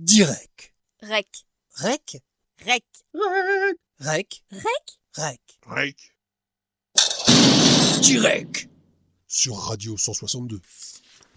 Direct. 0.00 0.72
Rec. 1.02 1.26
Rec. 1.74 2.16
Rec. 2.64 2.84
Rec. 3.12 4.42
Rec? 4.50 4.98
Rec. 5.14 5.40
Rec. 5.66 5.96
Direct. 8.00 8.68
Sur 9.28 9.56
Radio 9.56 9.98
162. 9.98 10.62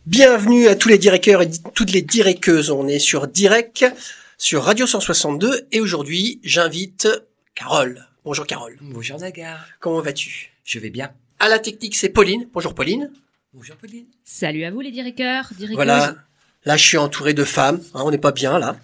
Bienvenue 0.05 0.67
à 0.69 0.77
tous 0.77 0.87
les 0.87 0.97
directeurs 0.97 1.41
et 1.41 1.51
toutes 1.75 1.91
les 1.91 2.01
direceuses. 2.01 2.71
On 2.71 2.87
est 2.87 2.99
sur 2.99 3.27
Direct, 3.27 3.85
sur 4.37 4.63
Radio 4.63 4.87
162 4.87 5.67
et 5.73 5.81
aujourd'hui, 5.81 6.39
j'invite 6.45 7.09
Carole. 7.55 8.07
Bonjour 8.23 8.47
Carole. 8.47 8.77
Bonjour 8.79 9.19
Nagar, 9.19 9.67
Comment 9.81 9.99
vas-tu? 9.99 10.53
Je 10.63 10.79
vais 10.79 10.89
bien. 10.89 11.13
À 11.39 11.49
la 11.49 11.59
technique, 11.59 11.97
c'est 11.97 12.07
Pauline. 12.07 12.47
Bonjour 12.53 12.73
Pauline. 12.73 13.11
Bonjour 13.51 13.75
Pauline. 13.75 14.07
Salut 14.23 14.63
à 14.63 14.71
vous 14.71 14.79
les 14.79 14.91
directeurs, 14.91 15.49
directeuses. 15.51 15.75
Voilà. 15.75 16.15
Là, 16.65 16.77
je 16.77 16.85
suis 16.85 16.97
entouré 16.97 17.33
de 17.33 17.43
femmes. 17.43 17.81
hein, 17.93 18.01
on 18.05 18.11
n'est 18.11 18.17
pas 18.17 18.31
bien 18.31 18.59
là. 18.59 18.77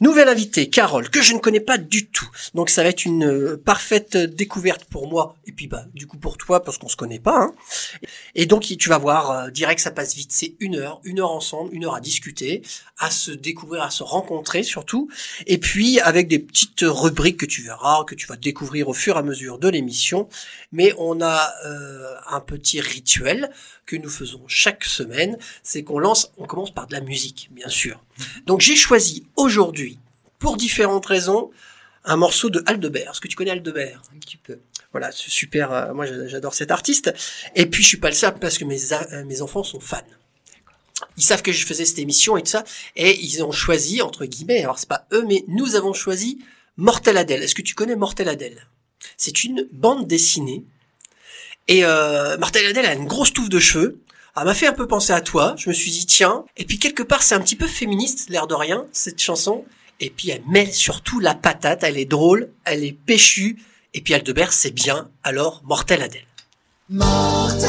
Nouvelle 0.00 0.28
invitée, 0.28 0.68
Carole, 0.70 1.08
que 1.08 1.22
je 1.22 1.34
ne 1.34 1.38
connais 1.38 1.60
pas 1.60 1.78
du 1.78 2.08
tout. 2.08 2.28
Donc 2.54 2.68
ça 2.68 2.82
va 2.82 2.88
être 2.88 3.04
une 3.04 3.26
euh, 3.26 3.62
parfaite 3.64 4.16
découverte 4.16 4.84
pour 4.86 5.08
moi 5.08 5.36
et 5.46 5.52
puis 5.52 5.68
bah 5.68 5.84
du 5.94 6.06
coup 6.08 6.16
pour 6.16 6.36
toi 6.36 6.64
parce 6.64 6.78
qu'on 6.78 6.88
se 6.88 6.96
connaît 6.96 7.20
pas. 7.20 7.38
Hein. 7.38 7.54
Et 8.34 8.46
donc 8.46 8.62
tu 8.62 8.88
vas 8.88 8.98
voir, 8.98 9.30
euh, 9.30 9.50
direct 9.50 9.80
ça 9.80 9.92
passe 9.92 10.14
vite. 10.14 10.32
C'est 10.32 10.54
une 10.58 10.76
heure, 10.76 11.00
une 11.04 11.20
heure 11.20 11.30
ensemble, 11.30 11.72
une 11.72 11.84
heure 11.84 11.94
à 11.94 12.00
discuter, 12.00 12.62
à 12.98 13.10
se 13.10 13.30
découvrir, 13.30 13.82
à 13.82 13.90
se 13.90 14.02
rencontrer 14.02 14.64
surtout. 14.64 15.08
Et 15.46 15.58
puis 15.58 16.00
avec 16.00 16.26
des 16.26 16.40
petites 16.40 16.84
rubriques 16.84 17.38
que 17.38 17.46
tu 17.46 17.62
verras, 17.62 18.04
que 18.04 18.16
tu 18.16 18.26
vas 18.26 18.36
découvrir 18.36 18.88
au 18.88 18.94
fur 18.94 19.14
et 19.14 19.18
à 19.20 19.22
mesure 19.22 19.58
de 19.58 19.68
l'émission. 19.68 20.28
Mais 20.72 20.92
on 20.98 21.20
a 21.20 21.52
euh, 21.66 22.14
un 22.28 22.40
petit 22.40 22.80
rituel 22.80 23.50
que 23.86 23.96
nous 23.96 24.08
faisons 24.10 24.42
chaque 24.48 24.84
semaine, 24.84 25.38
c'est 25.62 25.82
qu'on 25.82 25.98
lance, 25.98 26.30
on 26.38 26.46
commence 26.46 26.72
par 26.72 26.86
de 26.86 26.92
la 26.94 27.00
musique, 27.00 27.48
bien 27.52 27.68
sûr. 27.68 28.02
Donc 28.46 28.60
j'ai 28.60 28.76
choisi 28.76 29.26
aujourd'hui, 29.36 29.98
pour 30.38 30.56
différentes 30.56 31.06
raisons, 31.06 31.50
un 32.04 32.16
morceau 32.16 32.50
de 32.50 32.62
Aldebert. 32.66 33.12
Est-ce 33.12 33.20
que 33.20 33.28
tu 33.28 33.36
connais 33.36 33.50
Aldebert? 33.50 34.02
Un 34.14 34.18
petit 34.18 34.36
peu. 34.36 34.58
Voilà, 34.92 35.10
c'est 35.10 35.30
super. 35.30 35.72
euh, 35.72 35.94
moi, 35.94 36.04
j'a- 36.06 36.28
j'adore 36.28 36.54
cet 36.54 36.70
artiste. 36.70 37.12
Et 37.54 37.66
puis, 37.66 37.82
je 37.82 37.88
suis 37.88 37.96
pas 37.96 38.10
le 38.10 38.14
seul 38.14 38.34
parce 38.38 38.58
que 38.58 38.64
mes 38.64 38.92
euh, 38.92 39.24
mes 39.24 39.40
enfants 39.42 39.64
sont 39.64 39.80
fans. 39.80 40.02
Ils 41.16 41.22
savent 41.22 41.42
que 41.42 41.50
je 41.52 41.64
faisais 41.66 41.84
cette 41.84 41.98
émission 41.98 42.36
et 42.36 42.42
tout 42.42 42.50
ça, 42.50 42.64
et 42.96 43.18
ils 43.20 43.42
ont 43.42 43.52
choisi 43.52 44.02
entre 44.02 44.24
guillemets. 44.26 44.62
Alors, 44.62 44.78
c'est 44.78 44.88
pas 44.88 45.06
eux, 45.12 45.24
mais 45.26 45.44
nous 45.48 45.74
avons 45.76 45.92
choisi 45.92 46.38
Mortel 46.76 47.16
Adèle. 47.16 47.42
Est-ce 47.42 47.54
que 47.54 47.62
tu 47.62 47.74
connais 47.74 47.96
Mortel 47.96 48.28
Adèle? 48.28 48.66
C'est 49.16 49.44
une 49.44 49.66
bande 49.72 50.06
dessinée. 50.06 50.64
Et 51.68 51.84
euh, 51.84 52.36
Mortel 52.38 52.66
Adèle 52.66 52.86
a 52.86 52.94
une 52.94 53.06
grosse 53.06 53.32
touffe 53.32 53.48
de 53.48 53.58
cheveux. 53.58 54.00
Elle 54.36 54.44
m'a 54.44 54.54
fait 54.54 54.66
un 54.66 54.72
peu 54.72 54.86
penser 54.86 55.12
à 55.12 55.20
toi. 55.20 55.54
Je 55.56 55.68
me 55.68 55.74
suis 55.74 55.90
dit 55.90 56.06
tiens. 56.06 56.44
Et 56.56 56.64
puis 56.64 56.78
quelque 56.78 57.02
part, 57.02 57.22
c'est 57.22 57.34
un 57.34 57.40
petit 57.40 57.56
peu 57.56 57.66
féministe, 57.66 58.28
l'air 58.28 58.46
de 58.46 58.54
rien, 58.54 58.86
cette 58.92 59.20
chanson. 59.20 59.64
Et 60.00 60.10
puis 60.10 60.30
elle 60.30 60.42
met 60.48 60.70
surtout 60.70 61.20
la 61.20 61.34
patate. 61.34 61.84
Elle 61.84 61.98
est 61.98 62.04
drôle, 62.04 62.50
elle 62.64 62.84
est 62.84 62.92
péchue. 62.92 63.58
Et 63.94 64.00
puis 64.00 64.12
Aldebert, 64.14 64.52
c'est 64.52 64.72
bien. 64.72 65.08
Alors, 65.22 65.62
Mortel 65.64 66.02
Adèle. 66.02 66.26
Mortel 66.90 67.68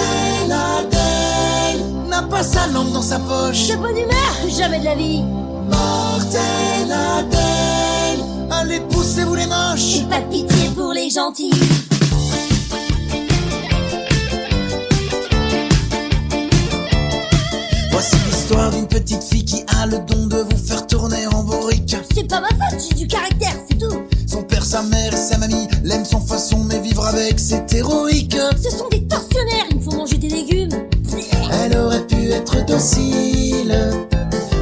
Adèle 0.51 1.85
n'a 2.09 2.23
pas 2.23 2.43
sa 2.43 2.67
langue 2.67 2.91
dans 2.91 3.01
sa 3.01 3.19
poche. 3.19 3.67
De 3.67 3.75
bonne 3.75 3.97
humeur, 3.97 4.49
jamais 4.49 4.79
de 4.79 4.85
la 4.85 4.95
vie. 4.95 5.21
Mortel 5.69 6.91
Adèle, 6.91 8.25
allez 8.51 8.81
poussez-vous 8.89 9.35
les 9.35 9.45
moches. 9.45 9.79
J'ai 9.79 10.03
pas 10.05 10.21
de 10.21 10.31
pitié 10.31 10.69
pour 10.75 10.93
les 10.93 11.09
gentils. 11.11 11.51
Petite 18.99 19.23
fille 19.23 19.43
qui 19.43 19.65
a 19.77 19.85
le 19.87 19.99
don 19.99 20.27
de 20.27 20.37
vous 20.37 20.57
faire 20.57 20.87
tourner 20.87 21.27
en 21.33 21.43
bourrique. 21.43 21.97
C'est 22.15 22.29
pas 22.29 22.39
ma 22.39 22.47
faute, 22.47 22.79
j'ai 22.89 22.95
du 22.95 23.07
caractère, 23.07 23.53
c'est 23.69 23.77
tout. 23.77 23.93
Son 24.25 24.41
père, 24.43 24.63
sa 24.63 24.83
mère 24.83 25.13
et 25.13 25.17
sa 25.17 25.37
mamie 25.37 25.67
l'aiment 25.83 26.05
sans 26.05 26.21
façon, 26.21 26.59
mais 26.63 26.79
vivre 26.79 27.05
avec 27.05 27.37
c'est 27.37 27.73
héroïque. 27.73 28.37
Ce 28.55 28.69
sont 28.69 28.87
des 28.89 29.03
tortionnaires, 29.03 29.65
ils 29.69 29.77
me 29.77 29.81
font 29.81 29.97
manger 29.97 30.17
des 30.17 30.29
légumes. 30.29 30.69
Elle 31.61 31.77
aurait 31.77 32.07
pu 32.07 32.31
être 32.31 32.65
docile, 32.65 33.77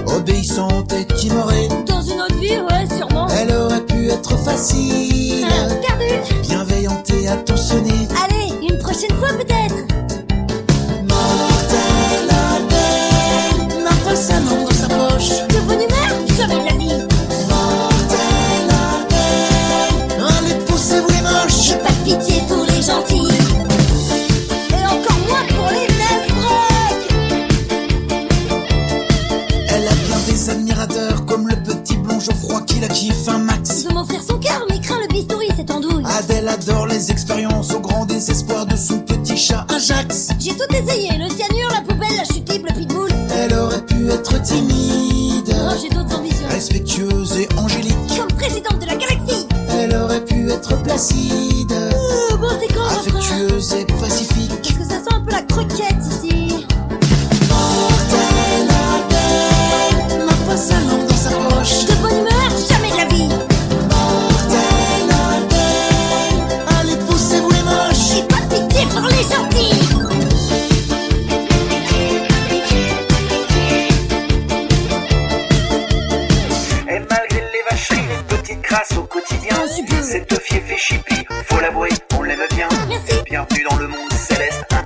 obéissante 0.07 0.91
et 0.93 1.05
timorée. 1.13 1.67
Dans 1.85 2.01
une 2.01 2.19
autre 2.19 2.39
vie, 2.39 2.57
ouais, 2.57 2.97
sûrement. 2.97 3.27
Elle 3.39 3.51
aurait 3.55 3.85
pu 3.85 4.09
être 4.09 4.35
facile, 4.39 5.45
Ah, 5.47 5.67
bienveillante 6.41 7.07
et 7.11 7.27
attentionnée. 7.27 8.07
Allez, 8.25 8.67
une 8.67 8.79
prochaine 8.79 9.15
fois 9.19 9.29
peut-être. 9.37 9.75
Pitié 22.17 22.41
pour 22.47 22.65
les 22.65 22.81
gentils. 22.81 23.27
Et 24.69 24.85
encore 24.85 25.19
moins 25.27 25.45
pour 25.49 25.69
les 25.71 25.87
nesbrocs. 25.99 27.07
Elle 29.69 29.87
a 29.87 29.95
bien 30.07 30.19
des 30.27 30.49
admirateurs 30.49 31.25
comme 31.25 31.47
le 31.47 31.55
petit 31.55 31.95
blond 31.97 32.19
Geoffroy 32.19 32.61
qui 32.61 32.79
la 32.79 32.87
kiffe 32.87 33.27
un 33.27 33.39
max. 33.39 33.85
Veut 33.85 33.93
m'offrir 33.93 34.21
son 34.21 34.37
cœur, 34.37 34.65
mais 34.69 34.79
craint 34.79 34.99
le 35.01 35.07
bistouri, 35.07 35.47
cette 35.55 35.71
andouille. 35.71 36.03
Adèle 36.05 36.47
adore 36.47 36.87
les 36.87 37.11
expériences 37.11 37.73
au 37.73 37.79
grand 37.79 38.05
désespoir 38.05 38.65
de 38.65 38.75
son 38.75 38.99
petit 38.99 39.37
chat 39.37 39.65
Ajax. 39.73 40.29
J'ai 40.39 40.51
tout 40.51 40.71
essayé, 40.71 41.09
le 41.17 41.29
cyanure, 41.29 41.69
la 41.71 41.81
poubelle, 41.81 42.15
la 42.17 42.25
chute 42.25 42.49
le 42.49 42.73
pitbull. 42.73 43.09
Elle 43.35 43.53
aurait 43.57 43.85
pu 43.85 44.09
être 44.09 44.41
timide, 44.43 45.55
Oh, 45.55 45.73
j'ai 45.81 45.89
d'autres 45.89 46.15
ambitions. 46.17 46.32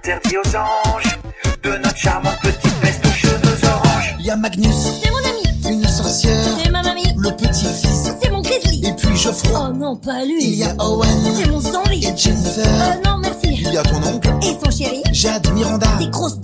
Interdit 0.09 0.37
aux 0.37 0.55
anges, 0.55 1.19
de 1.63 1.69
notre 1.83 1.97
charmante 1.97 2.39
petite 2.41 2.73
peste 2.81 3.05
aux 3.05 3.09
cheveux 3.09 3.67
orange. 3.67 4.15
Il 4.19 4.25
y 4.25 4.29
a 4.31 4.35
Magnus, 4.37 4.73
C'est 5.03 5.09
mon 5.11 5.17
ami. 5.17 5.75
une 5.81 5.87
sorcière, 5.87 6.45
C'est 6.63 6.69
ma 6.69 6.81
mamie. 6.81 7.13
le 7.17 7.31
petit-fils, 7.31 8.13
C'est 8.21 8.29
mon 8.31 8.41
grizzly. 8.41 8.85
et 8.87 8.93
puis 8.93 9.17
Geoffroy. 9.17 9.67
Oh 9.69 9.73
non, 9.73 9.95
pas 9.97 10.23
Il 10.23 10.33
lui. 10.33 10.45
y 10.55 10.63
a 10.63 10.73
Owen 10.79 11.09
C'est 11.35 11.49
mon 11.49 11.59
zombie. 11.59 12.05
et 12.05 12.11
Euh, 12.11 12.15
Jennifer. 12.15 12.99
non, 13.03 13.17
merci. 13.17 13.47
Il 13.59 13.73
y 13.73 13.77
a 13.77 13.83
ton 13.83 13.97
oncle, 14.03 14.29
Et 14.43 14.57
son 14.63 14.71
chéri. 14.71 15.01
Jade 15.11 15.51
Miranda. 15.53 15.87
Des 15.99 16.07
grosses 16.07 16.39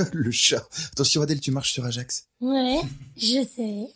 le 0.12 0.30
chat. 0.30 0.66
Attention 0.92 1.22
Adèle, 1.22 1.40
tu 1.40 1.50
marches 1.50 1.72
sur 1.72 1.84
Ajax. 1.84 2.26
Ouais, 2.40 2.80
je 3.16 3.44
sais. 3.44 3.88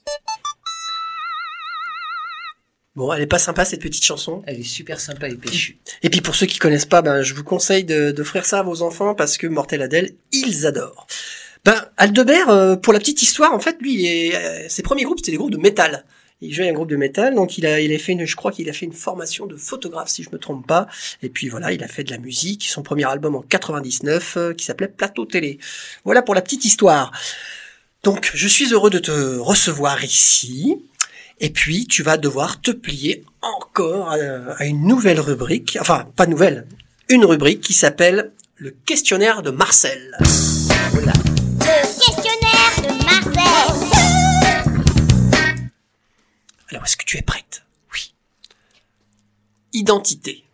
Bon, 2.94 3.12
elle 3.12 3.22
est 3.22 3.26
pas 3.26 3.38
sympa 3.38 3.64
cette 3.64 3.82
petite 3.82 4.04
chanson. 4.04 4.42
Elle 4.46 4.60
est 4.60 4.62
super 4.62 5.00
sympa 5.00 5.28
et 5.28 5.34
péchue. 5.34 5.78
Et 6.02 6.08
puis 6.08 6.22
pour 6.22 6.34
ceux 6.34 6.46
qui 6.46 6.58
connaissent 6.58 6.86
pas, 6.86 7.02
ben 7.02 7.22
je 7.22 7.34
vous 7.34 7.44
conseille 7.44 7.84
de 7.84 8.22
faire 8.22 8.46
ça 8.46 8.60
à 8.60 8.62
vos 8.62 8.82
enfants 8.82 9.14
parce 9.14 9.36
que 9.36 9.46
Mortel 9.46 9.82
Adèle, 9.82 10.14
ils 10.32 10.66
adorent. 10.66 11.06
Ben 11.66 11.84
Aldebert, 11.96 12.48
euh, 12.48 12.76
pour 12.76 12.92
la 12.92 13.00
petite 13.00 13.22
histoire, 13.22 13.52
en 13.52 13.58
fait, 13.58 13.76
lui, 13.80 13.94
il 13.94 14.32
euh, 14.36 14.68
ses 14.68 14.82
premiers 14.82 15.02
groupes 15.02 15.18
c'était 15.18 15.32
des 15.32 15.36
groupes 15.36 15.50
de 15.50 15.56
métal. 15.56 16.04
Il 16.42 16.52
jouait 16.52 16.68
un 16.68 16.72
groupe 16.72 16.90
de 16.90 16.96
métal, 16.96 17.34
donc 17.34 17.56
il 17.56 17.64
a, 17.66 17.80
il 17.80 17.94
a 17.94 17.98
fait 17.98 18.12
une, 18.12 18.26
je 18.26 18.36
crois 18.36 18.52
qu'il 18.52 18.68
a 18.68 18.72
fait 18.74 18.84
une 18.84 18.92
formation 18.92 19.46
de 19.46 19.56
photographe 19.56 20.08
si 20.08 20.22
je 20.22 20.30
me 20.30 20.38
trompe 20.38 20.66
pas. 20.66 20.86
Et 21.22 21.30
puis 21.30 21.48
voilà, 21.48 21.72
il 21.72 21.82
a 21.82 21.88
fait 21.88 22.04
de 22.04 22.10
la 22.10 22.18
musique. 22.18 22.64
Son 22.68 22.82
premier 22.82 23.04
album 23.04 23.36
en 23.36 23.42
99 23.42 24.36
euh, 24.36 24.52
qui 24.52 24.64
s'appelait 24.64 24.88
Plateau 24.88 25.24
Télé. 25.24 25.58
Voilà 26.04 26.20
pour 26.20 26.34
la 26.34 26.42
petite 26.42 26.64
histoire. 26.64 27.10
Donc 28.02 28.30
je 28.34 28.48
suis 28.48 28.72
heureux 28.72 28.90
de 28.90 28.98
te 28.98 29.38
recevoir 29.38 30.04
ici. 30.04 30.76
Et 31.40 31.50
puis 31.50 31.86
tu 31.86 32.02
vas 32.02 32.18
devoir 32.18 32.60
te 32.60 32.70
plier 32.70 33.24
encore 33.40 34.10
à, 34.10 34.16
à 34.58 34.64
une 34.64 34.86
nouvelle 34.86 35.20
rubrique, 35.20 35.78
enfin 35.80 36.06
pas 36.16 36.26
nouvelle, 36.26 36.66
une 37.08 37.24
rubrique 37.24 37.60
qui 37.60 37.72
s'appelle 37.72 38.32
le 38.56 38.74
questionnaire 38.84 39.42
de 39.42 39.50
Marcel. 39.50 40.16
Voilà. 40.92 41.12
Alors 46.68 46.84
est-ce 46.84 46.96
que 46.96 47.04
tu 47.04 47.16
es 47.18 47.22
prête? 47.22 47.64
Oui. 47.92 48.14
Identité. 49.72 50.44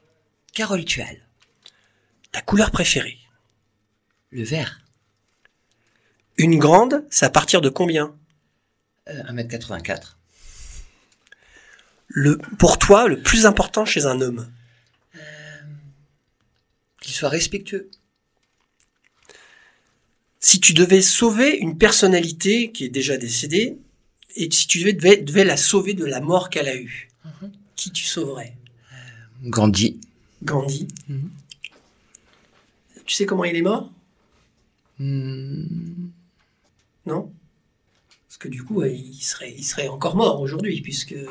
Carole 0.53 0.85
Tual. 0.85 1.27
Ta 2.33 2.43
couleur 2.43 2.71
préférée? 2.71 3.19
Le 4.31 4.43
vert. 4.43 4.81
Une 6.39 6.59
grande, 6.59 7.07
c'est 7.11 7.27
à 7.27 7.31
partir 7.31 7.61
de 7.61 7.69
combien? 7.69 8.17
Euh, 9.09 9.23
1m84. 9.25 10.17
le, 12.09 12.39
Pour 12.59 12.79
toi, 12.79 13.09
le 13.09 13.21
plus 13.23 13.47
important 13.47 13.85
chez 13.85 14.07
un 14.07 14.21
homme? 14.21 14.51
Qu'il 17.01 17.15
soit 17.15 17.29
respectueux. 17.29 17.91
Si 20.39 20.61
tu 20.61 20.73
devais 20.73 21.03
sauver 21.03 21.57
une 21.57 21.79
personnalité 21.79 22.73
qui 22.73 22.85
est 22.85 22.91
déjà 22.91 23.17
décédée, 23.17 23.79
et 24.37 24.49
si 24.51 24.67
tu 24.67 24.79
devais, 24.81 24.93
devais, 24.93 25.17
devais 25.19 25.45
la 25.45 25.57
sauver 25.57 25.95
de 25.95 26.05
la 26.05 26.21
mort 26.21 26.51
qu'elle 26.51 26.69
a 26.69 26.77
eue, 26.77 27.09
qui 27.77 27.91
tu 27.91 28.05
sauverais? 28.05 28.55
Gandhi. 29.45 29.99
Gandhi. 30.43 30.87
Mhm. 31.09 31.31
Tu 33.05 33.15
sais 33.15 33.27
comment 33.27 33.45
il 33.45 33.57
est 33.57 33.63
mort? 33.63 33.91
Hmm, 34.99 35.65
Non? 37.07 37.33
Parce 38.29 38.39
que 38.39 38.49
du 38.49 38.63
coup, 38.63 38.77
ouais, 38.77 38.97
il 38.97 39.21
serait, 39.23 39.53
il 39.57 39.65
serait 39.65 39.89
encore 39.89 40.17
mort 40.17 40.41
aujourd'hui, 40.41 40.81
puisque 40.81 41.13
euh, 41.13 41.27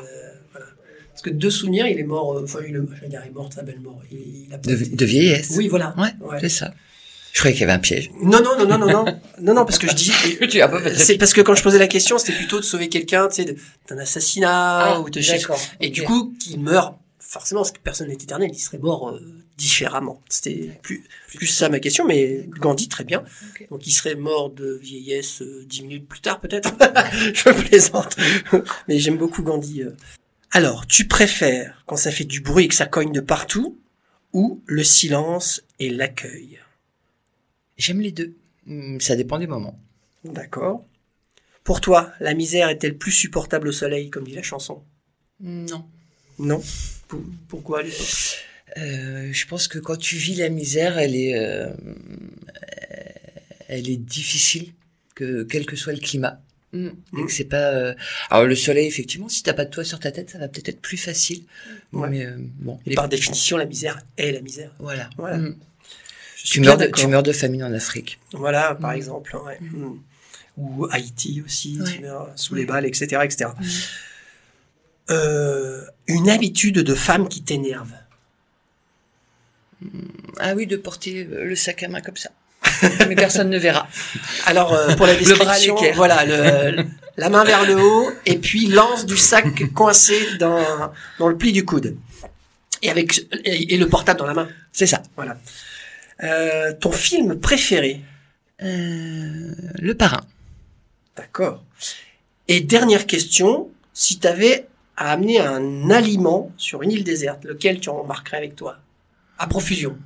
voilà. 0.52 0.66
Parce 1.10 1.22
que 1.22 1.30
de 1.30 1.50
souvenir, 1.50 1.86
il 1.86 1.98
est 1.98 2.02
mort. 2.04 2.36
euh, 2.38 2.44
Enfin, 2.44 2.60
il, 2.66 2.74
est- 2.76 2.96
je 2.96 3.00
veux 3.02 3.08
dire, 3.08 3.22
il 3.24 3.28
est 3.28 3.32
mort 3.34 3.48
de 3.48 3.54
sa 3.54 3.62
belle 3.62 3.80
mort. 3.80 4.00
Il, 4.10 4.46
il 4.46 4.52
a 4.54 4.58
de, 4.58 4.96
de 4.96 5.04
vieillesse. 5.04 5.54
Oui, 5.56 5.68
voilà. 5.68 5.94
Ouais, 5.98 6.12
Ouais. 6.20 6.38
c'est 6.40 6.48
ça. 6.48 6.74
Je 7.32 7.38
croyais 7.38 7.54
qu'il 7.54 7.62
y 7.62 7.64
avait 7.64 7.72
un 7.72 7.78
piège. 7.78 8.10
Non, 8.20 8.42
non, 8.42 8.58
non, 8.58 8.66
non, 8.66 8.78
non, 8.78 8.86
non, 8.88 9.04
non, 9.40 9.54
non, 9.54 9.64
parce 9.64 9.78
que 9.78 9.88
je 9.88 9.94
dis. 9.94 10.12
C'est 10.96 11.16
parce 11.16 11.32
que 11.32 11.40
quand 11.40 11.54
je 11.54 11.62
posais 11.62 11.78
la 11.78 11.86
question, 11.88 12.18
c'était 12.18 12.36
plutôt 12.36 12.58
de 12.60 12.64
sauver 12.64 12.88
quelqu'un, 12.88 13.28
tu 13.28 13.42
sais, 13.42 13.56
d'un 13.88 13.98
assassinat 13.98 15.00
ou 15.00 15.08
de 15.08 15.20
Ah. 15.48 15.54
Et 15.80 15.88
du 15.88 16.02
coup, 16.02 16.34
qu'il 16.38 16.60
meurt, 16.60 16.94
forcément, 17.18 17.62
parce 17.62 17.72
que 17.72 17.78
personne 17.80 18.08
n'est 18.08 18.14
éternel, 18.14 18.50
il 18.52 18.58
serait 18.58 18.78
mort 18.78 19.08
euh, 19.08 19.20
différemment. 19.56 20.20
C'était 20.28 20.78
plus, 20.82 21.04
plus 21.28 21.46
ça 21.46 21.70
ma 21.70 21.80
question, 21.80 22.04
mais 22.04 22.46
Gandhi, 22.60 22.88
très 22.88 23.04
bien. 23.04 23.24
Donc 23.70 23.86
il 23.86 23.92
serait 23.92 24.14
mort 24.14 24.50
de 24.50 24.78
vieillesse 24.82 25.40
euh, 25.40 25.64
dix 25.66 25.82
minutes 25.82 26.06
plus 26.06 26.20
tard, 26.20 26.38
peut-être? 26.38 26.74
Je 27.32 27.50
plaisante. 27.50 28.16
mais 28.88 28.98
j'aime 28.98 29.16
beaucoup 29.16 29.42
Gandhi. 29.42 29.82
euh. 29.82 29.96
Alors, 30.50 30.86
tu 30.86 31.08
préfères 31.08 31.82
quand 31.86 31.96
ça 31.96 32.10
fait 32.10 32.24
du 32.24 32.40
bruit 32.40 32.66
et 32.66 32.68
que 32.68 32.74
ça 32.74 32.84
cogne 32.84 33.12
de 33.12 33.20
partout, 33.20 33.78
ou 34.34 34.60
le 34.66 34.84
silence 34.84 35.62
et 35.78 35.88
l'accueil? 35.88 36.58
J'aime 37.76 38.00
les 38.00 38.12
deux. 38.12 38.34
Hmm, 38.66 38.98
Ça 39.00 39.16
dépend 39.16 39.38
des 39.38 39.46
moments. 39.46 39.78
D'accord. 40.24 40.84
Pour 41.64 41.80
toi, 41.80 42.12
la 42.20 42.34
misère 42.34 42.68
est-elle 42.68 42.96
plus 42.96 43.12
supportable 43.12 43.68
au 43.68 43.72
soleil, 43.72 44.10
comme 44.10 44.24
dit 44.24 44.34
la 44.34 44.42
chanson? 44.42 44.82
Non. 45.40 45.84
Non? 46.38 46.62
Pour- 47.08 47.22
pourquoi 47.48 47.82
Euh, 48.78 49.30
je 49.32 49.46
pense 49.46 49.68
que 49.68 49.78
quand 49.78 49.96
tu 49.96 50.16
vis 50.16 50.34
la 50.36 50.48
misère, 50.48 50.98
elle 50.98 51.14
est, 51.14 51.36
euh, 51.36 51.68
elle 53.68 53.88
est 53.88 53.96
difficile, 53.96 54.72
que 55.14 55.42
quel 55.44 55.66
que 55.66 55.76
soit 55.76 55.92
le 55.92 55.98
climat. 56.00 56.40
Mm. 56.72 56.88
Et 57.18 57.26
que 57.26 57.32
c'est 57.32 57.44
pas. 57.44 57.70
euh, 57.74 57.94
Alors 58.30 58.46
le 58.46 58.54
soleil, 58.56 58.86
effectivement, 58.86 59.28
si 59.28 59.42
t'as 59.42 59.52
pas 59.52 59.66
de 59.66 59.70
toit 59.70 59.84
sur 59.84 60.00
ta 60.00 60.10
tête, 60.10 60.30
ça 60.30 60.38
va 60.38 60.48
peut-être 60.48 60.70
être 60.70 60.80
plus 60.80 60.96
facile. 60.96 61.44
Ouais. 61.92 62.08
Mais 62.08 62.24
euh, 62.24 62.36
bon. 62.38 62.80
Et 62.86 62.94
par 62.94 63.08
définition, 63.10 63.58
la 63.58 63.66
misère 63.66 64.00
est 64.16 64.32
la 64.32 64.40
misère. 64.40 64.74
Voilà. 64.78 65.10
Voilà. 65.18 65.36
Mm. 65.36 65.56
Je 66.42 66.48
suis 66.48 66.60
Tu 66.60 66.66
meurs, 66.66 66.76
de, 66.76 66.84
d'accord. 66.84 67.00
tu 67.00 67.06
meurs 67.08 67.22
de 67.22 67.32
famine 67.32 67.62
en 67.64 67.72
Afrique. 67.72 68.18
Voilà, 68.32 68.74
par 68.74 68.92
Mm. 68.92 68.96
exemple. 68.96 69.36
ouais. 69.46 69.58
Mm. 69.60 69.98
Ou 70.58 70.86
Haïti 70.90 71.42
aussi, 71.44 71.78
Ouais. 71.80 71.90
tu 71.90 72.00
meurs 72.00 72.28
sous 72.36 72.54
les 72.54 72.66
balles, 72.66 72.84
etc. 72.84 73.06
etc. 73.24 73.50
Euh, 75.10 75.82
une 76.06 76.28
habitude 76.30 76.76
de 76.78 76.94
femme 76.94 77.28
qui 77.28 77.42
t'énerve. 77.42 77.90
Ah 80.38 80.52
oui, 80.54 80.66
de 80.66 80.76
porter 80.76 81.26
euh, 81.30 81.44
le 81.44 81.56
sac 81.56 81.82
à 81.82 81.88
main 81.88 82.00
comme 82.00 82.16
ça. 82.16 82.30
Mais 83.08 83.16
personne 83.16 83.50
ne 83.50 83.58
verra. 83.58 83.88
Alors, 84.46 84.72
euh, 84.72 84.94
pour 84.94 85.06
la 85.06 85.14
Le 85.14 85.18
bras 85.20 85.36
description, 85.46 85.74
l'équerre. 85.74 85.96
voilà, 85.96 86.24
le, 86.24 86.84
la 87.16 87.28
main 87.28 87.42
vers 87.44 87.66
le 87.66 87.76
haut, 87.82 88.10
et 88.26 88.38
puis 88.38 88.66
lance 88.68 89.06
du 89.06 89.16
sac 89.16 89.46
coincé 89.74 90.16
dans, 90.38 90.92
dans 91.18 91.28
le 91.28 91.36
pli 91.36 91.52
du 91.52 91.64
coude. 91.64 91.96
Et 92.82 92.90
avec 92.90 93.26
et, 93.44 93.74
et 93.74 93.76
le 93.78 93.88
portable 93.88 94.18
dans 94.20 94.26
la 94.26 94.34
main. 94.34 94.48
C'est 94.72 94.86
ça. 94.86 95.02
Voilà. 95.16 95.36
Euh, 96.22 96.72
ton 96.72 96.92
film 96.92 97.38
préféré? 97.38 98.02
Euh, 98.62 99.54
le 99.78 99.94
parrain. 99.94 100.24
D'accord. 101.16 101.62
Et 102.48 102.60
dernière 102.60 103.06
question, 103.06 103.70
si 103.92 104.18
tu 104.18 104.26
avais 104.26 104.66
à 104.96 105.12
amener 105.12 105.40
un 105.40 105.90
aliment 105.90 106.52
sur 106.56 106.82
une 106.82 106.92
île 106.92 107.04
déserte, 107.04 107.44
lequel 107.44 107.80
tu 107.80 107.88
embarquerais 107.88 108.36
avec 108.36 108.56
toi? 108.56 108.78
À 109.38 109.46
profusion. 109.46 109.98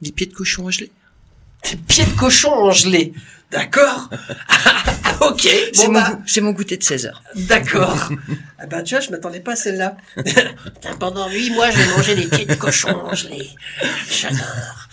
Des 0.00 0.12
pieds 0.12 0.26
de 0.26 0.34
cochon 0.34 0.70
gelés. 0.70 0.92
Des 1.70 1.76
pieds 1.76 2.04
de 2.04 2.16
cochon 2.18 2.52
en 2.52 2.70
gelée. 2.70 3.12
D'accord 3.50 4.08
Ok. 5.28 5.48
C'est 5.72 5.86
Bon 5.86 5.92
bah, 5.92 6.18
c'est 6.26 6.40
mon 6.40 6.52
goûter 6.52 6.76
de 6.76 6.82
16 6.82 7.06
heures. 7.06 7.22
d'accord. 7.34 8.10
ah 8.58 8.66
bah 8.66 8.82
tu 8.82 8.94
vois, 8.94 9.00
je 9.00 9.10
m'attendais 9.10 9.40
pas 9.40 9.52
à 9.52 9.56
celle-là. 9.56 9.96
Pendant 11.00 11.28
huit 11.30 11.50
mois, 11.50 11.70
j'ai 11.70 11.86
mangé 11.86 12.14
des 12.14 12.26
pieds 12.26 12.46
de 12.46 12.54
cochon 12.54 12.88
en 12.88 13.14
gelée. 13.14 13.48
J'adore. 14.10 14.88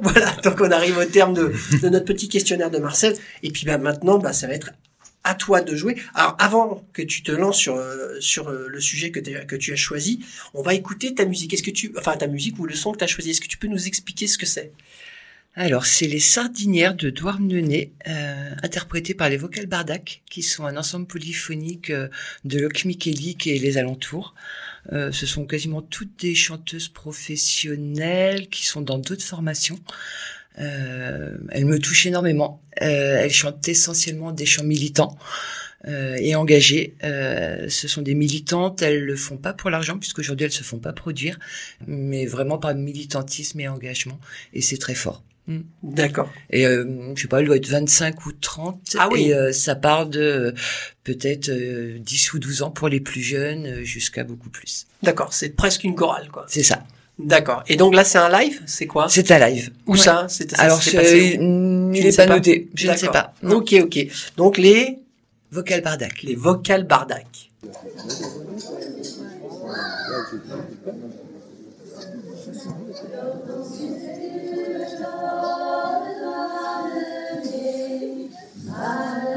voilà, 0.02 0.30
donc 0.42 0.60
on 0.60 0.70
arrive 0.70 0.96
au 0.98 1.04
terme 1.04 1.34
de, 1.34 1.52
de 1.82 1.88
notre 1.88 2.04
petit 2.06 2.28
questionnaire 2.28 2.70
de 2.70 2.78
Marcel. 2.78 3.16
Et 3.42 3.50
puis 3.50 3.64
bah 3.66 3.78
maintenant, 3.78 4.18
bah 4.18 4.32
ça 4.32 4.46
va 4.46 4.54
être 4.54 4.70
à 5.24 5.34
toi 5.34 5.60
de 5.60 5.74
jouer. 5.76 5.96
Alors 6.14 6.36
avant 6.38 6.86
que 6.92 7.02
tu 7.02 7.22
te 7.22 7.32
lances 7.32 7.58
sur 7.58 7.76
euh, 7.76 8.16
sur 8.20 8.48
euh, 8.48 8.66
le 8.68 8.80
sujet 8.80 9.10
que, 9.10 9.20
que 9.20 9.56
tu 9.56 9.72
as 9.72 9.76
choisi, 9.76 10.24
on 10.54 10.62
va 10.62 10.74
écouter 10.74 11.14
ta 11.14 11.24
musique. 11.24 11.52
Est-ce 11.54 11.62
que 11.62 11.70
tu, 11.70 11.92
enfin 11.98 12.16
ta 12.16 12.26
musique 12.26 12.58
ou 12.58 12.66
le 12.66 12.74
son 12.74 12.92
que 12.92 12.98
tu 12.98 13.04
as 13.04 13.08
choisi, 13.08 13.30
est-ce 13.30 13.40
que 13.40 13.48
tu 13.48 13.58
peux 13.58 13.68
nous 13.68 13.86
expliquer 13.86 14.26
ce 14.26 14.38
que 14.38 14.46
c'est? 14.46 14.72
Alors, 15.56 15.84
c'est 15.84 16.06
les 16.06 16.20
Sardinières 16.20 16.94
de 16.94 17.10
Douarnenez, 17.10 17.92
euh, 18.06 18.54
interprétées 18.62 19.14
par 19.14 19.28
les 19.28 19.36
Vocales 19.36 19.66
Bardac, 19.66 20.22
qui 20.30 20.42
sont 20.42 20.64
un 20.64 20.76
ensemble 20.76 21.06
polyphonique 21.06 21.90
euh, 21.90 22.08
de 22.44 22.60
Locmiquélic 22.60 23.48
et 23.48 23.58
les 23.58 23.76
alentours. 23.76 24.34
Euh, 24.92 25.10
ce 25.10 25.26
sont 25.26 25.46
quasiment 25.46 25.82
toutes 25.82 26.20
des 26.20 26.36
chanteuses 26.36 26.88
professionnelles 26.88 28.48
qui 28.48 28.64
sont 28.64 28.80
dans 28.80 28.98
d'autres 28.98 29.24
formations. 29.24 29.80
Euh, 30.60 31.36
elles 31.50 31.66
me 31.66 31.80
touchent 31.80 32.06
énormément. 32.06 32.62
Euh, 32.80 33.18
elles 33.18 33.32
chantent 33.32 33.66
essentiellement 33.66 34.30
des 34.30 34.46
chants 34.46 34.64
militants 34.64 35.18
euh, 35.88 36.16
et 36.20 36.36
engagés. 36.36 36.94
Euh, 37.02 37.68
ce 37.68 37.88
sont 37.88 38.02
des 38.02 38.14
militantes. 38.14 38.82
Elles 38.82 39.04
le 39.04 39.16
font 39.16 39.36
pas 39.36 39.52
pour 39.52 39.70
l'argent, 39.70 39.98
puisqu'aujourd'hui 39.98 40.44
elles 40.46 40.52
se 40.52 40.62
font 40.62 40.78
pas 40.78 40.92
produire, 40.92 41.40
mais 41.88 42.24
vraiment 42.24 42.58
par 42.58 42.72
militantisme 42.76 43.58
et 43.58 43.66
engagement. 43.66 44.20
Et 44.52 44.60
c'est 44.60 44.78
très 44.78 44.94
fort. 44.94 45.24
D'accord. 45.82 46.30
Et 46.50 46.66
euh, 46.66 47.12
je 47.14 47.22
sais 47.22 47.28
pas, 47.28 47.40
elle 47.40 47.46
doit 47.46 47.56
être 47.56 47.68
25 47.68 48.26
ou 48.26 48.32
30. 48.32 48.80
Ah 48.98 49.08
oui. 49.10 49.24
Et 49.28 49.34
euh, 49.34 49.52
ça 49.52 49.74
part 49.74 50.06
de 50.06 50.20
euh, 50.20 50.52
peut-être 51.04 51.48
euh, 51.48 51.98
10 51.98 52.32
ou 52.34 52.38
12 52.38 52.62
ans 52.62 52.70
pour 52.70 52.88
les 52.88 53.00
plus 53.00 53.22
jeunes 53.22 53.66
euh, 53.66 53.84
jusqu'à 53.84 54.24
beaucoup 54.24 54.50
plus. 54.50 54.86
D'accord, 55.02 55.32
c'est 55.32 55.50
presque 55.50 55.84
une 55.84 55.94
chorale 55.94 56.28
quoi. 56.30 56.46
C'est 56.48 56.62
ça. 56.62 56.84
D'accord. 57.18 57.62
Et 57.68 57.76
donc 57.76 57.94
là 57.94 58.04
c'est 58.04 58.18
un 58.18 58.28
live, 58.30 58.62
c'est 58.66 58.86
quoi? 58.86 59.08
C'est 59.08 59.30
à 59.30 59.48
live. 59.50 59.70
Où 59.86 59.92
Ouais. 59.92 59.98
ça 59.98 60.26
ça 60.28 60.44
Alors, 60.58 60.82
c'est- 60.82 60.96
passé 60.96 61.36
où? 61.38 61.42
mm, 61.42 61.94
est 61.94 62.10
sais 62.12 62.16
pas 62.16 62.26
pas 62.28 62.34
noté. 62.36 62.68
Je 62.74 62.90
ne 62.90 62.96
sais 62.96 63.08
pas. 63.08 63.34
Non. 63.42 63.56
Ok, 63.56 63.74
ok. 63.82 64.06
Donc 64.36 64.56
les 64.58 64.98
Vocal 65.50 65.80
Bardac. 65.82 66.22
les 66.22 66.36
vocales 66.36 66.84
bardac. 66.84 67.50
Le 78.80 79.29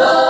sur 0.00 0.29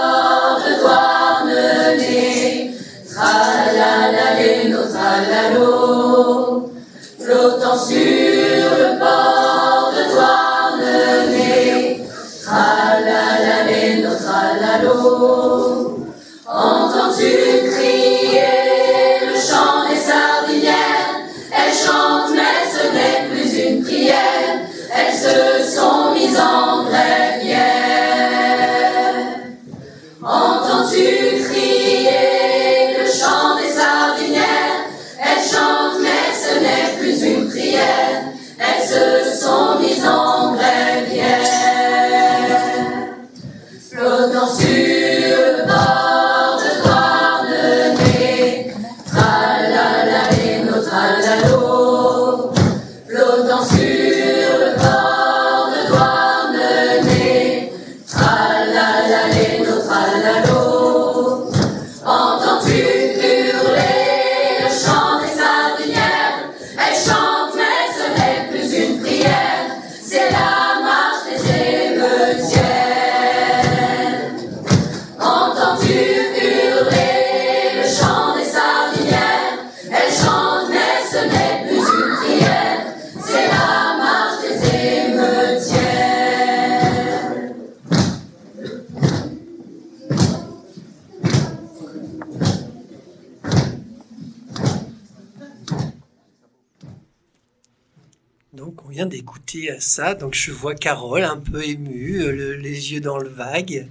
donc 100.15 100.35
je 100.35 100.53
vois 100.53 100.75
Carole 100.75 101.25
un 101.25 101.37
peu 101.39 101.65
émue, 101.65 102.23
euh, 102.23 102.33
le- 102.33 102.57
les 102.57 102.93
yeux 102.93 103.01
dans 103.01 103.19
le 103.19 103.29
vague. 103.29 103.89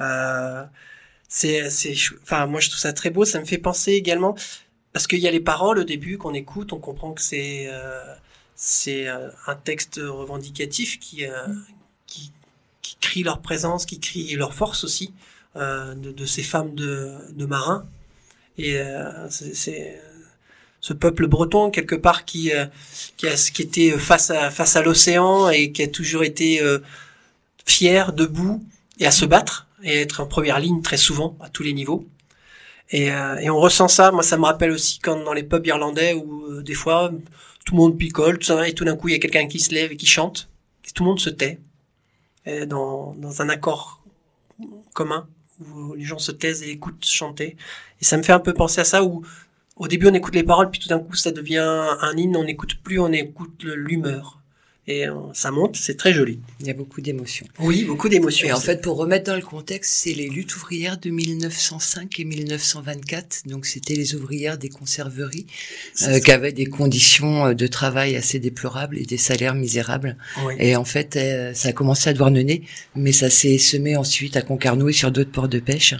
Euh, 0.00 0.64
c'est, 1.28 1.66
enfin 2.22 2.46
moi 2.46 2.60
je 2.60 2.68
trouve 2.70 2.80
ça 2.80 2.92
très 2.92 3.10
beau. 3.10 3.24
Ça 3.24 3.40
me 3.40 3.44
fait 3.44 3.58
penser 3.58 3.92
également 3.92 4.36
parce 4.92 5.06
qu'il 5.06 5.20
y 5.20 5.28
a 5.28 5.30
les 5.30 5.40
paroles 5.40 5.78
au 5.78 5.84
début 5.84 6.18
qu'on 6.18 6.34
écoute, 6.34 6.72
on 6.72 6.78
comprend 6.78 7.12
que 7.12 7.22
c'est 7.22 7.66
euh, 7.68 9.30
un 9.46 9.54
texte 9.56 10.00
revendicatif 10.02 10.98
qui, 10.98 11.24
crie 13.00 13.22
leur 13.22 13.40
présence, 13.40 13.86
qui 13.86 14.00
crie 14.00 14.34
leur 14.34 14.54
force 14.54 14.84
aussi 14.84 15.12
de, 15.54 16.26
ces 16.26 16.42
femmes 16.42 16.74
de, 16.74 17.46
marins. 17.46 17.86
Et 18.58 18.80
c'est 19.30 20.00
ce 20.88 20.94
peuple 20.94 21.26
breton 21.26 21.70
quelque 21.70 21.94
part 21.94 22.24
qui 22.24 22.50
euh, 22.52 22.64
qui, 23.18 23.26
a, 23.28 23.34
qui 23.34 23.62
était 23.62 23.90
face 23.98 24.30
à 24.30 24.50
face 24.50 24.74
à 24.74 24.82
l'océan 24.82 25.50
et 25.50 25.70
qui 25.70 25.82
a 25.82 25.88
toujours 25.88 26.24
été 26.24 26.62
euh, 26.62 26.78
fier, 27.66 28.14
debout 28.14 28.64
et 28.98 29.06
à 29.06 29.10
se 29.10 29.26
battre 29.26 29.66
et 29.82 30.00
être 30.00 30.20
en 30.20 30.26
première 30.26 30.58
ligne 30.58 30.80
très 30.80 30.96
souvent 30.96 31.36
à 31.40 31.50
tous 31.50 31.62
les 31.62 31.74
niveaux. 31.74 32.06
Et, 32.90 33.12
euh, 33.12 33.36
et 33.36 33.50
on 33.50 33.58
ressent 33.58 33.86
ça. 33.86 34.10
Moi, 34.12 34.22
ça 34.22 34.38
me 34.38 34.44
rappelle 34.44 34.70
aussi 34.70 34.98
quand 34.98 35.22
dans 35.22 35.34
les 35.34 35.42
pubs 35.42 35.66
irlandais 35.66 36.14
où 36.14 36.62
des 36.62 36.74
fois 36.74 37.12
tout 37.66 37.74
le 37.74 37.80
monde 37.82 37.98
picole, 37.98 38.38
tout 38.38 38.46
ça, 38.46 38.66
et 38.66 38.72
tout 38.72 38.86
d'un 38.86 38.96
coup 38.96 39.08
il 39.08 39.12
y 39.12 39.14
a 39.14 39.18
quelqu'un 39.18 39.46
qui 39.46 39.60
se 39.60 39.74
lève 39.74 39.92
et 39.92 39.96
qui 39.96 40.06
chante, 40.06 40.48
et 40.86 40.90
tout 40.92 41.02
le 41.02 41.10
monde 41.10 41.20
se 41.20 41.28
tait 41.28 41.58
et 42.46 42.64
dans 42.64 43.14
dans 43.18 43.42
un 43.42 43.50
accord 43.50 44.02
commun 44.94 45.28
où 45.60 45.94
les 45.94 46.04
gens 46.04 46.18
se 46.18 46.32
taisent 46.32 46.62
et 46.62 46.70
écoutent 46.70 47.04
chanter. 47.04 47.56
Et 48.00 48.04
ça 48.06 48.16
me 48.16 48.22
fait 48.22 48.32
un 48.32 48.40
peu 48.40 48.54
penser 48.54 48.80
à 48.80 48.84
ça 48.84 49.04
où 49.04 49.22
au 49.78 49.88
début 49.88 50.08
on 50.08 50.14
écoute 50.14 50.34
les 50.34 50.42
paroles, 50.42 50.70
puis 50.70 50.80
tout 50.80 50.88
d'un 50.88 50.98
coup 50.98 51.14
ça 51.14 51.30
devient 51.30 51.58
un 51.58 52.16
hymne, 52.16 52.36
on 52.36 52.44
n'écoute 52.44 52.76
plus, 52.82 52.98
on 52.98 53.12
écoute 53.12 53.64
l'humeur. 53.64 54.38
Et 54.90 55.04
ça 55.34 55.50
monte, 55.50 55.76
c'est 55.76 55.98
très 55.98 56.14
joli. 56.14 56.40
Il 56.60 56.66
y 56.66 56.70
a 56.70 56.72
beaucoup 56.72 57.02
d'émotions. 57.02 57.46
Oui, 57.58 57.84
beaucoup 57.84 58.08
d'émotions. 58.08 58.48
Et 58.48 58.52
en 58.52 58.58
fait, 58.58 58.80
pour 58.80 58.96
remettre 58.96 59.26
dans 59.26 59.36
le 59.36 59.42
contexte, 59.42 59.92
c'est 59.92 60.14
les 60.14 60.30
luttes 60.30 60.56
ouvrières 60.56 60.96
de 60.96 61.10
1905 61.10 62.18
et 62.18 62.24
1924. 62.24 63.42
Donc, 63.44 63.66
c'était 63.66 63.94
les 63.94 64.14
ouvrières 64.14 64.56
des 64.56 64.70
conserveries 64.70 65.44
euh, 66.04 66.20
qui 66.20 66.32
avaient 66.32 66.52
des 66.52 66.64
conditions 66.64 67.48
euh, 67.48 67.54
de 67.54 67.66
travail 67.66 68.16
assez 68.16 68.38
déplorables 68.38 68.96
et 68.96 69.04
des 69.04 69.18
salaires 69.18 69.54
misérables. 69.54 70.16
Oui. 70.46 70.54
Et 70.58 70.74
en 70.74 70.86
fait, 70.86 71.16
euh, 71.16 71.52
ça 71.52 71.68
a 71.68 71.72
commencé 71.72 72.08
à 72.08 72.14
Douarnenez, 72.14 72.62
mais 72.96 73.12
ça 73.12 73.28
s'est 73.28 73.58
semé 73.58 73.94
ensuite 73.94 74.38
à 74.38 74.42
Concarneau 74.42 74.88
et 74.88 74.94
sur 74.94 75.12
d'autres 75.12 75.32
ports 75.32 75.50
de 75.50 75.58
pêche. 75.58 75.92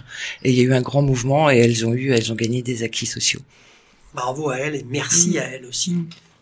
Et 0.43 0.49
il 0.49 0.57
y 0.57 0.61
a 0.61 0.63
eu 0.63 0.73
un 0.73 0.81
grand 0.81 1.03
mouvement 1.03 1.51
et 1.51 1.59
elles 1.59 1.85
ont 1.85 1.93
eu, 1.93 2.11
elles 2.11 2.31
ont 2.31 2.35
gagné 2.35 2.63
des 2.63 2.81
acquis 2.81 3.05
sociaux. 3.05 3.41
Bravo 4.13 4.49
à 4.49 4.57
elle 4.57 4.75
et 4.75 4.85
merci 4.89 5.37
à 5.39 5.43
elle 5.43 5.65
aussi. 5.65 5.95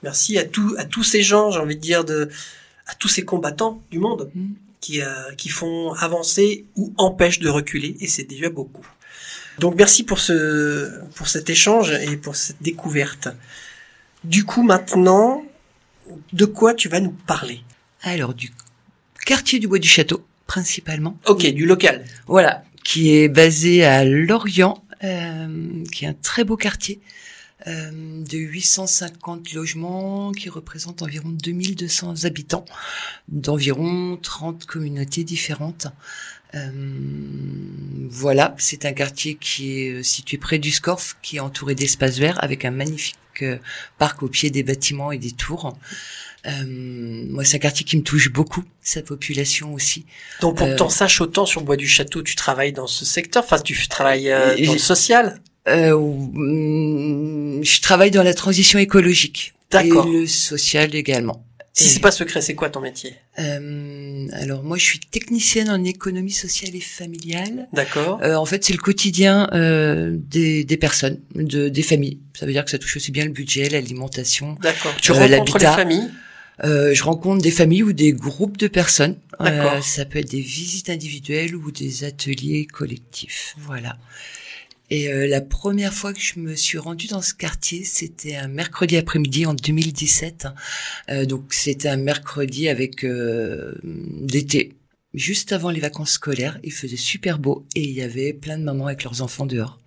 Merci 0.03 0.37
à 0.37 0.45
tous 0.45 0.75
à 0.77 0.85
tous 0.85 1.03
ces 1.03 1.21
gens, 1.23 1.51
j'ai 1.51 1.59
envie 1.59 1.75
de 1.75 1.81
dire 1.81 2.05
de 2.05 2.29
à 2.85 2.95
tous 2.95 3.07
ces 3.09 3.23
combattants 3.25 3.81
du 3.91 3.99
monde 3.99 4.31
Mm. 4.33 4.53
qui, 4.79 5.01
euh, 5.01 5.33
qui 5.35 5.49
font 5.49 5.91
avancer 5.93 6.65
ou 6.75 6.93
empêchent 6.97 7.39
de 7.39 7.49
reculer, 7.49 7.97
et 7.99 8.07
c'est 8.07 8.23
déjà 8.23 8.49
beaucoup. 8.49 8.87
Donc 9.59 9.75
merci 9.75 10.03
pour 10.03 10.19
ce 10.19 11.01
pour 11.15 11.27
cet 11.27 11.49
échange 11.49 11.91
et 11.91 12.15
pour 12.15 12.35
cette 12.35 12.61
découverte. 12.61 13.27
Du 14.23 14.45
coup, 14.45 14.63
maintenant, 14.63 15.43
de 16.31 16.45
quoi 16.45 16.73
tu 16.73 16.89
vas 16.89 16.99
nous 16.99 17.15
parler? 17.25 17.61
Alors, 18.01 18.33
du 18.33 18.51
quartier 19.25 19.59
du 19.59 19.67
Bois 19.67 19.79
du 19.79 19.87
Château, 19.87 20.25
principalement. 20.45 21.17
Ok, 21.25 21.45
du 21.47 21.65
local. 21.65 22.05
Voilà, 22.27 22.63
qui 22.83 23.15
est 23.15 23.27
basé 23.29 23.83
à 23.83 24.05
Lorient, 24.05 24.83
euh, 25.03 25.83
qui 25.91 26.05
est 26.05 26.07
un 26.07 26.13
très 26.13 26.43
beau 26.43 26.55
quartier 26.55 27.01
de 27.65 28.37
850 28.37 29.53
logements 29.53 30.31
qui 30.31 30.47
représente 30.49 31.01
environ 31.01 31.29
2200 31.29 32.23
habitants 32.25 32.65
d'environ 33.27 34.17
30 34.21 34.65
communautés 34.65 35.23
différentes. 35.23 35.87
Euh, 36.55 36.71
voilà, 38.09 38.55
c'est 38.57 38.85
un 38.85 38.93
quartier 38.93 39.35
qui 39.35 39.81
est 39.81 39.89
euh, 39.89 40.03
situé 40.03 40.37
près 40.37 40.59
du 40.59 40.71
Scorf, 40.71 41.17
qui 41.21 41.37
est 41.37 41.39
entouré 41.39 41.75
d'espaces 41.75 42.19
verts 42.19 42.41
avec 42.43 42.63
un 42.63 42.71
magnifique 42.71 43.17
euh, 43.41 43.57
parc 43.97 44.23
au 44.23 44.27
pied 44.27 44.49
des 44.49 44.63
bâtiments 44.63 45.11
et 45.11 45.17
des 45.17 45.31
tours. 45.31 45.77
Euh, 46.45 46.51
moi, 47.29 47.43
c'est 47.43 47.57
un 47.57 47.59
quartier 47.59 47.85
qui 47.85 47.97
me 47.97 48.03
touche 48.03 48.31
beaucoup, 48.31 48.63
sa 48.81 49.01
population 49.01 49.73
aussi. 49.73 50.05
Donc 50.39 50.57
pour 50.57 50.67
que 50.67 50.71
Euh, 50.71 50.77
t'en 50.77 50.89
saches 50.89 51.19
autant 51.19 51.45
sur 51.45 51.61
Bois 51.61 51.75
du 51.75 51.87
Château, 51.87 52.23
tu 52.23 52.35
travailles 52.35 52.73
dans 52.73 52.87
ce 52.87 53.03
secteur, 53.03 53.43
enfin 53.43 53.59
tu 53.59 53.87
travailles 53.87 54.31
euh, 54.31 54.55
dans 54.65 54.73
le 54.73 54.79
social. 54.79 55.41
Euh, 55.67 57.61
je 57.63 57.81
travaille 57.81 58.11
dans 58.11 58.23
la 58.23 58.33
transition 58.33 58.79
écologique 58.79 59.53
D'accord. 59.71 60.07
et 60.07 60.11
le 60.11 60.27
social 60.27 60.95
également. 60.95 61.43
Si 61.73 61.89
c'est 61.89 61.99
pas 61.99 62.09
secret, 62.09 62.41
c'est 62.41 62.55
quoi 62.55 62.71
ton 62.71 62.81
métier? 62.81 63.13
Euh, 63.37 64.27
alors 64.31 64.63
moi, 64.63 64.77
je 64.77 64.83
suis 64.83 64.99
technicienne 64.99 65.69
en 65.69 65.83
économie 65.83 66.31
sociale 66.31 66.75
et 66.75 66.81
familiale. 66.81 67.67
D'accord. 67.71 68.19
Euh, 68.23 68.33
en 68.33 68.45
fait, 68.45 68.63
c'est 68.63 68.73
le 68.73 68.79
quotidien 68.79 69.47
euh, 69.53 70.15
des, 70.17 70.63
des 70.63 70.77
personnes, 70.77 71.19
de, 71.35 71.69
des 71.69 71.83
familles. 71.83 72.17
Ça 72.33 72.47
veut 72.47 72.51
dire 72.51 72.65
que 72.65 72.71
ça 72.71 72.79
touche 72.79 72.95
aussi 72.95 73.11
bien 73.11 73.25
le 73.25 73.31
budget, 73.31 73.69
l'alimentation. 73.69 74.57
D'accord. 74.63 74.95
Tu 74.99 75.11
euh, 75.11 75.15
rencontres 75.15 75.59
les 75.59 75.65
familles? 75.65 76.09
Euh, 76.63 76.95
je 76.95 77.03
rencontre 77.03 77.43
des 77.43 77.51
familles 77.51 77.83
ou 77.83 77.93
des 77.93 78.11
groupes 78.11 78.57
de 78.57 78.67
personnes. 78.67 79.17
D'accord. 79.39 79.73
Euh, 79.73 79.81
ça 79.81 80.05
peut 80.05 80.17
être 80.17 80.31
des 80.31 80.41
visites 80.41 80.89
individuelles 80.89 81.55
ou 81.55 81.69
des 81.69 82.05
ateliers 82.05 82.65
collectifs. 82.65 83.53
Voilà. 83.59 83.99
Et 84.89 85.09
euh, 85.09 85.27
la 85.27 85.41
première 85.41 85.93
fois 85.93 86.13
que 86.13 86.19
je 86.19 86.39
me 86.39 86.55
suis 86.55 86.77
rendue 86.77 87.07
dans 87.07 87.21
ce 87.21 87.33
quartier, 87.33 87.83
c'était 87.83 88.35
un 88.35 88.47
mercredi 88.47 88.97
après-midi 88.97 89.45
en 89.45 89.53
2017. 89.53 90.47
Euh, 91.09 91.25
donc 91.25 91.53
c'était 91.53 91.89
un 91.89 91.97
mercredi 91.97 92.69
avec 92.69 93.03
euh, 93.03 93.75
l'été, 93.83 94.73
juste 95.13 95.51
avant 95.51 95.71
les 95.71 95.81
vacances 95.81 96.11
scolaires. 96.11 96.59
Il 96.63 96.71
faisait 96.71 96.95
super 96.95 97.37
beau 97.37 97.65
et 97.75 97.81
il 97.81 97.91
y 97.91 98.01
avait 98.01 98.31
plein 98.31 98.57
de 98.57 98.63
mamans 98.63 98.87
avec 98.87 99.03
leurs 99.03 99.21
enfants 99.21 99.45
dehors. 99.45 99.77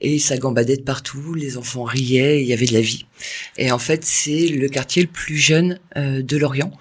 Et 0.00 0.18
ça 0.18 0.38
gambadait 0.38 0.78
de 0.78 0.82
partout, 0.82 1.34
les 1.34 1.58
enfants 1.58 1.84
riaient, 1.84 2.40
il 2.40 2.48
y 2.48 2.52
avait 2.54 2.66
de 2.66 2.72
la 2.72 2.80
vie. 2.80 3.04
Et 3.58 3.70
en 3.70 3.78
fait, 3.78 4.04
c'est 4.04 4.48
le 4.48 4.68
quartier 4.68 5.02
le 5.02 5.08
plus 5.08 5.36
jeune 5.36 5.78
euh, 5.96 6.22
de 6.22 6.36
Lorient. 6.38 6.72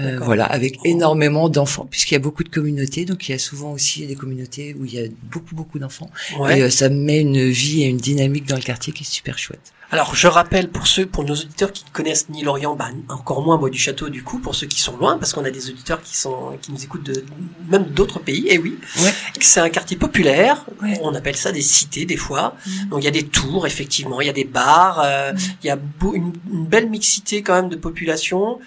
Euh, 0.00 0.18
voilà, 0.20 0.44
avec 0.44 0.78
énormément 0.84 1.48
d'enfants, 1.48 1.86
puisqu'il 1.88 2.14
y 2.14 2.16
a 2.16 2.20
beaucoup 2.20 2.42
de 2.42 2.48
communautés, 2.48 3.04
donc 3.04 3.28
il 3.28 3.32
y 3.32 3.34
a 3.34 3.38
souvent 3.38 3.70
aussi 3.72 4.06
des 4.06 4.16
communautés 4.16 4.74
où 4.78 4.84
il 4.84 4.92
y 4.94 4.98
a 4.98 5.06
beaucoup 5.30 5.54
beaucoup 5.54 5.78
d'enfants, 5.78 6.10
Ouais. 6.38 6.58
et 6.58 6.62
euh, 6.62 6.70
ça 6.70 6.88
met 6.88 7.20
une 7.20 7.48
vie 7.50 7.84
et 7.84 7.86
une 7.86 7.98
dynamique 7.98 8.46
dans 8.46 8.56
le 8.56 8.62
quartier 8.62 8.92
qui 8.92 9.04
est 9.04 9.06
super 9.06 9.38
chouette. 9.38 9.72
Alors, 9.92 10.16
je 10.16 10.26
rappelle 10.26 10.70
pour 10.70 10.88
ceux, 10.88 11.06
pour 11.06 11.22
nos 11.22 11.34
auditeurs 11.34 11.70
qui 11.70 11.84
ne 11.84 11.90
connaissent 11.90 12.28
ni 12.28 12.42
Lorient, 12.42 12.74
bah, 12.74 12.88
encore 13.08 13.42
moins 13.42 13.56
Bois 13.58 13.70
du 13.70 13.78
Château, 13.78 14.08
du 14.08 14.24
coup, 14.24 14.40
pour 14.40 14.56
ceux 14.56 14.66
qui 14.66 14.80
sont 14.80 14.96
loin, 14.96 15.18
parce 15.18 15.32
qu'on 15.32 15.44
a 15.44 15.50
des 15.52 15.70
auditeurs 15.70 16.02
qui 16.02 16.16
sont, 16.16 16.58
qui 16.60 16.72
nous 16.72 16.82
écoutent 16.82 17.04
de, 17.06 17.24
même 17.70 17.84
d'autres 17.84 18.18
pays, 18.18 18.48
et 18.48 18.58
oui. 18.58 18.76
Ouais. 19.00 19.12
C'est 19.40 19.60
un 19.60 19.68
quartier 19.68 19.96
populaire. 19.96 20.64
Ouais. 20.82 20.98
On 21.02 21.14
appelle 21.14 21.36
ça 21.36 21.52
des 21.52 21.60
cités, 21.62 22.06
des 22.06 22.16
fois. 22.16 22.56
Mhm. 22.66 22.88
Donc, 22.88 23.02
il 23.02 23.04
y 23.04 23.08
a 23.08 23.12
des 23.12 23.22
tours, 23.26 23.68
effectivement. 23.68 24.20
Il 24.20 24.26
y 24.26 24.30
a 24.30 24.32
des 24.32 24.44
bars. 24.44 25.00
euh, 25.04 25.32
Mhm. 25.32 25.38
Il 25.62 25.66
y 25.68 25.70
a 25.70 25.76
beau- 25.76 26.14
une, 26.14 26.32
une 26.52 26.66
belle 26.66 26.90
mixité, 26.90 27.42
quand 27.42 27.54
même, 27.54 27.68
de 27.68 27.76
population. 27.76 28.58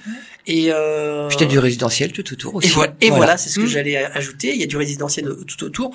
Et, 0.47 0.67
euh, 0.71 1.27
Puis 1.27 1.37
t'as 1.37 1.45
du 1.45 1.59
résidentiel 1.59 2.11
tout 2.13 2.31
autour 2.33 2.55
aussi. 2.55 2.69
et 2.69 2.71
voilà, 2.71 2.93
et 3.01 3.09
voilà, 3.11 3.37
c'est 3.37 3.49
ce 3.49 3.55
que 3.59 3.65
Mhm. 3.65 3.67
j'allais 3.67 3.97
ajouter. 3.97 4.53
Il 4.55 4.59
y 4.59 4.63
a 4.63 4.67
du 4.67 4.77
résidentiel 4.77 5.27
tout 5.45 5.63
autour. 5.63 5.91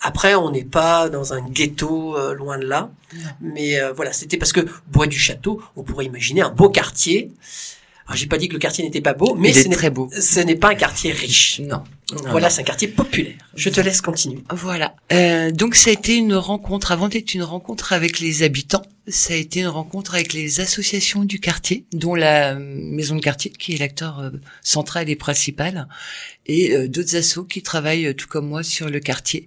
Après, 0.00 0.34
on 0.34 0.50
n'est 0.50 0.64
pas 0.64 1.08
dans 1.08 1.32
un 1.32 1.40
ghetto 1.42 2.16
euh, 2.16 2.34
loin 2.34 2.58
de 2.58 2.66
là, 2.66 2.90
Non. 3.14 3.20
mais 3.40 3.80
euh, 3.80 3.92
voilà, 3.92 4.12
c'était 4.12 4.36
parce 4.36 4.52
que 4.52 4.60
Bois 4.92 5.06
du 5.06 5.18
Château, 5.18 5.60
on 5.74 5.82
pourrait 5.82 6.04
imaginer 6.04 6.42
un 6.42 6.50
beau 6.50 6.68
quartier. 6.68 7.32
Alors, 8.06 8.16
j'ai 8.16 8.26
pas 8.26 8.38
dit 8.38 8.46
que 8.46 8.52
le 8.52 8.60
quartier 8.60 8.84
n'était 8.84 9.00
pas 9.00 9.14
beau, 9.14 9.34
mais 9.34 9.52
ce 9.52 9.60
est 9.64 9.68
n'est 9.68 9.74
très 9.74 9.90
beau. 9.90 10.08
ce 10.20 10.38
n'est 10.38 10.54
pas 10.54 10.68
un 10.70 10.74
quartier 10.76 11.10
riche. 11.12 11.60
Non. 11.60 11.82
Non, 12.12 12.30
voilà, 12.30 12.50
c'est 12.50 12.60
un 12.60 12.64
quartier 12.64 12.86
populaire. 12.86 13.34
Je 13.56 13.68
te 13.68 13.80
laisse 13.80 14.00
continuer. 14.00 14.44
Voilà. 14.52 14.94
Euh, 15.12 15.50
donc 15.50 15.74
ça 15.74 15.90
a 15.90 15.92
été 15.94 16.14
une 16.14 16.34
rencontre. 16.34 16.92
Avant 16.92 17.08
d'être 17.08 17.34
une 17.34 17.42
rencontre 17.42 17.92
avec 17.92 18.20
les 18.20 18.44
habitants, 18.44 18.82
ça 19.08 19.34
a 19.34 19.36
été 19.36 19.60
une 19.60 19.68
rencontre 19.68 20.14
avec 20.14 20.32
les 20.32 20.60
associations 20.60 21.24
du 21.24 21.40
quartier, 21.40 21.86
dont 21.92 22.14
la 22.14 22.54
maison 22.56 23.16
de 23.16 23.20
quartier, 23.20 23.50
qui 23.50 23.74
est 23.74 23.78
l'acteur 23.78 24.18
euh, 24.20 24.30
central 24.62 25.08
et 25.08 25.16
principal, 25.16 25.88
et 26.46 26.74
euh, 26.74 26.88
d'autres 26.88 27.16
assos 27.16 27.44
qui 27.44 27.62
travaillent 27.62 28.06
euh, 28.06 28.14
tout 28.14 28.26
comme 28.28 28.48
moi 28.48 28.62
sur 28.62 28.88
le 28.88 29.00
quartier. 29.00 29.46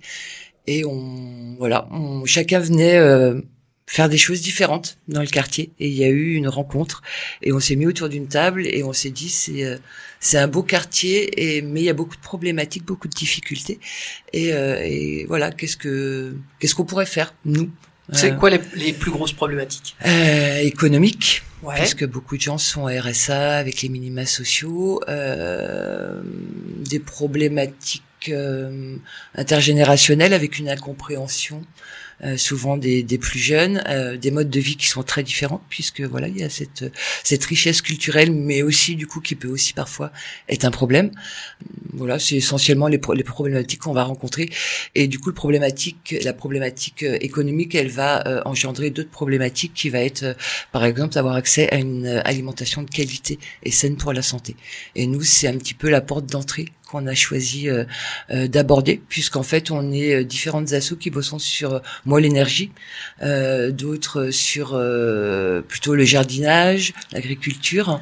Et 0.67 0.85
on, 0.85 1.55
voilà, 1.57 1.87
on, 1.91 2.25
chacun 2.25 2.59
venait 2.59 2.97
euh, 2.97 3.41
faire 3.87 4.07
des 4.07 4.19
choses 4.19 4.41
différentes 4.41 4.99
dans 5.07 5.21
le 5.21 5.27
quartier. 5.27 5.71
Et 5.79 5.87
il 5.87 5.95
y 5.95 6.03
a 6.03 6.09
eu 6.09 6.35
une 6.35 6.47
rencontre, 6.47 7.01
et 7.41 7.51
on 7.51 7.59
s'est 7.59 7.75
mis 7.75 7.87
autour 7.87 8.07
d'une 8.07 8.27
table 8.27 8.67
et 8.67 8.83
on 8.83 8.93
s'est 8.93 9.09
dit 9.09 9.29
c'est 9.29 9.63
euh, 9.63 9.77
c'est 10.21 10.37
un 10.37 10.47
beau 10.47 10.63
quartier, 10.63 11.57
et 11.57 11.61
mais 11.61 11.81
il 11.81 11.85
y 11.85 11.89
a 11.89 11.93
beaucoup 11.93 12.15
de 12.15 12.21
problématiques, 12.21 12.85
beaucoup 12.85 13.07
de 13.07 13.13
difficultés. 13.13 13.79
Et, 14.33 14.53
euh, 14.53 14.79
et 14.83 15.25
voilà, 15.25 15.51
qu'est-ce 15.51 15.77
que 15.77 16.35
qu'est-ce 16.59 16.75
qu'on 16.75 16.85
pourrait 16.85 17.05
faire 17.05 17.33
nous? 17.45 17.71
C'est 18.13 18.31
Euh, 18.31 18.35
quoi 18.35 18.49
les, 18.49 18.59
les 18.75 18.93
plus 18.93 19.11
grosses 19.11 19.33
problématiques? 19.33 19.95
euh, 20.05 20.59
économique, 20.61 21.43
Ouais. 21.61 21.75
puisque 21.75 22.07
beaucoup 22.07 22.37
de 22.37 22.41
gens 22.41 22.57
sont 22.57 22.87
à 22.87 22.99
RSA 22.99 23.57
avec 23.57 23.81
les 23.81 23.89
minima 23.89 24.25
sociaux, 24.25 25.01
euh, 25.09 26.21
des 26.89 26.99
problématiques 26.99 28.03
euh, 28.29 28.95
intergénérationnelles 29.35 30.33
avec 30.33 30.59
une 30.59 30.69
incompréhension 30.69 31.63
souvent 32.37 32.77
des, 32.77 33.03
des 33.03 33.17
plus 33.17 33.39
jeunes, 33.39 33.83
euh, 33.87 34.17
des 34.17 34.31
modes 34.31 34.49
de 34.49 34.59
vie 34.59 34.75
qui 34.75 34.87
sont 34.87 35.03
très 35.03 35.23
différents, 35.23 35.61
puisque 35.69 36.01
voilà 36.01 36.27
il 36.27 36.37
y 36.37 36.43
a 36.43 36.49
cette 36.49 36.85
cette 37.23 37.45
richesse 37.45 37.81
culturelle, 37.81 38.31
mais 38.31 38.61
aussi 38.61 38.95
du 38.95 39.07
coup 39.07 39.21
qui 39.21 39.35
peut 39.35 39.47
aussi 39.47 39.73
parfois 39.73 40.11
être 40.47 40.65
un 40.65 40.71
problème. 40.71 41.11
Voilà, 41.93 42.19
c'est 42.19 42.35
essentiellement 42.35 42.87
les, 42.87 42.99
les 43.15 43.23
problématiques 43.23 43.79
qu'on 43.79 43.93
va 43.93 44.03
rencontrer, 44.03 44.49
et 44.95 45.07
du 45.07 45.19
coup 45.19 45.29
le 45.29 45.35
problématique, 45.35 46.15
la 46.23 46.33
problématique 46.33 47.03
euh, 47.03 47.17
économique, 47.21 47.75
elle 47.75 47.89
va 47.89 48.27
euh, 48.27 48.41
engendrer 48.45 48.89
d'autres 48.89 49.09
problématiques 49.09 49.73
qui 49.73 49.89
va 49.89 49.99
être 49.99 50.23
euh, 50.23 50.33
par 50.71 50.85
exemple 50.85 51.17
avoir 51.17 51.35
accès 51.35 51.69
à 51.71 51.77
une 51.77 52.05
euh, 52.05 52.21
alimentation 52.25 52.83
de 52.83 52.89
qualité 52.89 53.39
et 53.63 53.71
saine 53.71 53.95
pour 53.95 54.13
la 54.13 54.21
santé. 54.21 54.55
Et 54.95 55.07
nous, 55.07 55.21
c'est 55.21 55.47
un 55.47 55.57
petit 55.57 55.73
peu 55.73 55.89
la 55.89 56.01
porte 56.01 56.25
d'entrée 56.25 56.65
qu'on 56.89 57.05
a 57.05 57.13
choisi 57.13 57.69
euh, 57.69 57.83
euh, 58.31 58.47
d'aborder, 58.47 59.01
puisqu'en 59.09 59.43
fait, 59.43 59.69
on 59.71 59.91
est 59.91 60.15
euh, 60.15 60.23
différentes 60.23 60.73
assos 60.73 60.95
qui 60.95 61.09
bossent 61.11 61.29
sur 61.37 61.81
moi 62.05 62.19
l'énergie, 62.19 62.71
d'autres 63.21 64.31
sur 64.31 64.69
plutôt 65.67 65.93
le 65.93 66.03
jardinage, 66.05 66.93
l'agriculture. 67.11 68.01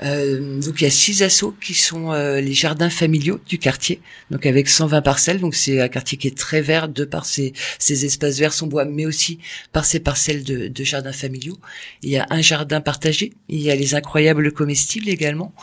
Donc 0.00 0.80
il 0.80 0.82
y 0.82 0.86
a 0.86 0.90
six 0.90 1.22
assos 1.22 1.54
qui 1.60 1.74
sont 1.74 2.12
les 2.12 2.52
jardins 2.52 2.90
familiaux 2.90 3.38
du 3.46 3.58
quartier, 3.58 4.00
donc 4.30 4.46
avec 4.46 4.68
120 4.68 5.02
parcelles. 5.02 5.40
Donc 5.40 5.54
c'est 5.54 5.80
un 5.80 5.88
quartier 5.88 6.18
qui 6.18 6.26
est 6.26 6.36
très 6.36 6.62
vert 6.62 6.88
de 6.88 7.04
par 7.04 7.26
ses, 7.26 7.52
ses 7.78 8.04
espaces 8.04 8.38
verts, 8.38 8.52
son 8.52 8.66
bois, 8.66 8.84
mais 8.84 9.06
aussi 9.06 9.38
par 9.72 9.84
ses 9.84 10.00
parcelles 10.00 10.42
de, 10.42 10.66
de 10.66 10.84
jardins 10.84 11.12
familiaux. 11.12 11.58
Il 12.02 12.10
y 12.10 12.16
a 12.16 12.26
un 12.30 12.42
jardin 12.42 12.80
partagé. 12.80 13.32
Il 13.48 13.60
y 13.60 13.70
a 13.70 13.76
les 13.76 13.94
incroyables 13.94 14.52
comestibles 14.52 15.08
également. 15.08 15.54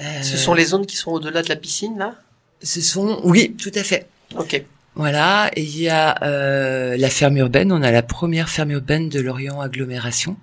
Euh, 0.00 0.22
Ce 0.22 0.36
sont 0.36 0.54
les 0.54 0.64
zones 0.66 0.86
qui 0.86 0.96
sont 0.96 1.12
au-delà 1.12 1.42
de 1.42 1.48
la 1.48 1.56
piscine, 1.56 1.98
là? 1.98 2.16
Ce 2.62 2.80
sont, 2.80 3.20
oui, 3.24 3.54
tout 3.58 3.72
à 3.74 3.84
fait. 3.84 4.06
Ok. 4.36 4.62
Voilà, 4.96 5.50
et 5.56 5.62
il 5.62 5.76
y 5.80 5.88
a 5.88 6.22
euh, 6.22 6.96
la 6.96 7.10
ferme 7.10 7.36
urbaine. 7.36 7.72
On 7.72 7.82
a 7.82 7.90
la 7.90 8.02
première 8.02 8.48
ferme 8.48 8.70
urbaine 8.70 9.08
de 9.08 9.20
Lorient 9.20 9.60
agglomération. 9.60 10.36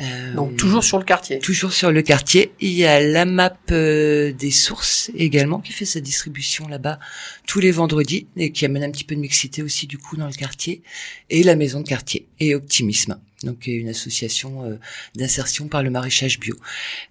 Euh, 0.00 0.32
Donc, 0.34 0.56
toujours 0.56 0.84
sur 0.84 0.98
le 0.98 1.04
quartier. 1.04 1.38
toujours 1.40 1.72
sur 1.72 1.90
le 1.90 2.00
quartier. 2.02 2.52
Il 2.60 2.70
y 2.72 2.86
a 2.86 3.00
la 3.00 3.24
map 3.24 3.54
euh, 3.70 4.32
des 4.32 4.50
sources 4.50 5.10
également 5.14 5.60
qui 5.60 5.72
fait 5.72 5.84
sa 5.84 6.00
distribution 6.00 6.68
là-bas 6.68 6.98
tous 7.46 7.60
les 7.60 7.70
vendredis 7.70 8.26
et 8.36 8.50
qui 8.52 8.64
amène 8.64 8.82
un 8.84 8.90
petit 8.90 9.04
peu 9.04 9.14
de 9.14 9.20
mixité 9.20 9.62
aussi 9.62 9.86
du 9.86 9.98
coup 9.98 10.16
dans 10.16 10.26
le 10.26 10.32
quartier. 10.32 10.82
Et 11.28 11.42
la 11.42 11.56
maison 11.56 11.80
de 11.80 11.88
quartier 11.88 12.26
et 12.38 12.54
Optimisme, 12.54 13.18
donc 13.44 13.66
une 13.66 13.88
association 13.88 14.64
euh, 14.64 14.76
d'insertion 15.14 15.68
par 15.68 15.82
le 15.82 15.90
maraîchage 15.90 16.38
bio. 16.40 16.56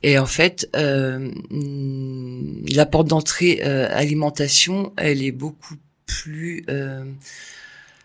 Et 0.03 0.19
en 0.19 0.25
fait, 0.27 0.69
euh, 0.75 1.31
la 2.71 2.85
porte 2.85 3.07
d'entrée 3.07 3.61
euh, 3.63 3.87
alimentation, 3.91 4.93
elle 4.97 5.23
est 5.23 5.31
beaucoup 5.31 5.75
plus 6.05 6.63
euh, 6.69 7.03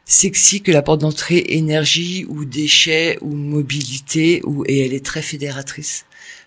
sexy 0.04 0.60
que 0.62 0.70
la 0.72 0.82
porte 0.82 1.00
d'entrée 1.00 1.44
énergie 1.48 2.24
ou 2.28 2.44
déchets 2.44 3.18
ou 3.20 3.34
mobilité 3.34 4.40
ou 4.44 4.64
et 4.66 4.80
elle 4.84 4.92
est 4.92 5.04
très 5.04 5.22
fédératrice 5.22 6.04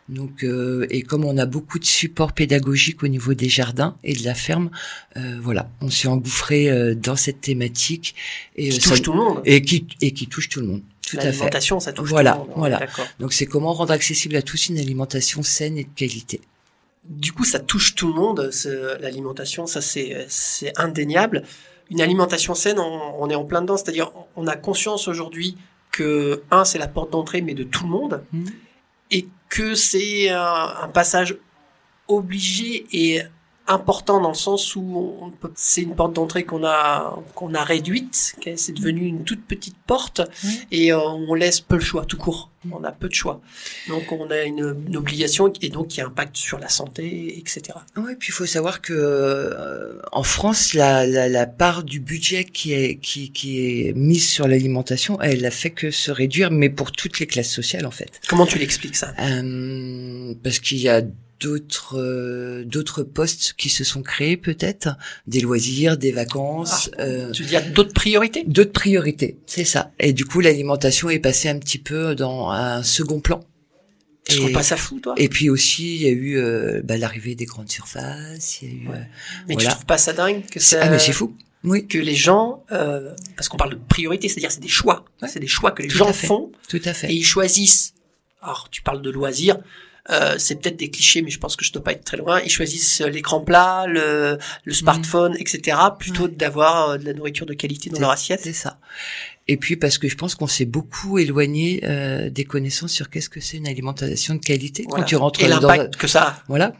Donc, 0.09 0.43
euh, 0.43 0.85
et 0.89 1.01
comme 1.01 1.25
on 1.25 1.37
a 1.37 1.45
beaucoup 1.45 1.79
de 1.79 1.85
support 1.85 2.33
pédagogique 2.33 3.03
au 3.03 3.07
niveau 3.07 3.33
des 3.33 3.49
jardins 3.49 3.97
et 4.03 4.13
de 4.13 4.23
la 4.23 4.35
ferme, 4.35 4.69
euh, 5.17 5.37
voilà, 5.41 5.69
on 5.81 5.89
s'est 5.89 6.07
engouffré 6.07 6.69
euh, 6.69 6.95
dans 6.95 7.15
cette 7.15 7.41
thématique 7.41 8.15
et 8.55 8.69
Qui 8.69 8.77
euh, 8.77 8.79
ça- 8.79 8.89
touche 8.91 9.01
tout 9.01 9.13
le 9.13 9.19
monde. 9.19 9.41
et 9.45 9.61
qui 9.61 9.85
et 10.01 10.11
qui 10.11 10.27
touche 10.27 10.49
tout 10.49 10.61
le 10.61 10.67
monde. 10.67 10.81
Tout 11.07 11.17
à 11.17 11.21
fait. 11.21 11.27
L'alimentation, 11.27 11.79
ça 11.79 11.93
touche 11.93 12.09
Voilà, 12.09 12.33
tout 12.33 12.41
le 12.41 12.45
monde. 12.49 12.53
voilà. 12.57 12.79
Donc, 13.19 13.31
c'est 13.33 13.45
comment 13.47 13.73
rendre 13.73 13.91
accessible 13.93 14.35
à 14.35 14.41
tous 14.41 14.67
une 14.69 14.77
alimentation 14.77 15.41
saine 15.41 15.77
et 15.77 15.85
de 15.85 15.89
qualité. 15.95 16.41
Du 17.05 17.31
coup, 17.31 17.45
ça 17.45 17.59
touche 17.59 17.95
tout 17.95 18.07
le 18.09 18.13
monde. 18.13 18.51
L'alimentation, 18.99 19.65
ça 19.67 19.79
c'est 19.81 20.25
c'est 20.27 20.77
indéniable. 20.77 21.43
Une 21.89 22.01
alimentation 22.01 22.53
saine, 22.53 22.79
on, 22.79 23.13
on 23.23 23.29
est 23.29 23.35
en 23.35 23.45
plein 23.45 23.61
dedans. 23.61 23.77
C'est-à-dire, 23.77 24.11
on 24.35 24.45
a 24.47 24.57
conscience 24.57 25.07
aujourd'hui 25.07 25.57
que 25.91 26.43
un, 26.51 26.65
c'est 26.65 26.77
la 26.79 26.89
porte 26.89 27.11
d'entrée, 27.11 27.41
mais 27.41 27.53
de 27.53 27.63
tout 27.63 27.83
le 27.85 27.89
monde, 27.89 28.23
Mhm. 28.33 28.45
et 29.11 29.27
que 29.49 29.73
c'est 29.73 30.27
un, 30.29 30.73
un 30.83 30.87
passage 30.89 31.37
obligé 32.09 32.85
et 32.91 33.21
important 33.67 34.21
dans 34.21 34.29
le 34.29 34.35
sens 34.35 34.75
où 34.75 35.15
on 35.21 35.29
peut- 35.29 35.51
c'est 35.55 35.81
une 35.81 35.95
porte 35.95 36.13
d'entrée 36.13 36.43
qu'on 36.43 36.63
a 36.65 37.19
qu'on 37.35 37.53
a 37.53 37.63
réduite, 37.63 38.35
c'est 38.55 38.71
devenu 38.73 39.05
une 39.05 39.23
toute 39.23 39.43
petite 39.45 39.75
porte 39.85 40.21
et 40.71 40.91
euh, 40.93 40.99
on 40.99 41.33
laisse 41.33 41.59
peu 41.61 41.75
le 41.75 41.81
choix, 41.81 42.05
tout 42.05 42.17
court. 42.17 42.51
On 42.69 42.83
a 42.83 42.91
peu 42.91 43.07
de 43.07 43.13
choix, 43.13 43.39
donc 43.87 44.11
on 44.11 44.29
a 44.29 44.41
une, 44.43 44.75
une 44.87 44.97
obligation 44.97 45.53
et 45.61 45.69
donc 45.69 45.87
qui 45.87 46.01
impacte 46.01 46.35
sur 46.35 46.59
la 46.59 46.67
santé, 46.67 47.37
etc. 47.39 47.61
Ouais, 47.95 48.15
puis 48.19 48.29
il 48.29 48.33
faut 48.33 48.45
savoir 48.45 48.81
que 48.81 48.91
euh, 48.93 50.01
en 50.11 50.23
France, 50.23 50.73
la, 50.73 51.07
la, 51.07 51.29
la 51.29 51.45
part 51.45 51.83
du 51.83 52.01
budget 52.01 52.43
qui 52.43 52.73
est 52.73 52.97
qui, 52.97 53.31
qui 53.31 53.61
est 53.87 53.93
mise 53.95 54.27
sur 54.27 54.49
l'alimentation, 54.49 55.17
elle 55.21 55.45
a 55.45 55.51
fait 55.51 55.69
que 55.69 55.91
se 55.91 56.11
réduire, 56.11 56.51
mais 56.51 56.69
pour 56.69 56.91
toutes 56.91 57.19
les 57.19 57.27
classes 57.27 57.51
sociales 57.51 57.85
en 57.85 57.91
fait. 57.91 58.19
Comment 58.27 58.45
tu 58.45 58.59
l'expliques 58.59 58.97
ça? 58.97 59.13
Euh, 59.19 60.33
parce 60.43 60.59
qu'il 60.59 60.79
y 60.79 60.89
a 60.89 61.03
d'autres 61.39 61.97
euh, 61.99 62.63
d'autres 62.65 63.03
postes 63.03 63.53
qui 63.57 63.69
se 63.69 63.83
sont 63.83 64.01
créés 64.01 64.37
peut-être, 64.37 64.89
des 65.27 65.39
loisirs, 65.41 65.97
des 65.97 66.11
vacances. 66.11 66.89
euh, 66.99 67.31
Tu 67.31 67.43
veux 67.43 67.49
dire 67.49 67.63
d'autres 67.71 67.93
priorités? 67.93 68.43
D'autres 68.45 68.71
priorités, 68.73 69.37
c'est 69.45 69.65
ça. 69.65 69.91
Et 69.99 70.13
du 70.13 70.25
coup, 70.25 70.39
l'alimentation 70.39 71.09
est 71.09 71.19
passée 71.19 71.49
un 71.49 71.59
petit 71.59 71.77
peu 71.79 72.15
dans 72.15 72.49
un 72.49 72.83
second 72.83 73.19
plan. 73.19 73.41
Qu'on 74.29 74.47
Et- 74.47 74.51
passe 74.51 74.73
à 74.73 74.77
fou, 74.77 74.99
toi? 74.99 75.13
Et 75.17 75.29
puis 75.29 75.49
aussi, 75.49 75.95
il 75.95 76.01
y 76.01 76.05
a 76.07 76.09
eu 76.11 76.37
euh, 76.37 76.81
bah, 76.83 76.97
l'arrivée 76.97 77.33
des 77.35 77.45
grandes 77.45 77.69
surfaces. 77.69 78.61
Il 78.61 78.67
y 78.67 78.71
a 78.71 78.73
eu, 78.75 78.87
euh, 78.89 78.99
Mais 79.47 79.55
tu 79.55 79.65
trouves 79.67 79.85
pas 79.85 79.97
ça 79.97 80.11
dingue 80.13 80.43
que 80.51 80.59
ça 80.59 80.79
Ah 80.81 80.89
mais 80.89 80.99
c'est 80.99 81.13
fou. 81.13 81.33
Oui, 81.63 81.87
que 81.87 81.97
les 81.97 82.13
gens, 82.15 82.63
euh, 82.71 83.13
parce 83.35 83.47
qu'on 83.49 83.57
parle 83.57 83.71
de 83.71 83.79
priorité, 83.89 84.27
c'est-à-dire 84.29 84.51
c'est 84.51 84.59
des 84.61 84.67
choix, 84.67 85.05
Ouais. 85.21 85.27
c'est 85.27 85.39
des 85.39 85.47
choix 85.47 85.71
que 85.71 85.81
les 85.81 85.87
Tout 85.87 85.97
gens 85.97 86.13
font 86.13 86.51
tout 86.69 86.79
à 86.85 86.91
et 86.91 86.93
fait. 86.93 87.13
ils 87.13 87.23
choisissent. 87.23 87.93
Alors 88.41 88.67
tu 88.69 88.81
parles 88.81 89.01
de 89.01 89.09
loisirs, 89.09 89.57
euh, 90.09 90.35
c'est 90.37 90.55
peut-être 90.61 90.77
des 90.77 90.89
clichés, 90.89 91.21
mais 91.21 91.29
je 91.31 91.39
pense 91.39 91.55
que 91.55 91.65
je 91.65 91.71
dois 91.73 91.83
pas 91.83 91.91
être 91.91 92.03
très 92.03 92.17
loin. 92.17 92.39
Ils 92.41 92.49
choisissent 92.49 93.01
euh, 93.01 93.07
l'écran 93.09 93.41
plat, 93.41 93.85
le, 93.87 94.37
le 94.63 94.73
smartphone, 94.73 95.35
etc., 95.39 95.77
plutôt 95.99 96.25
Ouais. 96.25 96.31
d'avoir 96.31 96.89
euh, 96.91 96.97
de 96.97 97.05
la 97.05 97.13
nourriture 97.13 97.45
de 97.45 97.53
qualité 97.53 97.89
dans 97.89 97.99
leur 97.99 98.11
assiette. 98.11 98.39
C'est 98.43 98.53
ça. 98.53 98.79
Et 99.49 99.57
puis 99.57 99.75
parce 99.77 99.97
que 99.97 100.07
je 100.09 100.15
pense 100.15 100.35
qu'on 100.35 100.47
s'est 100.47 100.65
beaucoup 100.65 101.19
éloigné 101.19 101.81
euh, 101.83 102.29
des 102.29 102.43
connaissances 102.43 102.91
sur 102.91 103.09
qu'est-ce 103.09 103.29
que 103.29 103.39
c'est 103.39 103.57
une 103.57 103.67
alimentation 103.67 104.35
de 104.35 104.39
qualité 104.39 104.83
Voilà. 104.87 105.03
quand 105.03 105.07
tu 105.07 105.15
rentres 105.15 105.41
et 105.43 105.47
dans 105.47 105.59
l'impact 105.61 105.95
que 105.95 106.07
ça 106.07 106.21
a. 106.23 106.43
voilà. 106.47 106.73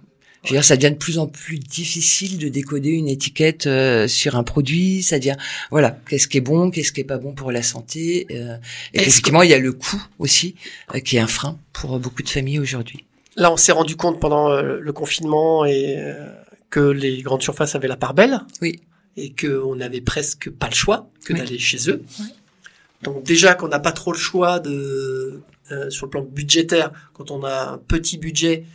Je 0.44 0.50
veux 0.52 0.56
dire, 0.58 0.64
ça 0.64 0.78
devient 0.78 0.92
de 0.92 0.98
plus 0.98 1.18
en 1.18 1.28
plus 1.28 1.60
difficile 1.60 2.38
de 2.38 2.48
décoder 2.48 2.90
une 2.92 3.10
étiquette 3.10 3.68
euh, 3.68 4.08
sur 4.08 4.36
un 4.38 4.44
produit. 4.44 5.02
Ça 5.04 5.18
devient, 5.18 5.36
voilà, 5.72 6.00
qu'est-ce 6.10 6.28
qui 6.30 6.38
est 6.38 6.42
bon, 6.42 6.70
qu'est-ce 6.72 6.94
qui 6.94 7.02
est 7.02 7.06
pas 7.06 7.18
bon 7.18 7.34
pour 7.34 7.52
la 7.52 7.64
santé. 7.64 8.28
Euh, 8.32 8.56
et 8.94 9.00
effectivement, 9.02 9.42
il 9.42 9.50
y 9.50 9.54
a 9.54 9.58
le 9.60 9.74
coût 9.74 10.02
aussi, 10.20 10.56
euh, 10.96 11.00
qui 11.00 11.18
est 11.18 11.20
un 11.20 11.28
frein 11.28 11.60
pour 11.74 12.00
beaucoup 12.00 12.22
de 12.24 12.30
familles 12.30 12.60
aujourd'hui. 12.60 13.04
Là, 13.38 13.52
on 13.52 13.58
s'est 13.58 13.72
rendu 13.72 13.96
compte 13.96 14.20
pendant 14.20 14.50
euh, 14.50 14.80
le 14.80 14.94
confinement 14.94 15.64
et 15.64 15.96
euh, 15.98 16.28
que 16.70 16.80
les 16.80 17.22
grandes 17.22 17.42
surfaces 17.44 17.76
avaient 17.76 17.88
la 17.88 17.96
part 17.98 18.14
belle. 18.14 18.42
Oui. 18.62 18.82
Et 19.16 19.34
qu'on 19.34 19.76
n'avait 19.76 20.02
presque 20.02 20.50
pas 20.50 20.68
le 20.68 20.76
choix 20.76 21.10
que 21.26 21.34
Oui. 21.34 21.40
d'aller 21.40 21.58
chez 21.60 21.90
eux. 21.90 22.04
Oui. 22.20 22.26
Donc 23.04 23.24
déjà 23.24 23.54
qu'on 23.54 23.68
n'a 23.68 23.80
pas 23.80 23.92
trop 23.92 24.12
le 24.12 24.18
choix 24.18 24.60
de 24.60 25.42
euh, 25.72 25.90
sur 25.90 26.06
le 26.08 26.10
plan 26.10 26.22
budgétaire, 26.22 26.92
quand 27.14 27.30
on 27.30 27.44
a 27.44 27.72
un 27.74 27.78
petit 27.78 28.18
budget, 28.18 28.66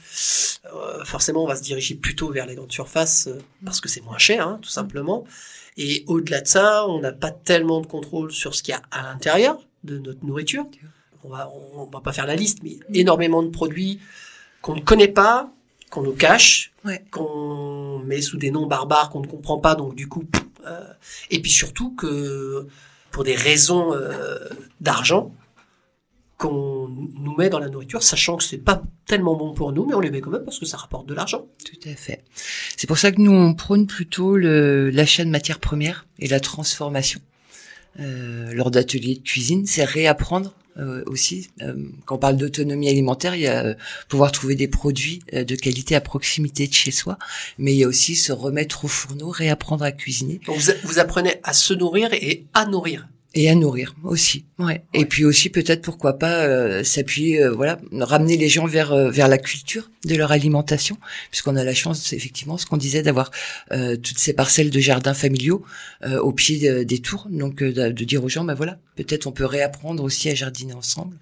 euh, 0.74 1.04
forcément 1.04 1.42
on 1.42 1.46
va 1.46 1.56
se 1.56 1.62
diriger 1.62 1.94
plutôt 1.94 2.30
vers 2.30 2.46
les 2.46 2.54
grandes 2.54 2.70
surfaces 2.70 3.26
euh, 3.28 3.38
parce 3.64 3.80
que 3.80 3.88
c'est 3.88 4.02
moins 4.02 4.18
cher, 4.18 4.46
hein, 4.46 4.58
tout 4.62 4.68
simplement. 4.68 5.24
Et 5.76 6.04
au-delà 6.06 6.40
de 6.42 6.46
ça, 6.46 6.86
on 6.86 7.00
n'a 7.00 7.12
pas 7.12 7.30
tellement 7.30 7.80
de 7.80 7.86
contrôle 7.86 8.30
sur 8.30 8.54
ce 8.54 8.62
qu'il 8.62 8.72
y 8.72 8.76
a 8.76 8.82
à 8.90 9.02
l'intérieur 9.02 9.58
de 9.84 9.98
notre 9.98 10.24
nourriture. 10.24 10.66
On 11.24 11.28
va, 11.30 11.50
on 11.74 11.86
va 11.86 12.00
pas 12.00 12.12
faire 12.12 12.26
la 12.26 12.36
liste, 12.36 12.58
mais 12.62 12.78
énormément 12.92 13.42
de 13.42 13.48
produits 13.48 13.98
qu'on 14.62 14.74
ne 14.76 14.80
connaît 14.80 15.08
pas, 15.08 15.50
qu'on 15.90 16.02
nous 16.02 16.12
cache, 16.14 16.72
Ouais. 16.84 17.04
qu'on 17.10 17.98
met 18.00 18.22
sous 18.22 18.38
des 18.38 18.50
noms 18.50 18.66
barbares 18.66 19.10
qu'on 19.10 19.20
ne 19.20 19.26
comprend 19.26 19.58
pas, 19.58 19.74
donc 19.74 19.94
du 19.94 20.08
coup, 20.08 20.24
euh, 20.66 20.80
et 21.30 21.40
puis 21.42 21.50
surtout 21.50 21.94
que 21.94 22.66
pour 23.10 23.24
des 23.24 23.34
raisons 23.36 23.92
euh, 23.92 24.38
d'argent, 24.80 25.32
qu'on 26.38 26.88
nous 26.88 27.36
met 27.36 27.50
dans 27.50 27.60
la 27.60 27.68
nourriture, 27.68 28.02
sachant 28.02 28.36
que 28.36 28.42
c'est 28.42 28.58
pas 28.58 28.82
tellement 29.06 29.36
bon 29.36 29.54
pour 29.54 29.72
nous, 29.72 29.84
mais 29.86 29.94
on 29.94 30.00
les 30.00 30.10
met 30.10 30.20
quand 30.20 30.30
même 30.30 30.44
parce 30.44 30.58
que 30.58 30.66
ça 30.66 30.76
rapporte 30.76 31.06
de 31.06 31.14
l'argent. 31.14 31.46
Tout 31.64 31.88
à 31.88 31.94
fait. 31.94 32.24
C'est 32.76 32.88
pour 32.88 32.98
ça 32.98 33.12
que 33.12 33.20
nous, 33.20 33.30
on 33.32 33.54
prône 33.54 33.86
plutôt 33.86 34.36
l'achat 34.36 35.24
de 35.24 35.30
matières 35.30 35.60
premières 35.60 36.06
et 36.18 36.26
la 36.26 36.40
transformation. 36.40 37.20
Euh, 38.00 38.52
lors 38.54 38.70
d'ateliers 38.72 39.16
de 39.16 39.22
cuisine, 39.22 39.66
c'est 39.66 39.84
réapprendre 39.84 40.52
euh, 40.78 41.02
aussi. 41.06 41.48
Euh, 41.60 41.74
quand 42.06 42.16
on 42.16 42.18
parle 42.18 42.36
d'autonomie 42.36 42.88
alimentaire, 42.88 43.34
il 43.34 43.42
y 43.42 43.46
a 43.46 43.64
euh, 43.64 43.74
pouvoir 44.08 44.32
trouver 44.32 44.54
des 44.54 44.68
produits 44.68 45.20
euh, 45.34 45.44
de 45.44 45.54
qualité 45.54 45.94
à 45.94 46.00
proximité 46.00 46.66
de 46.66 46.72
chez 46.72 46.90
soi, 46.90 47.18
mais 47.58 47.72
il 47.72 47.78
y 47.78 47.84
a 47.84 47.88
aussi 47.88 48.14
se 48.14 48.32
remettre 48.32 48.84
au 48.84 48.88
fourneau, 48.88 49.28
réapprendre 49.28 49.84
à 49.84 49.92
cuisiner 49.92 50.40
Donc 50.46 50.58
vous, 50.58 50.72
vous 50.84 50.98
apprenez 50.98 51.34
à 51.42 51.52
se 51.52 51.74
nourrir 51.74 52.12
et 52.12 52.46
à 52.54 52.66
nourrir. 52.66 53.08
et 53.34 53.48
à 53.50 53.54
nourrir 53.54 53.94
aussi. 54.04 54.44
Ouais. 54.58 54.84
Et 54.94 55.04
puis 55.06 55.24
aussi 55.24 55.50
peut-être 55.50 55.82
pourquoi 55.82 56.18
pas 56.18 56.44
euh, 56.44 56.84
s'appuyer, 56.84 57.42
euh, 57.42 57.50
voilà, 57.50 57.78
ramener 57.92 58.36
les 58.36 58.48
gens 58.48 58.66
vers 58.66 58.92
euh, 58.92 59.10
vers 59.10 59.28
la 59.28 59.38
culture 59.38 59.90
de 60.04 60.16
leur 60.16 60.32
alimentation, 60.32 60.98
puisqu'on 61.30 61.54
a 61.56 61.62
la 61.64 61.74
chance 61.74 62.12
effectivement, 62.12 62.58
ce 62.58 62.66
qu'on 62.66 62.76
disait, 62.76 63.02
d'avoir 63.02 63.30
euh, 63.70 63.96
toutes 63.96 64.18
ces 64.18 64.32
parcelles 64.32 64.70
de 64.70 64.80
jardins 64.80 65.14
familiaux 65.14 65.64
euh, 66.04 66.18
au 66.20 66.32
pied 66.32 66.58
de- 66.58 66.82
des 66.82 66.98
tours, 66.98 67.28
donc 67.30 67.62
euh, 67.62 67.72
de, 67.72 67.90
de 67.92 68.04
dire 68.04 68.24
aux 68.24 68.28
gens, 68.28 68.42
ben 68.44 68.54
voilà, 68.54 68.78
peut-être 68.96 69.26
on 69.28 69.32
peut 69.32 69.44
réapprendre 69.44 70.02
aussi 70.02 70.28
à 70.28 70.34
jardiner 70.34 70.74
ensemble. 70.74 71.16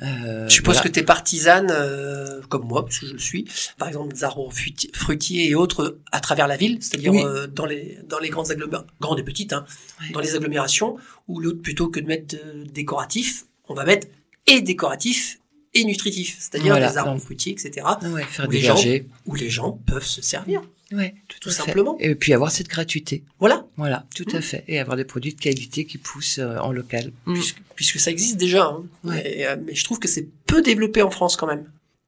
Euh, 0.00 0.48
Je 0.48 0.54
suppose 0.54 0.76
voilà. 0.76 0.88
que 0.88 0.94
tu 0.94 1.00
es 1.00 1.02
partisane, 1.02 1.68
euh, 1.70 2.40
comme 2.48 2.66
moi, 2.66 2.84
parce 2.86 2.98
que 2.98 3.06
je 3.06 3.12
le 3.12 3.18
suis, 3.18 3.44
par 3.76 3.88
exemple 3.88 4.14
des 4.14 4.24
arbres 4.24 4.50
fruiti- 4.50 4.90
fruitiers 4.94 5.48
et 5.50 5.54
autres 5.54 5.98
à 6.10 6.20
travers 6.20 6.48
la 6.48 6.56
ville, 6.56 6.78
c'est-à-dire 6.80 7.12
Oui. 7.12 7.22
euh, 7.24 7.46
dans 7.46 7.66
les 7.66 7.98
dans 8.08 8.18
les 8.18 8.30
grandes 8.30 8.50
agglomérations, 8.50 8.86
grandes 9.00 9.18
et 9.18 9.24
petites, 9.24 9.52
hein, 9.52 9.64
Ouais. 10.00 10.10
dans 10.12 10.20
les 10.20 10.34
agglomérations, 10.36 10.96
où 11.28 11.38
l'autre 11.38 11.60
plutôt 11.60 11.88
que 11.88 12.00
de 12.00 12.06
mettre 12.06 12.36
euh, 12.36 12.64
décoratif, 12.72 13.44
on 13.68 13.74
va 13.74 13.84
mettre 13.84 14.06
et 14.46 14.60
décoratif 14.62 15.38
et 15.74 15.84
nutritif, 15.84 16.36
c'est-à-dire 16.38 16.72
Voilà, 16.72 16.90
des 16.90 16.98
arbres 16.98 17.12
donc- 17.12 17.20
fruitiers, 17.22 17.52
etc., 17.52 17.86
Ouais, 18.02 18.24
faire 18.24 18.46
Ou 18.46 18.50
des 18.50 18.58
les 18.58 18.62
gens. 18.62 18.74
vergers. 18.74 19.06
où 19.26 19.34
les 19.34 19.50
gens 19.50 19.72
peuvent 19.86 20.04
se 20.06 20.20
servir, 20.22 20.62
Ouais, 20.92 21.14
tout 21.40 21.48
simplement. 21.48 21.96
Et 22.00 22.14
puis 22.14 22.34
avoir 22.34 22.50
cette 22.52 22.68
gratuité. 22.68 23.24
Voilà, 23.40 23.66
Voilà, 23.78 24.04
tout 24.14 24.26
à 24.34 24.42
fait. 24.42 24.62
Et 24.68 24.78
avoir 24.78 24.98
des 24.98 25.06
produits 25.06 25.32
de 25.32 25.40
qualité 25.40 25.86
qui 25.86 25.96
poussent 25.96 26.38
euh, 26.38 26.58
en 26.58 26.70
local. 26.70 27.12
Mm. 27.24 27.32
puisque, 27.32 27.62
puisque 27.76 27.98
ça 27.98 28.10
existe 28.10 28.36
déjà. 28.36 28.64
hein. 28.66 28.84
Ouais. 29.02 29.46
Euh, 29.46 29.56
mais 29.64 29.74
je 29.74 29.84
trouve 29.84 29.98
que 29.98 30.06
c'est 30.08 30.28
peu 30.46 30.60
développé 30.60 31.00
en 31.00 31.10
France 31.10 31.36
quand 31.36 31.46
même. 31.46 31.64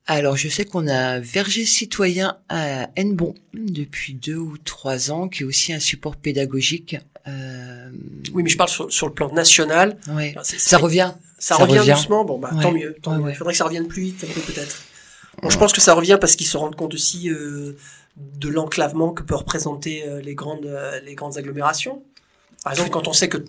Alors, 0.06 0.36
je 0.36 0.48
sais 0.50 0.66
qu'on 0.66 0.86
a 0.86 1.18
Verger 1.18 1.64
Citoyen 1.64 2.36
à 2.50 2.90
Hennebon 2.94 3.34
depuis 3.54 4.12
deux 4.12 4.36
ou 4.36 4.58
trois 4.58 5.10
ans, 5.10 5.28
qui 5.30 5.44
est 5.44 5.46
aussi 5.46 5.72
un 5.72 5.80
support 5.80 6.16
pédagogique. 6.16 6.96
Euh, 7.26 7.63
Oui, 8.32 8.42
mais 8.42 8.50
je 8.50 8.56
parle 8.56 8.68
sur, 8.70 8.92
sur 8.92 9.06
le 9.06 9.12
plan 9.12 9.32
national. 9.32 9.96
C'est- 10.42 10.58
Ça 10.58 10.78
revient. 10.78 11.12
Ça, 11.38 11.56
Ça 11.56 11.64
revient, 11.64 11.78
revient. 11.80 11.90
doucement, 11.92 12.24
bon 12.24 12.38
bah 12.38 12.50
Ouais. 12.54 12.62
tant 12.62 12.72
mieux. 12.72 12.96
Tant 13.02 13.10
Ouais, 13.12 13.18
mieux. 13.18 13.24
ouais. 13.24 13.32
Il 13.32 13.36
faudrait 13.36 13.52
que 13.52 13.58
ça 13.58 13.64
revienne 13.64 13.86
plus 13.88 14.02
vite, 14.02 14.20
peut-être. 14.46 14.82
Bon, 15.42 15.50
je 15.50 15.58
pense 15.58 15.72
que 15.72 15.80
ça 15.80 15.92
revient 15.94 16.16
parce 16.20 16.36
qu'ils 16.36 16.46
se 16.46 16.56
rendent 16.56 16.76
compte 16.76 16.94
aussi 16.94 17.28
euh, 17.28 17.76
de 18.16 18.48
l'enclavement 18.48 19.10
que 19.12 19.22
peut 19.22 19.34
représenter 19.34 20.04
euh, 20.06 20.20
les 20.22 20.34
grandes 20.34 20.64
euh, 20.66 21.00
les 21.04 21.14
grandes 21.14 21.36
agglomérations. 21.36 22.02
Par 22.62 22.72
exemple, 22.72 22.90
quand 22.90 23.08
on 23.08 23.12
sait 23.12 23.28
que 23.28 23.44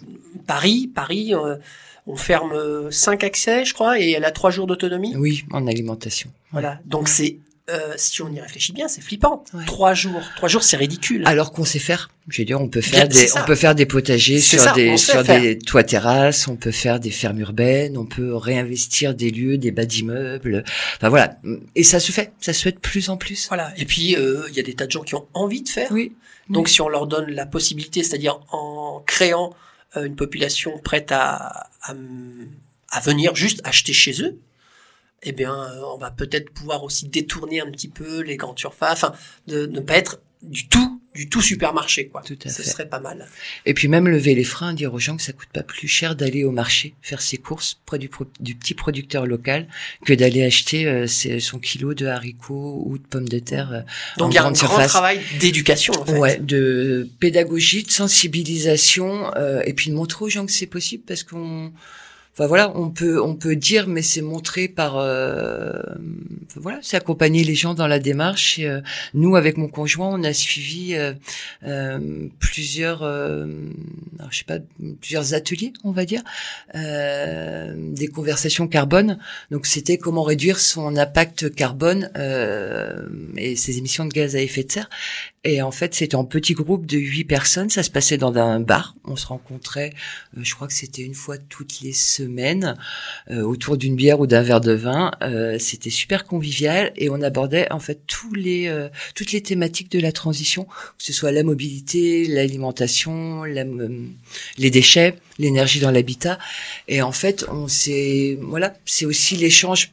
Paris, 0.45 0.91
Paris, 0.93 1.33
on 2.07 2.15
ferme 2.17 2.91
cinq 2.91 3.23
accès, 3.23 3.63
je 3.63 3.73
crois, 3.73 3.97
et 3.99 4.11
elle 4.11 4.25
a 4.25 4.31
trois 4.31 4.51
jours 4.51 4.67
d'autonomie. 4.67 5.15
Oui, 5.15 5.45
en 5.51 5.65
alimentation. 5.67 6.29
Voilà. 6.51 6.79
Donc 6.85 7.07
c'est 7.07 7.37
euh, 7.69 7.93
si 7.97 8.21
on 8.21 8.31
y 8.31 8.39
réfléchit 8.39 8.73
bien, 8.73 8.87
c'est 8.87 9.01
flippant. 9.01 9.43
Ouais. 9.53 9.65
Trois 9.65 9.93
jours, 9.93 10.21
trois 10.35 10.47
jours, 10.47 10.63
c'est 10.63 10.77
ridicule. 10.77 11.23
Alors 11.25 11.51
qu'on 11.51 11.65
sait 11.65 11.79
faire. 11.79 12.11
Je 12.27 12.41
veux 12.41 12.45
dire, 12.45 12.61
on 12.61 12.69
peut 12.69 12.81
faire 12.81 13.07
des, 13.07 13.27
on 13.37 13.45
peut 13.45 13.55
faire 13.55 13.75
des 13.75 13.85
potagers 13.85 14.39
sur 14.39 14.59
ça, 14.59 14.73
des, 14.73 14.97
sur 14.97 15.23
faire. 15.23 15.41
des 15.41 15.57
toits 15.57 15.83
terrasses, 15.83 16.47
on 16.47 16.55
peut 16.55 16.71
faire 16.71 16.99
des 16.99 17.11
fermes 17.11 17.39
urbaines, 17.39 17.97
on 17.97 18.05
peut 18.05 18.35
réinvestir 18.35 19.15
des 19.15 19.31
lieux, 19.31 19.57
des 19.57 19.71
bas 19.71 19.85
d'immeubles. 19.85 20.63
Enfin 20.97 21.09
voilà. 21.09 21.39
Et 21.75 21.83
ça 21.83 21.99
se 21.99 22.11
fait. 22.11 22.33
Ça 22.39 22.53
se 22.53 22.61
fait 22.61 22.71
de 22.73 22.79
plus 22.79 23.09
en 23.09 23.17
plus. 23.17 23.47
Voilà. 23.47 23.73
Et 23.77 23.85
puis 23.85 24.15
euh, 24.15 24.43
il 24.49 24.55
y 24.55 24.59
a 24.59 24.63
des 24.63 24.73
tas 24.75 24.85
de 24.85 24.91
gens 24.91 25.03
qui 25.03 25.15
ont 25.15 25.27
envie 25.33 25.61
de 25.63 25.69
faire. 25.69 25.91
Oui. 25.91 26.13
Donc 26.49 26.69
si 26.69 26.81
on 26.81 26.89
leur 26.89 27.07
donne 27.07 27.31
la 27.31 27.47
possibilité, 27.47 28.03
c'est-à-dire 28.03 28.39
en 28.51 29.03
créant 29.07 29.55
euh, 29.97 30.05
une 30.05 30.15
population 30.15 30.77
prête 30.83 31.11
à, 31.11 31.69
à, 31.81 31.93
à 32.89 32.99
venir 32.99 33.35
juste 33.35 33.61
acheter 33.63 33.93
chez 33.93 34.21
eux, 34.21 34.37
eh 35.25 35.31
bien, 35.31 35.53
euh, 35.53 35.81
on 35.93 35.97
va 35.97 36.11
peut-être 36.11 36.51
pouvoir 36.51 36.83
aussi 36.83 37.07
détourner 37.07 37.59
un 37.61 37.69
petit 37.71 37.89
peu 37.89 38.21
les 38.21 38.37
grandes 38.37 38.59
surfaces, 38.59 39.03
enfin, 39.03 39.13
de 39.47 39.65
ne 39.65 39.79
pas 39.79 39.95
être 39.97 40.19
du 40.41 40.67
tout, 40.67 41.01
du 41.15 41.27
tout 41.27 41.41
supermarché, 41.41 42.07
quoi. 42.09 42.21
Tout 42.21 42.37
à 42.45 42.49
Ce 42.49 42.61
fait. 42.61 42.69
serait 42.69 42.87
pas 42.89 42.99
mal. 42.99 43.25
Et 43.65 43.73
puis 43.73 43.87
même 43.87 44.07
lever 44.07 44.35
les 44.35 44.43
freins, 44.43 44.73
dire 44.73 44.93
aux 44.93 44.99
gens 44.99 45.15
que 45.17 45.23
ça 45.23 45.33
coûte 45.33 45.47
pas 45.51 45.63
plus 45.63 45.87
cher 45.87 46.15
d'aller 46.15 46.43
au 46.43 46.51
marché 46.51 46.93
faire 47.01 47.21
ses 47.21 47.37
courses 47.37 47.79
près 47.87 47.97
du, 47.97 48.09
pro- 48.09 48.27
du 48.39 48.53
petit 48.53 48.75
producteur 48.75 49.25
local 49.25 49.67
que 50.05 50.13
d'aller 50.13 50.43
acheter 50.43 50.85
euh, 50.85 51.07
ses- 51.07 51.39
son 51.39 51.57
kilo 51.57 51.95
de 51.95 52.05
haricots 52.05 52.83
ou 52.85 52.97
de 52.99 53.03
pommes 53.07 53.27
de 53.29 53.39
terre 53.39 53.71
euh, 53.71 53.79
en 54.17 54.25
Donc, 54.25 54.33
il 54.33 54.35
y 54.35 54.37
a 54.37 54.45
un 54.45 54.51
grand 54.51 54.85
travail 54.87 55.19
d'éducation, 55.39 55.93
en 55.99 56.05
fait. 56.05 56.17
Ouais, 56.19 56.37
de 56.37 57.09
pédagogie, 57.19 57.81
de 57.83 57.91
sensibilisation, 57.91 59.33
euh, 59.35 59.61
et 59.65 59.73
puis 59.73 59.89
de 59.89 59.95
montrer 59.95 60.25
aux 60.25 60.29
gens 60.29 60.45
que 60.45 60.51
c'est 60.51 60.67
possible 60.67 61.03
parce 61.07 61.23
qu'on, 61.23 61.71
voilà, 62.37 62.71
on 62.75 62.89
peut 62.89 63.21
on 63.21 63.33
peut 63.35 63.55
dire, 63.55 63.87
mais 63.87 64.01
c'est 64.01 64.21
montrer 64.21 64.67
par, 64.67 64.97
euh, 64.97 65.71
voilà, 66.55 66.79
c'est 66.81 66.97
accompagner 66.97 67.45
les 67.45 67.55
gens 67.55 67.73
dans 67.73 67.87
la 67.87 67.99
démarche. 67.99 68.59
Euh, 68.59 68.81
nous, 69.13 69.37
avec 69.37 69.57
mon 69.57 69.69
conjoint, 69.69 70.09
on 70.11 70.23
a 70.23 70.33
suivi 70.33 70.95
euh, 70.95 71.99
plusieurs, 72.39 73.03
je 73.03 74.37
sais 74.37 74.43
pas, 74.43 74.59
plusieurs 74.99 75.33
ateliers, 75.33 75.71
on 75.85 75.91
va 75.91 76.05
dire, 76.05 76.23
des 76.73 78.07
conversations 78.07 78.67
carbone. 78.67 79.17
Donc 79.51 79.65
c'était 79.65 79.97
comment 79.97 80.23
réduire 80.23 80.59
son 80.59 80.97
impact 80.97 81.53
carbone 81.55 82.09
et 83.37 83.55
ses 83.55 83.77
émissions 83.77 84.05
de 84.05 84.13
gaz 84.13 84.35
à 84.35 84.41
effet 84.41 84.63
de 84.63 84.71
serre. 84.71 84.89
Et 85.45 85.61
en 85.61 85.71
fait, 85.71 85.93
c'était 85.93 86.15
en 86.15 86.25
petit 86.25 86.53
groupe 86.53 86.87
de 86.87 86.97
huit 86.97 87.23
personnes. 87.23 87.69
Ça 87.69 87.83
se 87.83 87.91
passait 87.91 88.17
dans 88.17 88.35
un 88.35 88.59
bar. 88.59 88.95
On 89.03 89.15
se 89.15 89.27
rencontrait, 89.27 89.93
euh, 90.35 90.41
je 90.43 90.55
crois 90.55 90.67
que 90.67 90.73
c'était 90.73 91.03
une 91.03 91.13
fois 91.13 91.37
toutes 91.37 91.81
les 91.81 91.93
semaines, 91.93 92.75
euh, 93.29 93.43
autour 93.43 93.77
d'une 93.77 93.95
bière 93.95 94.19
ou 94.19 94.25
d'un 94.25 94.41
verre 94.41 94.59
de 94.59 94.71
vin. 94.71 95.11
Euh, 95.21 95.57
c'était 95.59 95.91
super 95.91 96.25
convivial 96.25 96.91
et 96.95 97.09
on 97.11 97.21
abordait 97.21 97.71
en 97.71 97.79
fait 97.79 97.99
tous 98.07 98.33
les 98.33 98.67
euh, 98.67 98.89
toutes 99.13 99.31
les 99.31 99.41
thématiques 99.41 99.91
de 99.91 99.99
la 99.99 100.11
transition, 100.11 100.63
que 100.63 101.03
ce 101.03 101.13
soit 101.13 101.31
la 101.31 101.43
mobilité, 101.43 102.25
l'alimentation, 102.25 103.43
la, 103.43 103.61
euh, 103.61 104.07
les 104.57 104.71
déchets, 104.71 105.15
l'énergie 105.37 105.79
dans 105.79 105.91
l'habitat. 105.91 106.39
Et 106.87 107.03
en 107.03 107.11
fait, 107.11 107.45
on 107.51 107.67
s'est 107.67 108.39
voilà, 108.41 108.73
c'est 108.85 109.05
aussi 109.05 109.35
l'échange 109.35 109.91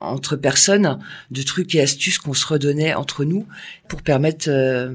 entre 0.00 0.36
personnes 0.36 0.98
de 1.30 1.42
trucs 1.42 1.74
et 1.74 1.80
astuces 1.80 2.18
qu'on 2.18 2.34
se 2.34 2.46
redonnait 2.46 2.94
entre 2.94 3.24
nous 3.24 3.46
pour 3.88 4.02
permettre 4.02 4.48
euh, 4.48 4.94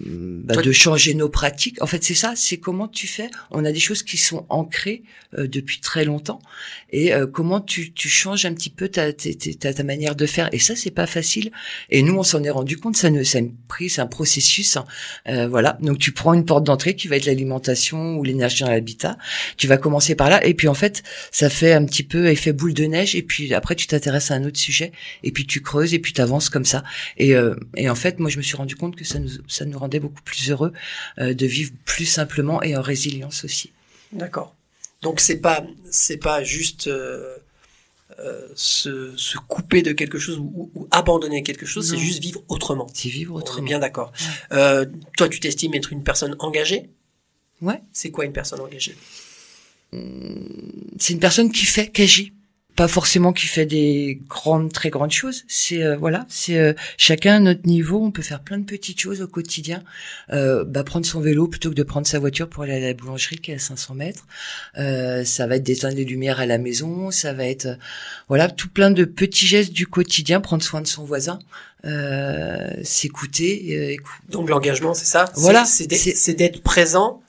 bah, 0.00 0.54
Toi- 0.54 0.62
de 0.62 0.72
changer 0.72 1.14
nos 1.14 1.28
pratiques. 1.28 1.80
En 1.82 1.86
fait, 1.86 2.02
c'est 2.02 2.14
ça, 2.14 2.32
c'est 2.36 2.56
comment 2.58 2.88
tu 2.88 3.06
fais. 3.06 3.30
On 3.50 3.64
a 3.64 3.72
des 3.72 3.78
choses 3.80 4.02
qui 4.02 4.16
sont 4.16 4.46
ancrées 4.48 5.02
euh, 5.38 5.46
depuis 5.46 5.80
très 5.80 6.04
longtemps 6.04 6.40
et 6.90 7.12
euh, 7.14 7.26
comment 7.26 7.60
tu, 7.60 7.92
tu 7.92 8.08
changes 8.08 8.44
un 8.46 8.54
petit 8.54 8.70
peu 8.70 8.88
ta, 8.88 9.12
ta, 9.12 9.28
ta, 9.60 9.74
ta 9.74 9.82
manière 9.82 10.16
de 10.16 10.26
faire. 10.26 10.48
Et 10.52 10.58
ça, 10.58 10.76
c'est 10.76 10.90
pas 10.90 11.06
facile. 11.06 11.50
Et 11.90 12.02
nous, 12.02 12.14
on 12.16 12.22
s'en 12.22 12.42
est 12.42 12.50
rendu 12.50 12.76
compte. 12.78 12.96
Ça 12.96 13.10
ne, 13.10 13.22
c'est 13.22 13.38
une 13.40 13.54
prise, 13.68 13.94
c'est 13.94 14.00
un 14.00 14.06
processus. 14.06 14.76
hein. 14.76 14.84
Euh, 15.28 15.46
voilà. 15.48 15.78
Donc, 15.82 15.98
tu 15.98 16.12
prends 16.12 16.32
une 16.34 16.44
porte 16.44 16.64
d'entrée 16.64 16.96
qui 16.96 17.08
va 17.08 17.16
être 17.16 17.26
l'alimentation 17.26 18.16
ou 18.16 18.24
l'énergie 18.24 18.64
dans 18.64 18.70
l'habitat. 18.70 19.16
Tu 19.56 19.66
vas 19.66 19.76
commencer 19.76 20.14
par 20.14 20.30
là. 20.30 20.44
Et 20.46 20.54
puis, 20.54 20.68
en 20.68 20.74
fait, 20.74 21.02
ça 21.30 21.50
fait 21.50 21.72
un 21.72 21.84
petit 21.84 22.02
peu 22.02 22.28
effet 22.28 22.52
boule 22.52 22.74
de 22.74 22.84
neige. 22.84 23.14
Et 23.14 23.22
puis, 23.22 23.52
après, 23.54 23.74
tu 23.74 23.86
t'intéresses 23.86 24.30
à 24.30 24.34
un 24.34 24.44
autre 24.44 24.58
sujet. 24.58 24.92
Et 25.22 25.32
puis, 25.32 25.46
tu 25.46 25.60
creuses 25.62 25.94
et 25.94 25.98
puis 25.98 26.12
tu 26.12 26.20
avances 26.20 26.48
comme 26.48 26.64
ça. 26.64 26.82
Et, 27.18 27.34
euh, 27.34 27.54
et 27.76 27.88
en 27.88 27.94
fait, 27.94 28.18
moi, 28.18 28.30
je 28.30 28.36
me 28.38 28.42
suis 28.42 28.56
rendu 28.56 28.76
compte 28.76 28.96
que 28.96 29.04
ça 29.04 29.18
nous, 29.18 29.30
ça 29.48 29.64
nous 29.64 29.78
rendait 29.82 30.00
beaucoup 30.00 30.22
plus 30.22 30.50
heureux 30.50 30.72
euh, 31.18 31.34
de 31.34 31.46
vivre 31.46 31.72
plus 31.84 32.06
simplement 32.06 32.62
et 32.62 32.76
en 32.76 32.82
résilience 32.82 33.44
aussi. 33.44 33.72
D'accord. 34.12 34.54
Donc 35.02 35.20
c'est 35.20 35.40
pas 35.40 35.64
c'est 35.90 36.16
pas 36.28 36.42
juste 36.44 36.86
euh, 36.86 37.36
euh, 38.18 38.46
se, 38.54 39.16
se 39.16 39.38
couper 39.38 39.82
de 39.82 39.92
quelque 39.92 40.18
chose 40.18 40.38
ou, 40.38 40.70
ou 40.74 40.88
abandonner 40.90 41.42
quelque 41.42 41.66
chose, 41.66 41.88
c'est 41.90 41.98
juste 41.98 42.22
vivre 42.22 42.42
autrement. 42.48 42.86
C'est 42.94 43.08
vivre 43.08 43.34
On 43.34 43.38
est 43.38 43.42
autrement. 43.42 43.66
bien 43.66 43.78
d'accord. 43.78 44.12
Toi, 45.16 45.28
tu 45.28 45.40
t'estimes 45.40 45.74
être 45.74 45.92
une 45.92 46.04
personne 46.04 46.36
engagée? 46.38 46.90
Ouais. 47.60 47.80
C'est 47.92 48.10
quoi 48.10 48.24
une 48.24 48.32
personne 48.32 48.60
engagée? 48.60 48.96
C'est 49.92 51.12
une 51.12 51.20
personne 51.20 51.50
qui 51.52 51.64
fait, 51.64 51.90
qui 51.90 52.02
agit. 52.02 52.32
Pas 52.74 52.88
forcément 52.88 53.34
qui 53.34 53.46
fait 53.46 53.66
des 53.66 54.18
grandes, 54.28 54.72
très 54.72 54.88
grandes 54.88 55.10
choses. 55.10 55.44
C'est 55.46 55.82
euh, 55.82 55.96
voilà, 55.96 56.24
c'est 56.30 56.58
euh, 56.58 56.72
chacun 56.96 57.36
à 57.36 57.38
notre 57.40 57.66
niveau. 57.66 58.02
On 58.02 58.10
peut 58.10 58.22
faire 58.22 58.40
plein 58.40 58.56
de 58.58 58.64
petites 58.64 58.98
choses 58.98 59.20
au 59.20 59.26
quotidien. 59.28 59.82
Euh, 60.32 60.64
bah, 60.64 60.82
prendre 60.82 61.04
son 61.04 61.20
vélo 61.20 61.48
plutôt 61.48 61.68
que 61.68 61.74
de 61.74 61.82
prendre 61.82 62.06
sa 62.06 62.18
voiture 62.18 62.48
pour 62.48 62.62
aller 62.62 62.72
à 62.76 62.80
la 62.80 62.94
boulangerie 62.94 63.36
qui 63.36 63.50
est 63.50 63.56
à 63.56 63.58
500 63.58 63.94
mètres. 63.94 64.26
Euh, 64.78 65.22
ça 65.24 65.46
va 65.46 65.56
être 65.56 65.62
d'éteindre 65.62 65.96
les 65.96 66.04
lumières 66.06 66.40
à 66.40 66.46
la 66.46 66.56
maison. 66.56 67.10
Ça 67.10 67.34
va 67.34 67.44
être 67.46 67.66
euh, 67.66 67.74
voilà 68.28 68.48
tout 68.48 68.70
plein 68.70 68.90
de 68.90 69.04
petits 69.04 69.46
gestes 69.46 69.72
du 69.74 69.86
quotidien. 69.86 70.40
Prendre 70.40 70.62
soin 70.62 70.80
de 70.80 70.86
son 70.86 71.04
voisin. 71.04 71.38
Euh, 71.84 72.70
s'écouter. 72.82 73.76
euh, 73.76 73.90
écou- 73.96 74.12
Donc 74.30 74.48
l'engagement, 74.48 74.94
c'est 74.94 75.04
ça? 75.04 75.26
Voilà, 75.34 75.64
c'est 75.66 76.34
d'être 76.34 76.62
présent 76.62 77.20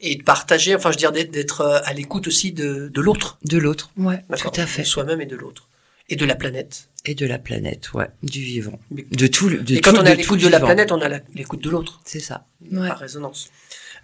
et 0.00 0.16
de 0.16 0.22
partager. 0.22 0.74
Enfin, 0.74 0.90
je 0.90 0.96
veux 0.96 1.12
dire 1.12 1.12
d'être- 1.12 1.60
euh, 1.62 1.80
à 1.84 1.92
l'écoute 1.92 2.26
aussi 2.28 2.52
de, 2.52 2.88
de 2.88 3.00
l'autre. 3.00 3.38
de 3.44 3.58
l'autre. 3.58 3.90
Ouais, 3.96 4.24
tout 4.38 4.48
à 4.56 4.64
De 4.64 4.66
fait. 4.66 4.84
soi-même 4.84 5.20
et 5.20 5.26
de 5.26 5.36
l'autre 5.36 5.68
et 6.10 6.16
de 6.16 6.24
la 6.24 6.34
planète. 6.36 6.88
Et 7.04 7.14
de 7.14 7.26
la 7.26 7.38
planète. 7.38 7.92
Ouais, 7.92 8.08
du 8.22 8.40
vivant. 8.40 8.78
Mais- 8.90 9.04
De 9.10 9.26
tout. 9.26 9.48
le- 9.48 9.58
De 9.58 9.74
et 9.76 9.80
quand 9.80 9.92
tout- 9.92 9.98
on 10.00 10.04
est 10.04 10.10
à 10.10 10.12
de 10.12 10.18
l'écoute 10.18 10.40
de 10.40 10.48
la 10.48 10.58
planète, 10.60 10.90
on 10.92 11.00
a 11.02 11.08
l'écoute 11.34 11.62
de 11.62 11.68
l'autre. 11.70 12.00
C'est 12.04 12.20
ça. 12.20 12.46
Ouais. 12.72 12.88
par 12.88 12.98
résonance. 12.98 13.50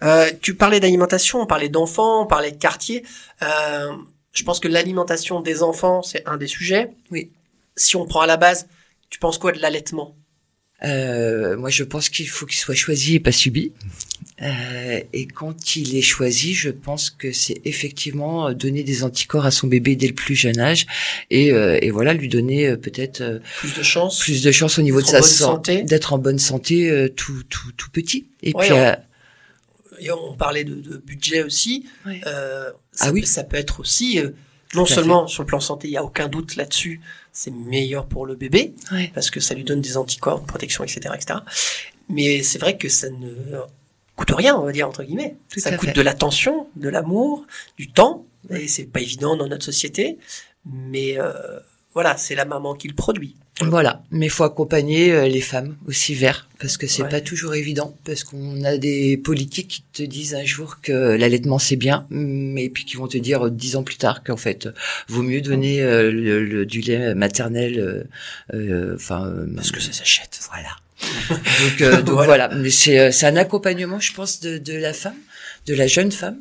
Euh, 0.03 0.29
tu 0.41 0.55
parlais 0.55 0.79
d'alimentation, 0.79 1.41
on 1.41 1.45
parlait 1.47 1.69
d'enfants, 1.69 2.23
on 2.23 2.27
parlait 2.27 2.51
de 2.51 2.57
quartier. 2.57 3.03
Euh, 3.41 3.91
je 4.33 4.43
pense 4.43 4.59
que 4.59 4.67
l'alimentation 4.67 5.39
des 5.41 5.63
enfants, 5.63 6.03
c'est 6.03 6.27
un 6.27 6.37
des 6.37 6.47
sujets. 6.47 6.91
Oui. 7.11 7.31
Si 7.77 7.95
on 7.95 8.05
prend 8.05 8.21
à 8.21 8.27
la 8.27 8.37
base, 8.37 8.67
tu 9.09 9.17
penses 9.19 9.37
quoi 9.37 9.51
de 9.53 9.59
l'allaitement? 9.59 10.15
Euh, 10.83 11.55
moi, 11.57 11.69
je 11.69 11.83
pense 11.83 12.09
qu'il 12.09 12.27
faut 12.27 12.45
qu'il 12.45 12.57
soit 12.57 12.75
choisi 12.75 13.15
et 13.15 13.19
pas 13.19 13.31
subi. 13.31 13.71
Euh, 14.41 14.99
et 15.13 15.25
quand 15.27 15.77
il 15.77 15.95
est 15.95 16.01
choisi, 16.01 16.53
je 16.53 16.69
pense 16.69 17.09
que 17.09 17.31
c'est 17.31 17.61
effectivement 17.63 18.49
euh, 18.49 18.53
donner 18.53 18.83
des 18.83 19.03
anticorps 19.05 19.45
à 19.45 19.51
son 19.51 19.67
bébé 19.67 19.95
dès 19.95 20.07
le 20.07 20.13
plus 20.13 20.35
jeune 20.35 20.59
âge 20.59 20.85
et, 21.31 21.53
euh, 21.53 21.79
et 21.81 21.89
voilà 21.89 22.13
lui 22.13 22.27
donner 22.27 22.67
euh, 22.67 22.75
peut-être 22.75 23.21
euh, 23.21 23.39
Plus 23.59 23.73
de 23.75 23.81
chance 23.83 24.19
plus 24.19 24.43
de 24.43 24.51
chance 24.51 24.77
au 24.77 24.81
niveau 24.81 25.01
de 25.01 25.07
sa 25.07 25.21
santé. 25.21 25.83
d'être 25.83 26.11
en 26.11 26.17
bonne 26.17 26.39
santé 26.39 27.07
tout 27.15 27.43
tout 27.49 27.71
tout 27.77 27.89
petit. 27.91 28.25
Et 28.43 28.53
Ouais, 28.53 28.65
puis 28.65 28.73
on- 28.73 28.77
euh, 28.77 28.95
Et 30.01 30.11
on 30.11 30.35
parlait 30.35 30.65
de, 30.65 30.75
de 30.75 30.97
budget 30.97 31.41
aussi. 31.41 31.85
Ouais. 32.05 32.19
Euh, 32.27 32.69
ça, 32.91 33.05
Ah 33.07 33.11
oui. 33.13 33.21
peut- 33.21 33.27
ça 33.27 33.45
peut 33.45 33.55
être 33.57 33.79
aussi, 33.79 34.19
non 34.73 34.85
seulement 34.85 35.27
sur 35.27 35.43
le 35.43 35.47
plan 35.47 35.61
santé, 35.61 35.87
il 35.87 35.91
y 35.93 35.97
a 35.97 36.03
aucun 36.03 36.27
doute 36.27 36.57
là-dessus, 36.57 36.99
c'est 37.35 37.51
meilleur 37.51 38.07
pour 38.07 38.25
le 38.25 38.35
bébé 38.35 38.73
ouais. 38.93 39.11
parce 39.13 39.29
que 39.29 39.39
ça 39.41 39.53
lui 39.53 39.65
donne 39.65 39.81
des 39.81 39.97
anticorps, 39.97 40.43
protection, 40.45 40.83
etc., 40.83 41.13
etc. 41.13 41.39
Mais 42.09 42.41
c'est 42.41 42.59
vrai 42.59 42.77
que 42.77 42.87
ça 42.87 43.09
ne 43.09 43.59
coûte 44.15 44.31
rien, 44.31 44.55
on 44.55 44.63
va 44.63 44.71
dire 44.71 44.87
entre 44.87 45.03
guillemets. 45.03 45.35
Tout 45.49 45.59
ça 45.59 45.75
coûte 45.77 45.89
fait. 45.89 45.95
de 45.95 46.01
l'attention, 46.01 46.67
de 46.77 46.87
l'amour, 46.87 47.45
du 47.77 47.91
temps, 47.91 48.25
et 48.49 48.67
c'est 48.69 48.85
pas 48.85 49.01
évident 49.01 49.35
dans 49.35 49.47
notre 49.47 49.65
société. 49.65 50.17
Mais 50.65 51.19
euh, 51.19 51.59
voilà, 51.95 52.15
c'est 52.17 52.35
la 52.35 52.45
maman 52.45 52.75
qui 52.75 52.87
le 52.87 52.93
produit. 52.93 53.35
Voilà, 53.61 54.03
mais 54.11 54.27
faut 54.27 54.43
accompagner 54.43 55.13
euh, 55.13 55.29
les 55.29 55.39
femmes 55.39 55.77
aussi 55.87 56.13
vers 56.13 56.49
parce 56.59 56.75
que 56.75 56.87
c'est 56.87 57.03
Ouais. 57.03 57.09
pas 57.09 57.21
toujours 57.21 57.55
évident 57.55 57.95
parce 58.03 58.25
qu'on 58.25 58.61
a 58.65 58.77
des 58.77 59.15
politiques 59.15 59.69
qui 59.69 59.83
te 59.93 60.03
disent 60.03 60.35
un 60.35 60.43
jour 60.43 60.81
que 60.81 60.91
l'allaitement 60.91 61.57
c'est 61.57 61.77
bien, 61.77 62.05
mais 62.09 62.67
puis 62.67 62.83
qui 62.83 62.97
vont 62.97 63.07
te 63.07 63.17
dire 63.17 63.45
euh, 63.47 63.49
dix 63.49 63.77
ans 63.77 63.83
plus 63.83 63.95
tard 63.95 64.23
qu'en 64.25 64.35
fait 64.35 64.65
euh, 64.65 64.71
vaut 65.07 65.23
mieux 65.23 65.39
donner 65.39 65.81
euh, 65.81 66.11
le, 66.11 66.43
le- 66.43 66.65
du 66.65 66.81
lait 66.81 67.15
maternel, 67.15 68.07
euh, 68.53 68.95
enfin 68.95 69.25
euh, 69.27 69.47
Parce 69.55 69.71
que 69.71 69.79
ça 69.79 69.93
s'achète. 69.93 70.37
voilà. 70.51 70.75
donc 71.29 71.81
euh, 71.81 72.01
donc 72.01 72.15
Voilà. 72.15 72.47
voilà, 72.47 72.55
mais 72.55 72.69
c'est 72.71 73.11
c'est 73.13 73.25
un 73.25 73.37
accompagnement, 73.37 74.01
je 74.01 74.11
pense, 74.13 74.41
de, 74.41 74.57
de 74.57 74.73
la 74.73 74.91
femme, 74.91 75.15
de 75.65 75.73
la 75.75 75.87
jeune 75.87 76.11
femme. 76.11 76.39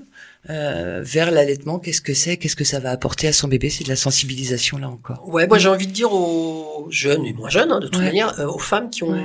Euh, 0.50 1.00
vers 1.02 1.30
l'allaitement, 1.30 1.78
qu'est-ce 1.78 2.00
que 2.00 2.12
c'est, 2.14 2.36
qu'est-ce 2.36 2.56
que 2.56 2.64
ça 2.64 2.78
va 2.80 2.90
apporter 2.90 3.26
à 3.28 3.32
son 3.32 3.48
bébé, 3.48 3.70
c'est 3.70 3.84
de 3.84 3.88
la 3.88 3.96
sensibilisation 3.96 4.76
là 4.78 4.88
encore. 4.88 5.26
Ouais, 5.28 5.46
moi 5.46 5.58
j'ai 5.58 5.68
envie 5.68 5.86
de 5.86 5.92
dire 5.92 6.12
aux 6.12 6.86
jeunes 6.90 7.24
et 7.24 7.32
moins 7.32 7.48
jeunes, 7.48 7.72
hein, 7.72 7.80
de 7.80 7.86
toute 7.86 7.96
Ouais. 7.98 8.04
manière, 8.06 8.38
euh, 8.40 8.46
aux 8.46 8.58
femmes 8.58 8.90
qui 8.90 9.02
ont 9.04 9.12
Ouais. 9.12 9.24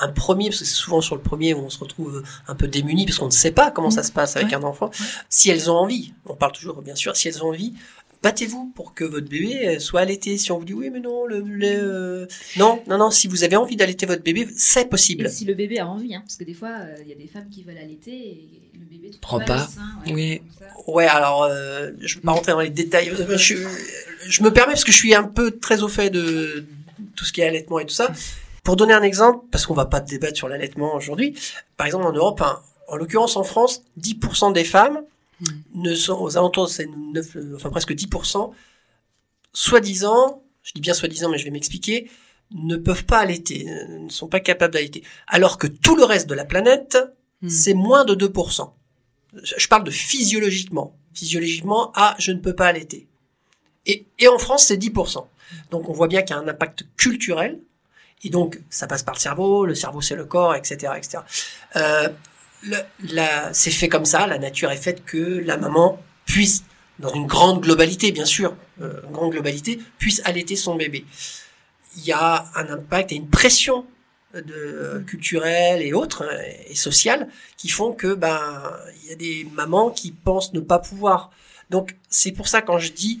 un 0.00 0.08
premier, 0.08 0.48
parce 0.48 0.60
que 0.60 0.64
c'est 0.64 0.74
souvent 0.74 1.00
sur 1.00 1.14
le 1.14 1.22
premier 1.22 1.54
où 1.54 1.58
on 1.60 1.70
se 1.70 1.78
retrouve 1.78 2.22
un 2.48 2.54
peu 2.54 2.66
démunis 2.66 3.06
parce 3.06 3.18
qu'on 3.18 3.26
ne 3.26 3.30
sait 3.30 3.52
pas 3.52 3.70
comment 3.70 3.90
ça 3.90 4.02
se 4.02 4.10
passe 4.12 4.36
avec 4.36 4.48
Ouais. 4.48 4.54
un 4.56 4.62
enfant. 4.64 4.90
Si 5.28 5.48
elles 5.50 5.70
ont 5.70 5.76
envie, 5.76 6.12
on 6.26 6.34
parle 6.34 6.52
toujours 6.52 6.82
bien 6.82 6.94
sûr, 6.96 7.16
si 7.16 7.28
elles 7.28 7.42
ont 7.44 7.48
envie, 7.48 7.74
battez-vous 8.22 8.72
pour 8.74 8.94
que 8.94 9.04
votre 9.04 9.28
bébé 9.28 9.68
euh, 9.68 9.78
soit 9.78 10.00
allaité. 10.00 10.36
Si 10.38 10.50
on 10.52 10.58
vous 10.58 10.64
dit 10.64 10.74
oui 10.74 10.90
mais 10.90 11.00
non, 11.00 11.26
le 11.26 11.40
lait, 11.40 11.76
euh, 11.78 12.26
non, 12.56 12.82
non, 12.86 12.98
non, 12.98 13.10
si 13.10 13.28
vous 13.28 13.44
avez 13.44 13.56
envie 13.56 13.76
d'allaiter 13.76 14.06
votre 14.06 14.22
bébé, 14.22 14.48
c'est 14.56 14.82
Et 14.82 14.84
possible. 14.86 15.30
si 15.30 15.44
le 15.44 15.54
bébé 15.54 15.78
a 15.78 15.86
envie, 15.88 16.14
hein, 16.14 16.22
parce 16.24 16.36
que 16.36 16.44
des 16.44 16.54
fois, 16.54 16.70
euh, 16.80 16.96
il 17.02 17.08
y 17.08 17.12
a 17.12 17.16
des 17.16 17.26
femmes 17.28 17.48
qui 17.50 17.62
veulent 17.62 17.78
allaiter 17.78 18.10
et 18.12 18.70
le 18.74 18.84
bébé 18.84 19.10
Prend 19.20 19.38
pas, 19.38 19.44
pas. 19.46 19.54
le 19.56 19.60
sein, 19.60 19.80
ouais, 20.06 20.12
Oui. 20.14 20.42
Ouais, 20.86 21.06
alors 21.06 21.42
euh, 21.44 21.90
je 22.00 22.16
vais 22.16 22.20
pas 22.22 22.32
rentrer 22.32 22.52
dans 22.52 22.60
les 22.60 22.70
détails. 22.70 23.10
Euh, 23.10 23.36
Je, 23.36 23.56
je 24.26 24.42
me 24.42 24.52
permets 24.52 24.72
parce 24.72 24.84
que 24.84 24.92
je 24.92 24.96
suis 24.96 25.14
un 25.14 25.24
peu 25.24 25.52
très 25.52 25.82
au 25.82 25.88
fait 25.88 26.10
de 26.10 26.64
tout 27.16 27.24
ce 27.24 27.32
qui 27.32 27.40
est 27.40 27.46
allaitement 27.46 27.78
et 27.78 27.84
tout 27.86 27.94
ça. 27.94 28.10
Pour 28.64 28.76
donner 28.76 28.92
un 28.94 29.02
exemple, 29.02 29.46
parce 29.50 29.64
qu'on 29.66 29.74
va 29.74 29.86
pas 29.86 30.00
débattre 30.00 30.36
sur 30.36 30.48
l'allaitement 30.48 30.94
aujourd'hui. 30.94 31.34
Par 31.76 31.86
exemple, 31.86 32.04
en 32.06 32.12
Europe, 32.12 32.40
hein, 32.42 32.60
en 32.88 32.96
l'occurrence 32.96 33.36
en 33.36 33.42
France, 33.44 33.82
10% 34.00 34.52
des 34.52 34.64
femmes 34.64 35.00
Mm. 35.40 35.46
ne 35.74 35.94
sont 35.94 36.20
aux 36.20 36.36
alentours, 36.36 36.68
c'est 36.68 36.86
9, 36.86 37.36
euh, 37.36 37.52
enfin 37.56 37.70
presque 37.70 37.92
10%, 37.92 38.52
soi-disant, 39.52 40.42
je 40.62 40.72
dis 40.74 40.80
bien 40.80 40.94
soi-disant, 40.94 41.28
mais 41.28 41.38
je 41.38 41.44
vais 41.44 41.50
m'expliquer, 41.50 42.10
ne 42.52 42.76
peuvent 42.76 43.04
pas 43.04 43.18
allaiter, 43.18 43.68
euh, 43.68 43.98
ne 43.98 44.08
sont 44.08 44.28
pas 44.28 44.40
capables 44.40 44.72
d'allaiter. 44.74 45.04
Alors 45.26 45.58
que 45.58 45.66
tout 45.66 45.96
le 45.96 46.04
reste 46.04 46.28
de 46.28 46.34
la 46.34 46.44
planète, 46.44 46.98
Hmm. 47.40 47.48
c'est 47.48 47.74
moins 47.74 48.04
de 48.04 48.14
2%. 48.14 48.72
Je 49.42 49.68
parle 49.68 49.84
de 49.84 49.90
physiologiquement. 49.90 50.96
Physiologiquement, 51.14 51.92
ah, 51.94 52.16
je 52.18 52.32
ne 52.32 52.38
peux 52.38 52.54
pas 52.54 52.66
allaiter. 52.66 53.06
Et, 53.86 54.06
et 54.18 54.28
en 54.28 54.38
France, 54.38 54.66
c'est 54.66 54.76
10%. 54.76 55.26
Donc 55.70 55.88
on 55.88 55.92
voit 55.92 56.08
bien 56.08 56.22
qu'il 56.22 56.34
y 56.34 56.38
a 56.38 56.42
un 56.42 56.48
impact 56.48 56.84
culturel. 56.96 57.60
Et 58.24 58.30
donc, 58.30 58.60
ça 58.68 58.88
passe 58.88 59.04
par 59.04 59.14
le 59.14 59.20
cerveau, 59.20 59.64
le 59.64 59.76
cerveau 59.76 60.00
c'est 60.00 60.16
le 60.16 60.24
corps, 60.24 60.56
etc. 60.56 60.92
etc. 60.96 61.18
Euh, 61.76 62.08
c'est 63.52 63.70
fait 63.70 63.88
comme 63.88 64.04
ça, 64.04 64.26
la 64.26 64.38
nature 64.38 64.70
est 64.70 64.82
faite 64.82 65.04
que 65.04 65.16
la 65.16 65.56
maman 65.56 66.02
puisse, 66.24 66.64
dans 66.98 67.12
une 67.12 67.26
grande 67.26 67.62
globalité 67.62 68.12
bien 68.12 68.24
sûr, 68.24 68.56
euh, 68.80 69.00
une 69.04 69.12
grande 69.12 69.32
globalité, 69.32 69.80
puisse 69.98 70.20
allaiter 70.24 70.56
son 70.56 70.74
bébé. 70.74 71.04
Il 71.96 72.04
y 72.04 72.12
a 72.12 72.46
un 72.54 72.68
impact 72.68 73.12
et 73.12 73.16
une 73.16 73.28
pression 73.28 73.86
de, 74.34 74.54
euh, 74.54 75.00
culturelle 75.00 75.82
et 75.82 75.92
autres 75.92 76.22
euh, 76.22 76.42
et 76.68 76.74
sociale 76.74 77.28
qui 77.56 77.68
font 77.68 77.92
que 77.92 78.14
ben 78.14 78.62
il 79.02 79.10
y 79.10 79.12
a 79.12 79.16
des 79.16 79.48
mamans 79.54 79.90
qui 79.90 80.12
pensent 80.12 80.52
ne 80.52 80.60
pas 80.60 80.78
pouvoir. 80.78 81.30
Donc 81.70 81.96
c'est 82.08 82.32
pour 82.32 82.48
ça 82.48 82.60
quand 82.62 82.78
je 82.78 82.92
dis 82.92 83.20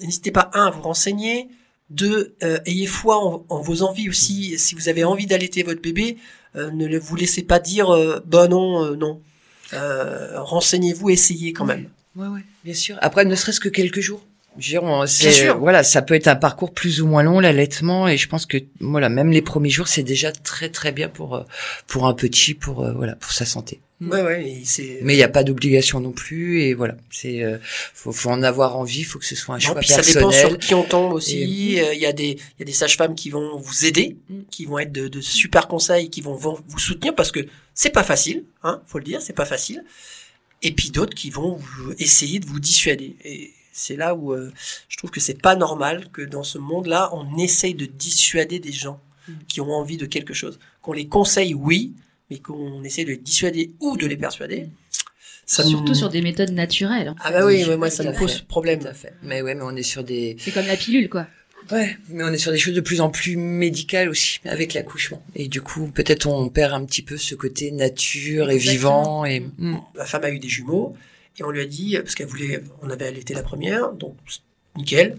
n'hésitez 0.00 0.30
pas 0.30 0.50
un 0.54 0.66
à 0.66 0.70
vous 0.70 0.82
renseigner, 0.82 1.48
deux 1.90 2.34
euh, 2.42 2.60
ayez 2.66 2.86
foi 2.86 3.18
en, 3.48 3.60
vos 3.60 3.82
envies 3.82 4.08
aussi. 4.08 4.58
Si 4.58 4.74
vous 4.74 4.88
avez 4.88 5.04
envie 5.04 5.26
d'allaiter 5.26 5.62
votre 5.62 5.82
bébé, 5.82 6.18
ne 6.72 6.86
le- 6.86 6.98
vous 6.98 7.16
laissez 7.16 7.42
pas 7.42 7.58
dire 7.58 7.90
euh, 7.94 8.20
bah 8.26 8.48
non 8.48 8.84
euh, 8.84 8.96
non. 8.96 9.20
Euh, 9.74 10.40
renseignez-vous, 10.42 11.10
essayez 11.10 11.52
quand 11.52 11.64
même. 11.66 11.88
Ouais, 12.16 12.26
ouais, 12.28 12.40
bien 12.64 12.74
sûr. 12.74 12.96
Après, 13.00 13.24
ne 13.24 13.34
serait-ce 13.34 13.60
que 13.60 13.68
quelques 13.68 14.00
jours. 14.00 14.22
Dire, 14.58 14.82
c'est- 15.06 15.30
sûr. 15.32 15.58
Voilà, 15.58 15.82
ça 15.84 16.02
peut 16.02 16.14
être 16.14 16.28
un 16.28 16.36
parcours 16.36 16.72
plus 16.72 17.00
ou 17.00 17.06
moins 17.06 17.22
long, 17.22 17.40
l'allaitement, 17.40 18.08
et 18.08 18.16
je 18.16 18.28
pense 18.28 18.44
que 18.46 18.58
voilà, 18.80 19.08
même 19.08 19.30
les 19.30 19.42
premiers 19.42 19.70
jours, 19.70 19.88
c'est 19.88 20.02
déjà 20.02 20.32
très 20.32 20.68
très 20.68 20.92
bien 20.92 21.08
pour 21.08 21.34
euh, 21.36 21.42
pour 21.86 22.06
un 22.06 22.14
petit, 22.14 22.54
pour 22.54 22.82
euh, 22.84 22.92
voilà, 22.92 23.14
pour 23.16 23.32
sa 23.32 23.44
santé. 23.44 23.80
Ouais 24.00 24.22
ouais, 24.22 24.62
Mais 25.02 25.14
il 25.14 25.16
n'y 25.16 25.24
a 25.24 25.28
pas 25.28 25.42
d'obligation 25.42 25.98
non 25.98 26.12
plus, 26.12 26.62
et 26.62 26.72
voilà, 26.74 26.94
c'est 27.10 27.42
euh, 27.42 27.58
faut, 27.94 28.12
faut 28.12 28.30
en 28.30 28.44
avoir 28.44 28.76
envie, 28.76 29.02
faut 29.02 29.18
que 29.18 29.24
ce 29.24 29.34
soit 29.34 29.56
un 29.56 29.58
Non, 29.58 29.64
choix 29.64 29.74
puis 29.80 29.88
ça 29.88 30.02
dépend 30.02 30.28
personnel. 30.30 30.48
sur 30.50 30.58
qui 30.58 30.74
on 30.74 30.84
tombe 30.84 31.12
aussi. 31.14 31.74
Et- 31.74 31.80
Euh, 31.82 31.94
Il 31.94 32.00
y 32.00 32.06
a 32.06 32.12
des, 32.12 32.30
il 32.30 32.60
y 32.60 32.62
a 32.62 32.64
des 32.64 32.72
sages-femmes 32.72 33.16
qui 33.16 33.30
vont 33.30 33.58
vous 33.58 33.84
aider, 33.86 34.16
Mm. 34.30 34.34
qui 34.52 34.66
vont 34.66 34.78
être 34.78 34.92
de, 34.92 35.08
de 35.08 35.20
super 35.20 35.66
conseils, 35.66 36.10
qui 36.10 36.20
vont 36.20 36.34
vous 36.36 36.78
soutenir 36.78 37.12
parce 37.14 37.32
que 37.32 37.40
c'est 37.74 37.90
pas 37.90 38.04
facile, 38.04 38.44
hein, 38.62 38.80
faut 38.86 38.98
le 38.98 39.04
dire, 39.04 39.20
c'est 39.20 39.32
pas 39.32 39.44
facile. 39.46 39.82
Et 40.62 40.70
puis 40.72 40.90
d'autres 40.90 41.14
qui 41.14 41.30
vont 41.30 41.58
essayer 41.98 42.38
de 42.40 42.46
vous 42.46 42.58
dissuader. 42.60 43.16
Et 43.24 43.52
c'est 43.78 43.96
là 43.96 44.14
où 44.14 44.32
euh, 44.32 44.52
je 44.88 44.96
trouve 44.96 45.10
que 45.10 45.20
c'est 45.20 45.40
pas 45.40 45.56
normal 45.56 46.08
que 46.12 46.22
dans 46.22 46.42
ce 46.42 46.58
monde-là, 46.58 47.10
on 47.12 47.38
essaye 47.38 47.74
de 47.74 47.86
dissuader 47.86 48.58
des 48.58 48.72
gens 48.72 49.00
Mm. 49.28 49.32
qui 49.46 49.60
ont 49.60 49.70
envie 49.72 49.98
de 49.98 50.06
quelque 50.06 50.32
chose. 50.32 50.58
Qu'on 50.80 50.94
les 50.94 51.06
conseille, 51.06 51.52
oui, 51.52 51.92
mais 52.30 52.38
qu'on 52.38 52.82
essaie 52.82 53.04
de 53.04 53.10
les 53.10 53.16
dissuader 53.18 53.72
ou 53.80 53.96
de 53.98 54.06
les 54.06 54.16
persuader. 54.16 54.68
Ça 55.44 55.64
Surtout 55.64 55.88
nous- 55.88 55.94
sur 55.94 56.08
des 56.08 56.22
méthodes 56.22 56.52
naturelles. 56.52 57.14
Ah 57.22 57.30
bah 57.30 57.44
oui, 57.44 57.62
ouais, 57.64 57.76
moi 57.76 57.90
ça 57.90 58.04
me 58.04 58.12
pose 58.16 58.40
problème. 58.42 58.80
Tout 58.80 58.88
à 58.88 58.94
fait. 58.94 59.12
Mais 59.22 59.42
ouais, 59.42 59.54
mais 59.54 59.62
on 59.64 59.76
est 59.76 59.82
sur 59.82 60.02
des 60.04 60.36
C'est 60.38 60.50
comme 60.50 60.66
la 60.66 60.76
pilule, 60.76 61.08
quoi. 61.10 61.26
Ouais, 61.70 61.98
mais 62.08 62.24
on 62.24 62.28
est 62.28 62.38
sur 62.38 62.52
des 62.52 62.58
choses 62.58 62.74
de 62.74 62.80
plus 62.80 63.02
en 63.02 63.10
plus 63.10 63.36
médicales 63.36 64.08
aussi 64.08 64.40
avec 64.46 64.72
l'accouchement. 64.72 65.22
Et 65.34 65.48
du 65.48 65.60
coup, 65.60 65.88
peut-être 65.88 66.26
on 66.26 66.48
perd 66.48 66.72
un 66.72 66.84
petit 66.86 67.02
peu 67.02 67.18
ce 67.18 67.34
côté 67.34 67.70
nature 67.70 68.50
et 68.50 68.54
Exactement. 68.54 69.22
vivant 69.22 69.24
et 69.26 69.40
Mm. 69.58 69.76
ma 69.94 70.04
femme 70.06 70.24
a 70.24 70.30
eu 70.30 70.38
des 70.38 70.48
jumeaux 70.48 70.96
et 71.38 71.44
on 71.44 71.50
lui 71.50 71.60
a 71.60 71.66
dit 71.66 71.96
parce 71.98 72.14
qu'elle 72.14 72.26
voulait 72.26 72.62
on 72.82 72.90
avait 72.90 73.06
allaité 73.06 73.34
la 73.34 73.42
première 73.42 73.92
donc 73.92 74.16
nickel. 74.76 75.16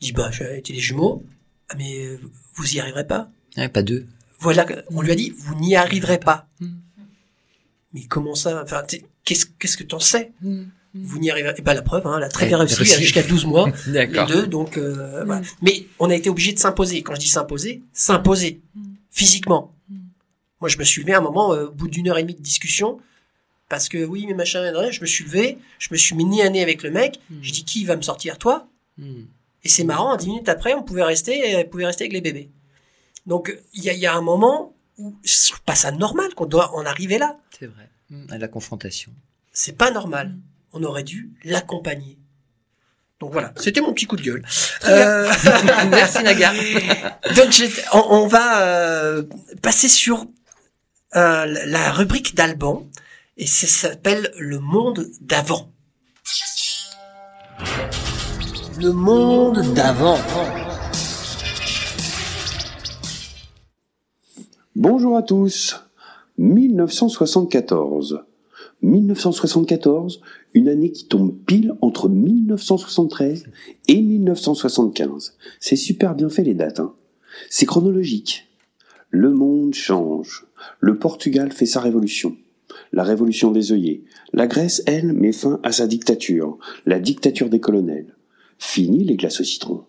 Je 0.00 0.06
dis 0.06 0.12
bah 0.12 0.30
je 0.30 0.40
vais 0.40 0.50
allaiter 0.50 0.72
les 0.72 0.80
jumeaux. 0.80 1.24
Ah, 1.68 1.74
mais 1.76 2.18
vous 2.54 2.74
y 2.74 2.80
arriverez 2.80 3.06
pas. 3.06 3.30
Ouais, 3.56 3.68
pas 3.68 3.82
deux. 3.82 4.06
voilà 4.38 4.66
on 4.90 5.00
lui 5.00 5.12
a 5.12 5.14
dit 5.14 5.32
vous 5.36 5.54
n'y 5.56 5.76
arriverez 5.76 6.18
pas. 6.18 6.48
Mm. 6.60 6.66
mais 7.94 8.02
comment 8.04 8.34
ça 8.34 8.62
enfin 8.62 8.82
qu'est-ce 9.24 9.46
qu'est-ce 9.58 9.76
que 9.76 9.84
t'en 9.84 10.00
sais? 10.00 10.32
Mm. 10.42 10.64
vous 10.94 11.18
n'y 11.18 11.30
arriverez 11.30 11.54
et 11.58 11.62
ben 11.62 11.74
la 11.74 11.82
preuve 11.82 12.06
hein, 12.06 12.14
elle 12.18 12.24
a 12.24 12.28
très 12.28 12.46
bien 12.46 12.58
réussi 12.58 12.76
réussi. 12.76 12.92
elle 12.92 12.98
a 12.98 13.02
jusqu'à 13.02 13.22
12 13.22 13.46
mois. 13.46 13.70
Les 13.86 14.06
deux 14.28 14.46
donc 14.46 14.76
euh, 14.78 15.24
voilà. 15.24 15.42
mais 15.62 15.86
on 15.98 16.10
a 16.10 16.14
été 16.14 16.30
obligé 16.30 16.52
de 16.52 16.58
s'imposer. 16.58 17.02
Quand 17.02 17.14
je 17.14 17.20
dis 17.20 17.28
s'imposer 17.28 17.82
s'imposer. 17.92 18.62
Physiquement. 19.10 19.74
Moi 20.60 20.68
je 20.68 20.78
me 20.78 20.84
suis 20.84 21.02
levé 21.02 21.14
à 21.14 21.18
un 21.18 21.22
moment 21.22 21.52
euh, 21.54 21.66
au 21.66 21.72
bout 21.72 21.88
d'une 21.88 22.08
heure 22.08 22.18
et 22.18 22.22
demie 22.22 22.34
de 22.34 22.42
discussion 22.42 22.98
parce 23.68 23.88
que 23.88 24.04
oui 24.04 24.24
mais 24.26 24.34
machin 24.34 24.72
je 24.90 25.00
me 25.00 25.06
suis 25.06 25.24
levé 25.24 25.58
je 25.78 25.88
me 25.90 25.96
suis 25.96 26.14
mis 26.14 26.24
nez 26.24 26.42
à 26.42 26.50
nez 26.50 26.62
avec 26.62 26.82
le 26.82 26.90
mec 26.90 27.20
je 27.42 27.52
dis 27.52 27.64
qui 27.64 27.84
va 27.84 27.96
me 27.96 28.02
sortir 28.02 28.38
toi? 28.38 28.68
Mm. 28.98 29.22
et 29.64 29.68
c'est 29.68 29.84
marrant 29.84 30.16
dix 30.16 30.28
minutes 30.28 30.48
après 30.48 30.74
on 30.74 30.82
pouvait 30.82 31.02
rester 31.04 31.56
on 31.56 31.64
pouvait 31.68 31.86
rester 31.86 32.04
avec 32.04 32.12
les 32.12 32.20
bébés 32.20 32.50
donc 33.26 33.56
il 33.74 33.82
y 33.84 33.90
a, 33.90 33.92
il 33.92 33.98
y 33.98 34.06
a 34.06 34.14
un 34.14 34.20
moment 34.22 34.74
où 34.98 35.14
je 35.24 35.48
trouve 35.48 35.62
pas 35.62 35.74
ça 35.74 35.90
normal 35.90 36.34
qu'on 36.34 36.46
doit 36.46 36.74
en 36.74 36.86
arriver 36.86 37.18
là 37.18 37.36
C'est 37.58 37.66
vrai. 37.66 37.88
Mm. 38.10 38.26
À 38.32 38.38
la 38.38 38.48
confrontation. 38.48 39.12
c'est 39.52 39.76
pas 39.76 39.90
normal 39.90 40.34
on 40.72 40.82
aurait 40.84 41.02
dû 41.04 41.30
l'accompagner 41.44 42.16
donc 43.20 43.32
voilà 43.32 43.52
c'était 43.56 43.80
mon 43.80 43.92
petit 43.94 44.06
coup 44.06 44.16
de 44.16 44.22
gueule 44.22 44.44
Euh, 44.86 45.32
Merci 45.90 46.22
Naga. 46.22 46.52
Donc 47.34 47.50
on, 47.94 48.04
on 48.10 48.26
va 48.28 48.62
euh, 48.62 49.22
passer 49.62 49.88
sur 49.88 50.26
euh, 51.16 51.46
la 51.66 51.92
rubrique 51.92 52.34
d'Alban 52.34 52.86
et 53.36 53.46
ça 53.46 53.66
s'appelle 53.66 54.30
le 54.38 54.58
monde 54.58 55.06
d'avant. 55.20 55.72
Le 58.80 58.92
monde 58.92 59.60
d'avant. 59.74 60.18
Bonjour 64.74 65.16
à 65.16 65.22
tous. 65.22 65.82
1974. 66.38 68.22
1974, 68.82 70.20
une 70.54 70.68
année 70.68 70.92
qui 70.92 71.06
tombe 71.06 71.34
pile 71.46 71.74
entre 71.80 72.08
1973 72.08 73.46
et 73.88 74.02
1975. 74.02 75.36
C'est 75.60 75.76
super 75.76 76.14
bien 76.14 76.28
fait 76.28 76.42
les 76.42 76.54
dates. 76.54 76.80
Hein. 76.80 76.94
C'est 77.48 77.66
chronologique. 77.66 78.48
Le 79.10 79.30
monde 79.30 79.74
change. 79.74 80.46
Le 80.80 80.98
Portugal 80.98 81.52
fait 81.52 81.66
sa 81.66 81.80
révolution. 81.80 82.36
La 82.96 83.04
révolution 83.04 83.50
des 83.50 83.72
œillets. 83.72 84.04
La 84.32 84.46
Grèce, 84.46 84.82
elle, 84.86 85.12
met 85.12 85.32
fin 85.32 85.60
à 85.62 85.70
sa 85.70 85.86
dictature. 85.86 86.56
La 86.86 86.98
dictature 86.98 87.50
des 87.50 87.60
colonels. 87.60 88.16
Fini 88.58 89.04
les 89.04 89.16
glaces 89.16 89.42
au 89.42 89.44
citron. 89.44 89.84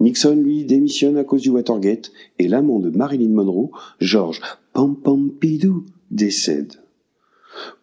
Nixon, 0.00 0.34
lui, 0.34 0.64
démissionne 0.64 1.18
à 1.18 1.24
cause 1.24 1.42
du 1.42 1.50
Watergate 1.50 2.10
et 2.38 2.48
l'amant 2.48 2.80
de 2.80 2.88
Marilyn 2.88 3.34
Monroe, 3.34 3.70
George 4.00 4.40
Pompidou, 4.72 5.84
décède. 6.10 6.72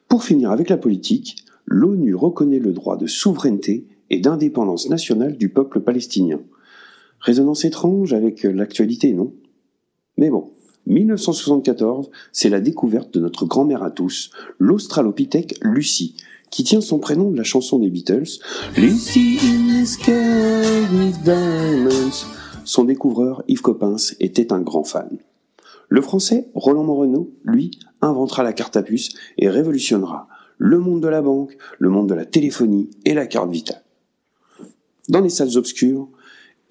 Pour 0.08 0.24
finir 0.24 0.50
avec 0.50 0.70
la 0.70 0.78
politique, 0.78 1.36
l'ONU 1.68 2.16
reconnaît 2.16 2.58
le 2.58 2.74
droit 2.74 2.98
de 2.98 3.06
souveraineté 3.06 3.86
et 4.10 4.20
d'indépendance 4.20 4.90
nationale 4.90 5.38
du 5.38 5.50
peuple 5.50 5.80
palestinien. 5.80 6.42
Résonance 7.20 7.66
étrange 7.66 8.14
avec 8.14 8.42
l'actualité, 8.42 9.14
non? 9.14 9.32
Mais 10.18 10.32
bon, 10.32 10.54
1974, 10.88 12.10
c'est 12.32 12.50
la 12.50 12.60
découverte 12.60 13.14
de 13.14 13.20
notre 13.20 13.46
grand-mère 13.46 13.84
à 13.84 13.92
tous, 13.92 14.30
l'Australopithèque 14.60 15.56
Lucie, 15.62 16.16
qui 16.52 16.64
tient 16.64 16.82
son 16.82 17.00
prénom 17.00 17.32
de 17.32 17.38
la 17.38 17.44
chanson 17.44 17.80
des 17.80 17.90
Beatles, 17.90 18.40
Lucy 18.78 19.40
in 19.42 19.82
the 19.82 19.86
sky 19.86 20.86
with 20.94 21.22
diamonds. 21.24 22.26
Son 22.64 22.84
découvreur, 22.84 23.44
Yves 23.48 23.62
Coppens, 23.62 24.14
était 24.20 24.54
un 24.54 24.62
grand 24.62 24.84
fan. 24.84 25.18
Le 25.90 26.02
français, 26.02 26.50
Roland 26.56 26.84
Moreno, 26.84 27.32
lui, 27.44 27.72
inventera 28.02 28.44
la 28.44 28.54
carte 28.54 28.76
à 28.76 28.84
puce 28.84 29.10
et 29.38 29.50
révolutionnera 29.50 30.28
le 30.58 30.80
monde 30.80 31.02
de 31.02 31.08
la 31.08 31.22
banque, 31.22 31.58
le 31.80 31.90
monde 31.90 32.10
de 32.10 32.14
la 32.14 32.26
téléphonie 32.26 32.90
et 33.06 33.14
la 33.14 33.28
carte 33.28 33.52
vitale. 33.52 33.84
Dans 35.10 35.22
les 35.22 35.30
salles 35.30 35.58
obscures, 35.58 36.10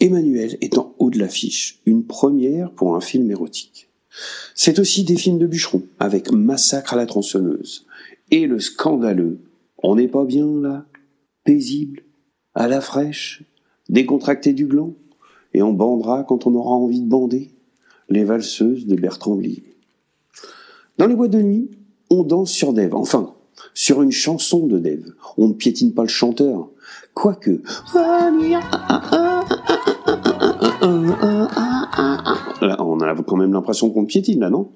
Emmanuel 0.00 0.56
est 0.60 0.78
en 0.78 0.94
haut 0.98 1.10
de 1.10 1.18
l'affiche, 1.18 1.80
une 1.86 2.04
première 2.04 2.72
pour 2.72 2.96
un 2.96 3.00
film 3.00 3.30
érotique. 3.30 3.83
C'est 4.54 4.78
aussi 4.78 5.04
des 5.04 5.16
films 5.16 5.38
de 5.38 5.46
bûcherons, 5.46 5.82
avec 5.98 6.30
Massacre 6.32 6.94
à 6.94 6.96
la 6.96 7.06
tronçonneuse, 7.06 7.86
et 8.30 8.46
le 8.46 8.60
scandaleux 8.60 9.38
On 9.82 9.96
n'est 9.96 10.08
pas 10.08 10.24
bien 10.24 10.46
là 10.46 10.86
Paisible 11.44 12.02
À 12.54 12.68
la 12.68 12.80
fraîche 12.80 13.42
Décontracté 13.88 14.52
du 14.52 14.66
gland 14.66 14.94
Et 15.52 15.62
on 15.62 15.72
bandera 15.72 16.24
quand 16.24 16.46
on 16.46 16.54
aura 16.54 16.74
envie 16.74 17.00
de 17.00 17.08
bander 17.08 17.50
Les 18.08 18.24
valseuses 18.24 18.86
de 18.86 18.96
Bertrand 18.96 19.34
Blier. 19.34 19.64
Dans 20.96 21.06
les 21.06 21.16
boîtes 21.16 21.32
de 21.32 21.42
nuit, 21.42 21.70
on 22.10 22.22
danse 22.22 22.50
sur 22.50 22.72
Dave, 22.72 22.94
enfin, 22.94 23.34
sur 23.74 24.02
une 24.02 24.12
chanson 24.12 24.66
de 24.66 24.78
Dave. 24.78 25.12
On 25.36 25.48
ne 25.48 25.52
piétine 25.52 25.92
pas 25.92 26.02
le 26.02 26.08
chanteur, 26.08 26.68
quoique. 27.14 27.62
On 32.78 33.00
a 33.00 33.14
quand 33.22 33.36
même 33.36 33.52
l'impression 33.52 33.90
qu'on 33.90 34.04
piétine, 34.04 34.40
là, 34.40 34.50
non? 34.50 34.70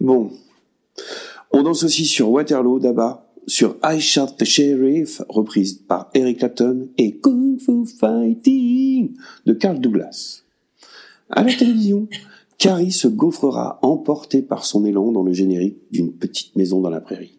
Bon. 0.00 0.30
On 1.52 1.62
danse 1.62 1.84
aussi 1.84 2.04
sur 2.04 2.30
Waterloo 2.30 2.80
d'Abba 2.80 3.24
sur 3.46 3.76
I 3.84 4.00
Shot 4.00 4.36
the 4.38 4.44
Sheriff, 4.44 5.22
reprise 5.28 5.74
par 5.74 6.10
Eric 6.14 6.38
Clapton, 6.38 6.88
et 6.98 7.18
Kung 7.18 7.58
Fu 7.60 7.86
Fighting 7.86 9.14
de 9.46 9.52
Carl 9.52 9.80
Douglas. 9.80 10.42
À 11.30 11.42
la 11.42 11.52
télévision, 11.52 12.08
Carrie 12.58 12.92
se 12.92 13.08
gaufrera 13.08 13.78
emportée 13.82 14.42
par 14.42 14.64
son 14.64 14.84
élan 14.84 15.12
dans 15.12 15.22
le 15.22 15.32
générique 15.32 15.78
d'une 15.90 16.12
petite 16.12 16.56
maison 16.56 16.80
dans 16.80 16.90
la 16.90 17.00
prairie. 17.00 17.38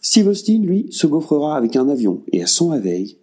Steve 0.00 0.28
Austin, 0.28 0.60
lui, 0.60 0.86
se 0.90 1.06
gaufrera 1.06 1.56
avec 1.56 1.76
un 1.76 1.88
avion 1.88 2.22
et 2.32 2.42
à 2.42 2.46
son 2.46 2.68
réveil, 2.68 3.18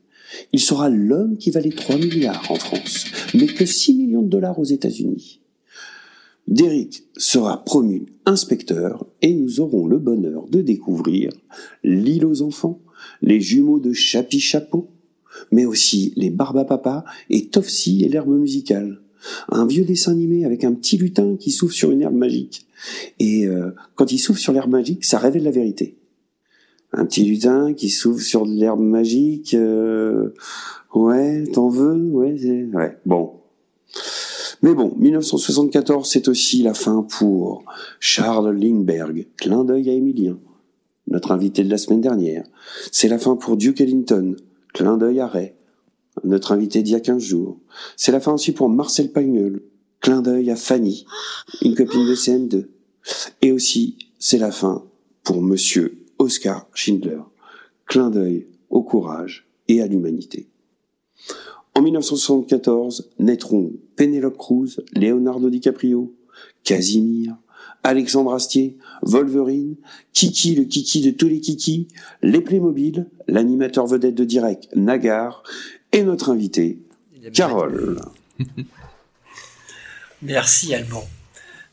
il 0.52 0.60
sera 0.60 0.90
l'homme 0.90 1.38
qui 1.38 1.52
valait 1.52 1.70
3 1.70 1.98
milliards 1.98 2.50
en 2.50 2.56
France, 2.56 3.06
mais 3.34 3.46
que 3.46 3.66
6 3.66 3.96
millions 3.96 4.22
de 4.22 4.28
dollars 4.28 4.60
aux 4.60 4.66
États-Unis. 4.66 5.40
Derrick 6.48 7.04
sera 7.18 7.64
promu 7.64 8.06
inspecteur 8.26 9.08
et 9.22 9.34
nous 9.34 9.60
aurons 9.60 9.88
le 9.88 9.98
bonheur 9.98 10.48
de 10.48 10.62
découvrir 10.62 11.32
l'île 11.84 12.26
aux 12.26 12.42
enfants, 12.42 12.82
les 13.22 13.42
jumeaux 13.42 13.80
de 13.80 13.94
Chapi 13.94 14.40
Chapeau, 14.40 14.90
mais 15.52 15.66
aussi 15.66 16.14
les 16.16 16.30
Barbapapa 16.30 17.04
et 17.30 17.48
Tofsi 17.48 18.04
et 18.04 18.10
l'herbe 18.10 18.30
musicale. 18.30 19.02
Un 19.50 19.66
vieux 19.66 19.86
dessin 19.86 20.12
animé 20.12 20.46
avec 20.46 20.64
un 20.64 20.74
petit 20.74 20.98
lutin 20.98 21.36
qui 21.36 21.50
souffle 21.50 21.74
sur 21.74 21.92
une 21.92 22.04
herbe 22.04 22.16
magique. 22.16 22.68
Et 23.20 23.48
euh, 23.48 23.72
quand 23.96 24.12
il 24.12 24.20
souffle 24.20 24.40
sur 24.40 24.54
l'herbe 24.54 24.70
magique, 24.70 25.04
ça 25.04 25.18
révèle 25.18 25.44
la 25.44 25.52
vérité. 25.52 25.98
Un 26.94 27.06
petit 27.06 27.26
lutin 27.26 27.74
qui 27.74 27.90
souffle 27.90 28.24
sur 28.24 28.46
l'herbe 28.46 28.82
magique. 28.82 29.56
euh, 29.56 30.30
Ouais, 30.94 31.44
t'en 31.52 31.70
veux? 31.70 31.96
Ouais, 32.12 32.68
ouais. 32.74 32.98
Bon. 33.06 33.32
Mais 34.66 34.74
bon, 34.74 34.96
1974, 34.98 36.10
c'est 36.10 36.28
aussi 36.28 36.64
la 36.64 36.74
fin 36.74 37.04
pour 37.04 37.64
Charles 38.00 38.50
Lindbergh, 38.50 39.28
clin 39.38 39.64
d'œil 39.64 39.92
à 39.92 39.94
Emilien, 39.94 40.40
notre 41.06 41.34
invité 41.34 41.64
de 41.64 41.70
la 41.70 41.78
semaine 41.78 42.02
dernière. 42.02 42.44
C'est 42.92 43.08
la 43.08 43.20
fin 43.20 43.36
pour 43.36 43.58
Duke 43.58 43.80
Ellington, 43.80 44.36
clin 44.74 44.98
d'œil 44.98 45.20
à 45.20 45.28
Ray, 45.28 45.54
notre 46.24 46.52
invité 46.52 46.82
d'il 46.82 46.94
y 46.94 46.96
a 46.96 47.00
15 47.00 47.22
jours. 47.22 47.60
C'est 47.96 48.12
la 48.12 48.20
fin 48.20 48.34
aussi 48.34 48.54
pour 48.54 48.68
Marcel 48.68 49.12
Pagnol, 49.12 49.62
clin 50.00 50.24
d'œil 50.24 50.50
à 50.50 50.56
Fanny, 50.56 51.06
une 51.62 51.76
copine 51.76 52.08
de 52.08 52.16
CM2. 52.16 52.66
Et 53.44 53.52
aussi, 53.52 54.00
c'est 54.18 54.40
la 54.40 54.50
fin 54.50 54.84
pour 55.22 55.44
Monsieur 55.44 56.04
Oscar 56.18 56.68
Schindler, 56.74 57.22
clin 57.86 58.10
d'œil 58.10 58.48
au 58.72 58.82
courage 58.82 59.48
et 59.68 59.84
à 59.84 59.86
l'humanité. 59.86 60.50
En 61.76 61.84
1974, 61.84 63.12
naîtront 63.20 63.72
Penelope 63.96 64.38
Cruz, 64.38 64.82
Leonardo 64.94 65.50
DiCaprio, 65.50 66.16
Casimir, 66.64 67.36
Alexandre 67.84 68.34
Astier, 68.34 68.78
Wolverine, 69.04 69.76
Kiki 70.14 70.56
le 70.56 70.64
Kiki 70.64 71.02
de 71.02 71.12
tous 71.12 71.28
les 71.28 71.40
Kiki, 71.40 71.88
les 72.22 72.42
Playmobil, 72.42 73.08
l'animateur 73.28 73.86
vedette 73.86 74.16
de 74.16 74.24
Direct, 74.24 74.68
Nagar, 74.76 75.44
et 75.92 76.04
notre 76.04 76.32
invité, 76.32 76.80
Carole. 77.34 78.02
Merci 80.22 80.74
Alban. 80.74 81.04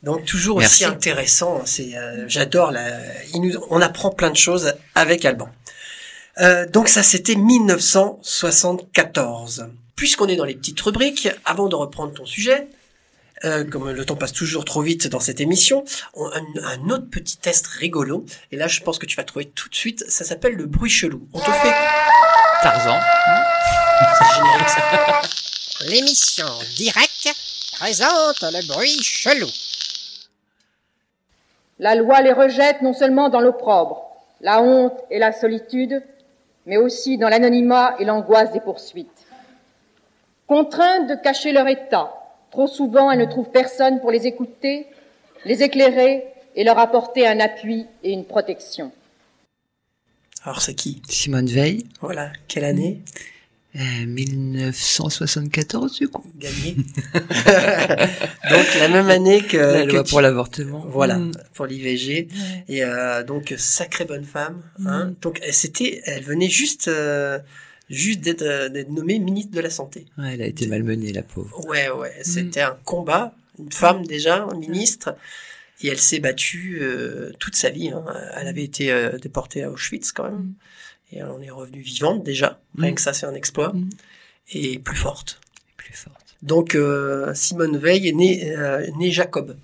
Donc 0.03 0.25
toujours 0.25 0.59
Merci. 0.59 0.83
aussi 0.83 0.93
intéressant. 0.93 1.61
C'est, 1.65 1.97
euh, 1.97 2.25
j'adore. 2.27 2.71
La, 2.71 2.85
il 3.33 3.41
nous, 3.41 3.53
on 3.69 3.81
apprend 3.81 4.11
plein 4.11 4.29
de 4.29 4.35
choses 4.35 4.73
avec 4.95 5.23
Alban. 5.25 5.47
Euh, 6.41 6.67
donc 6.67 6.89
ça 6.89 7.03
c'était 7.03 7.35
1974. 7.35 9.67
Puisqu'on 9.95 10.27
est 10.27 10.35
dans 10.35 10.45
les 10.45 10.55
petites 10.55 10.79
rubriques, 10.81 11.29
avant 11.45 11.67
de 11.67 11.75
reprendre 11.75 12.13
ton 12.13 12.25
sujet, 12.25 12.67
euh, 13.45 13.63
comme 13.65 13.89
le 13.89 14.05
temps 14.05 14.15
passe 14.15 14.31
toujours 14.31 14.63
trop 14.63 14.81
vite 14.81 15.07
dans 15.07 15.19
cette 15.19 15.41
émission, 15.41 15.83
on, 16.13 16.27
un, 16.27 16.43
un 16.63 16.89
autre 16.89 17.09
petit 17.09 17.37
test 17.37 17.67
rigolo. 17.67 18.25
Et 18.51 18.55
là 18.55 18.67
je 18.67 18.79
pense 18.81 18.99
que 18.99 19.05
tu 19.05 19.17
vas 19.17 19.23
trouver 19.23 19.45
tout 19.45 19.69
de 19.69 19.75
suite. 19.75 20.05
Ça 20.09 20.23
s'appelle 20.23 20.53
le 20.53 20.65
bruit 20.65 20.89
chelou. 20.89 21.27
On 21.33 21.39
te 21.39 21.51
fait. 21.51 21.73
Tarzan. 22.61 22.97
C'est 24.17 24.35
générique 24.35 24.69
ça. 24.69 25.21
L'émission 25.89 26.47
directe 26.77 27.29
présente 27.77 28.41
le 28.41 28.65
bruit 28.67 29.03
chelou. 29.03 29.49
La 31.79 31.95
loi 31.95 32.21
les 32.21 32.31
rejette 32.31 32.81
non 32.81 32.93
seulement 32.93 33.27
dans 33.27 33.41
l'opprobre, 33.41 34.05
la 34.39 34.61
honte 34.61 34.97
et 35.09 35.19
la 35.19 35.33
solitude, 35.33 36.01
mais 36.65 36.77
aussi 36.77 37.17
dans 37.17 37.27
l'anonymat 37.27 37.95
et 37.99 38.05
l'angoisse 38.05 38.53
des 38.53 38.61
poursuites. 38.61 39.09
Contraintes 40.53 41.09
de 41.09 41.15
cacher 41.15 41.51
leur 41.51 41.67
état, 41.67 42.13
trop 42.51 42.67
souvent 42.67 43.09
elles 43.09 43.17
ne 43.17 43.25
trouvent 43.25 43.49
personne 43.49 43.99
pour 44.01 44.11
les 44.11 44.27
écouter, 44.27 44.85
les 45.45 45.63
éclairer 45.63 46.25
et 46.55 46.63
leur 46.63 46.77
apporter 46.77 47.25
un 47.25 47.39
appui 47.39 47.87
et 48.03 48.11
une 48.11 48.23
protection. 48.23 48.91
Alors 50.43 50.61
c'est 50.61 50.75
qui? 50.75 51.01
Simone 51.09 51.47
Veil. 51.47 51.85
Voilà. 52.01 52.31
Quelle 52.47 52.65
année? 52.65 53.01
Euh, 53.75 53.79
1974 54.05 55.97
du 55.97 56.07
coup. 56.07 56.23
Gagné. 56.37 56.75
donc 58.51 58.65
la 58.79 58.89
même 58.89 59.09
année 59.09 59.41
que, 59.41 59.57
La 59.57 59.85
que 59.87 59.91
loi 59.91 60.03
tu- 60.03 60.11
pour 60.11 60.21
l'avortement. 60.21 60.85
Voilà, 60.87 61.15
Mm. 61.17 61.31
pour 61.55 61.65
l'IVG. 61.65 62.27
Et 62.67 62.83
euh, 62.83 63.23
donc 63.23 63.55
sacrée 63.57 64.05
bonne 64.05 64.23
femme. 64.25 64.61
Hein. 64.85 65.05
Mm. 65.05 65.15
Donc 65.19 65.39
elle- 65.41 65.51
c'était, 65.51 66.03
elle 66.05 66.21
venait 66.21 66.49
juste, 66.49 66.89
euh, 66.89 67.39
juste 67.89 68.21
d'être, 68.21 68.41
euh, 68.43 68.69
d'être 68.69 68.89
nommée 68.89 69.19
ministre 69.19 69.51
de 69.51 69.59
la 69.59 69.69
santé. 69.69 70.05
Ouais, 70.17 70.33
elle 70.33 70.41
a 70.41 70.45
été 70.47 70.67
malmenée, 70.67 71.11
la 71.13 71.23
pauvre. 71.23 71.65
Ouais, 71.67 71.89
ouais. 71.89 72.13
Mm. 72.19 72.23
C'était 72.23 72.61
un 72.61 72.77
combat. 72.85 73.33
Une 73.59 73.71
femme 73.71 74.05
déjà, 74.05 74.47
ministre. 74.57 75.15
Et 75.81 75.87
elle 75.89 75.99
s'est 75.99 76.19
battue 76.19 76.79
euh, 76.81 77.31
toute 77.39 77.55
sa 77.55 77.69
vie. 77.69 77.89
hein. 77.89 78.03
Elle 78.37 78.47
avait 78.47 78.63
été 78.63 78.91
euh, 78.91 79.17
déportée 79.17 79.63
à 79.63 79.69
Auschwitz 79.71 80.11
quand 80.11 80.23
même. 80.23 80.33
Mm. 80.33 80.53
Et 81.11 81.17
elle 81.19 81.25
en 81.25 81.41
est 81.41 81.49
revenue 81.51 81.81
vivante 81.81 82.23
déjà. 82.23 82.59
Rien 82.77 82.91
Mm. 82.91 82.95
que 82.95 83.01
ça, 83.01 83.13
c'est 83.13 83.25
un 83.25 83.35
exploit. 83.35 83.73
Et 84.51 84.79
plus 84.79 84.95
forte. 84.97 85.39
Plus 85.77 85.93
forte. 85.93 86.35
Donc 86.41 86.75
euh, 86.75 87.33
Simone 87.33 87.77
Veil 87.77 88.07
est 88.07 88.11
née, 88.13 88.55
née 88.97 89.11
Jacob. 89.11 89.55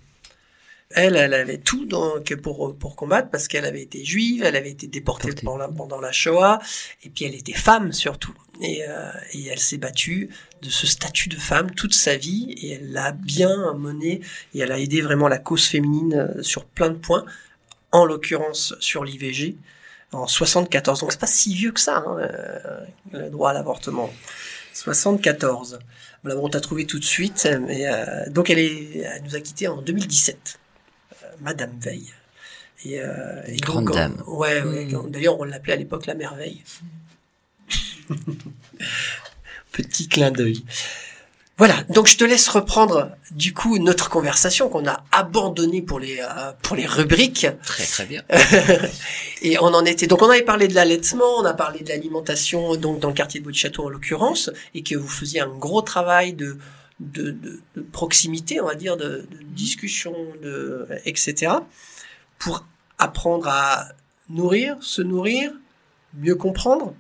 Elle, 0.96 1.16
elle 1.16 1.36
avait 1.36 1.60
tout 1.60 1.86
donc 1.86 2.34
pour 2.38 2.76
pour 2.76 2.96
combattre 2.96 3.30
parce 3.30 3.48
qu'elle 3.48 3.66
avait 3.66 3.84
été 3.84 4.04
juive, 4.04 4.44
elle 4.44 4.56
avait 4.56 4.72
été 4.72 4.88
déportée 4.88 5.34
pendant 5.34 5.58
la, 5.58 5.68
pendant 5.68 6.02
la 6.02 6.12
Shoah, 6.12 6.60
et 7.04 7.10
puis 7.10 7.26
elle 7.26 7.36
était 7.36 7.54
femme 7.54 7.94
surtout. 7.94 8.34
Et, 8.62 8.84
euh, 8.88 9.12
et 9.34 9.48
elle 9.48 9.60
s'est 9.60 9.78
battue 9.78 10.30
de 10.62 10.70
ce 10.70 10.88
statut 10.88 11.30
de 11.30 11.38
femme 11.38 11.72
toute 11.72 11.94
sa 11.94 12.18
vie, 12.18 12.56
et 12.58 12.72
elle 12.72 12.92
l'a 12.92 13.12
bien 13.12 13.74
mené, 13.76 14.22
et 14.54 14.60
elle 14.60 14.72
a 14.72 14.80
aidé 14.80 15.02
vraiment 15.02 15.28
la 15.28 15.38
cause 15.38 15.68
féminine 15.68 16.14
euh, 16.16 16.44
sur 16.44 16.66
plein 16.66 16.90
de 16.90 16.98
points, 16.98 17.24
en 17.92 18.06
l'occurrence 18.06 18.76
sur 18.80 19.04
l'IVG 19.04 19.58
en 20.12 20.28
74. 20.28 21.02
Donc 21.02 21.12
c'est 21.12 21.22
pas 21.22 21.28
si 21.28 21.54
vieux 21.54 21.72
que 21.72 21.80
ça, 21.80 21.98
hein, 21.98 22.18
euh, 22.20 22.80
le 23.12 23.30
droit 23.30 23.52
à 23.52 23.54
l'avortement. 23.54 24.12
74. 24.74 25.80
Voilà, 26.24 26.40
bon, 26.40 26.48
on 26.48 26.50
t'a 26.50 26.62
trouvé 26.62 26.86
tout 26.86 27.00
de 27.00 27.06
suite. 27.06 27.48
Mais, 27.62 27.88
euh, 27.88 28.30
donc 28.30 28.50
elle, 28.50 28.60
est, 28.60 28.98
elle 28.98 29.24
nous 29.24 29.36
a 29.36 29.40
quittés 29.40 29.68
en 29.68 29.82
2017, 29.82 30.38
euh, 30.38 30.69
Madame 31.42 31.72
Veil. 31.80 32.06
Et, 32.86 33.02
euh, 33.02 33.42
et 33.48 33.58
Grande 33.58 33.86
donc, 33.86 33.96
dame. 33.96 34.24
on- 34.28 34.38
ouais, 34.38 34.62
ouais, 34.62 34.86
Mm. 34.86 34.92
quand- 34.92 35.08
D'ailleurs, 35.12 35.40
on 35.40 35.44
l'appelait 35.44 35.74
à 35.74 35.76
l'époque 35.78 36.06
la 36.06 36.16
merveille. 36.16 36.64
Petit 39.72 40.08
clin 40.08 40.32
d'œil. 40.32 40.64
Voilà, 41.58 41.84
donc 41.90 42.08
je 42.08 42.16
te 42.18 42.24
laisse 42.24 42.48
reprendre 42.48 43.12
du 43.32 43.54
coup 43.54 43.80
notre 43.80 44.10
conversation 44.10 44.70
qu'on 44.70 44.88
a 44.88 45.04
abandonnée 45.12 45.82
pour 45.82 46.00
les 46.00 46.20
euh, 46.22 46.54
pour 46.62 46.78
les 46.78 46.86
rubriques 46.86 47.48
Très 47.66 47.84
très 47.86 48.06
bien. 48.06 48.24
et 49.42 49.60
on 49.60 49.66
en 49.66 49.84
était 49.84 50.08
donc 50.08 50.22
on 50.22 50.30
avait 50.30 50.44
parlé 50.44 50.70
de 50.70 50.74
l'allaitement, 50.76 51.26
on 51.38 51.44
a 51.44 51.54
parlé 51.54 51.82
de 51.82 51.90
l'alimentation 51.90 52.78
donc 52.78 53.00
dans 53.02 53.10
le 53.10 53.14
quartier 53.14 53.42
de 53.42 53.46
Bout-de-Château 53.46 53.84
en 53.86 53.90
l'occurrence 53.90 54.50
et 54.74 54.84
que 54.84 54.96
vous 54.96 55.10
faisiez 55.10 55.42
un 55.42 55.50
gros 55.50 55.82
travail 55.82 56.32
de 56.32 56.58
de, 57.00 57.32
de, 57.32 57.60
de 57.76 57.82
proximité, 57.82 58.62
on 58.62 58.66
va 58.66 58.76
dire 58.76 58.98
de, 58.98 59.28
de 59.32 59.44
discussion, 59.44 60.14
de 60.42 60.88
etc. 61.06 61.54
pour 62.38 62.66
apprendre 62.98 63.48
à 63.48 63.90
nourrir, 64.30 64.78
se 64.82 65.02
nourrir, 65.02 65.52
mieux 66.14 66.36
comprendre 66.36 66.94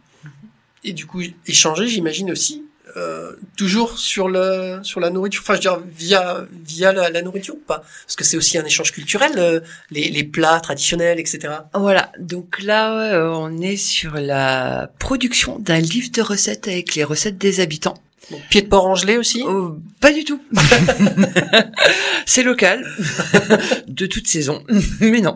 et 0.83 0.93
du 0.93 1.05
coup 1.05 1.21
échanger, 1.45 1.87
j'imagine 1.87 2.31
aussi 2.31 2.65
euh, 2.97 3.33
toujours 3.55 3.99
sur 3.99 4.29
le 4.29 4.79
sur 4.81 4.99
la 4.99 5.11
nourriture 5.11 5.43
enfin 5.43 5.53
je 5.53 5.69
veux 5.69 5.77
dire 5.77 5.79
via 5.95 6.47
via 6.65 6.91
la, 6.91 7.09
la 7.11 7.21
nourriture 7.21 7.53
ou 7.53 7.59
pas? 7.59 7.83
Parce 8.05 8.15
que 8.15 8.23
c'est 8.23 8.35
aussi 8.37 8.57
un 8.57 8.65
échange 8.65 8.91
culturel 8.91 9.33
euh, 9.37 9.59
les, 9.91 10.09
les 10.09 10.23
plats 10.23 10.59
traditionnels 10.59 11.19
etc 11.19 11.49
Voilà, 11.75 12.11
donc 12.17 12.61
là, 12.63 13.13
euh, 13.13 13.29
on 13.31 13.61
est 13.61 13.77
sur 13.77 14.15
la 14.15 14.89
production 14.97 15.59
d'un 15.59 15.79
livre 15.79 16.09
de 16.11 16.21
recettes 16.21 16.67
avec 16.67 16.95
les 16.95 17.03
recettes 17.03 17.37
des 17.37 17.59
habitants. 17.59 18.01
Donc, 18.31 18.41
pied 18.49 18.61
de 18.61 18.67
porc 18.67 18.85
en 18.85 18.95
gelée 18.95 19.17
aussi? 19.17 19.43
Oh, 19.45 19.77
pas 19.99 20.13
du 20.13 20.23
tout. 20.23 20.41
c'est 22.25 22.43
local, 22.43 22.85
de 23.87 24.05
toute 24.05 24.27
saison, 24.27 24.63
mais 25.01 25.21
non. 25.21 25.35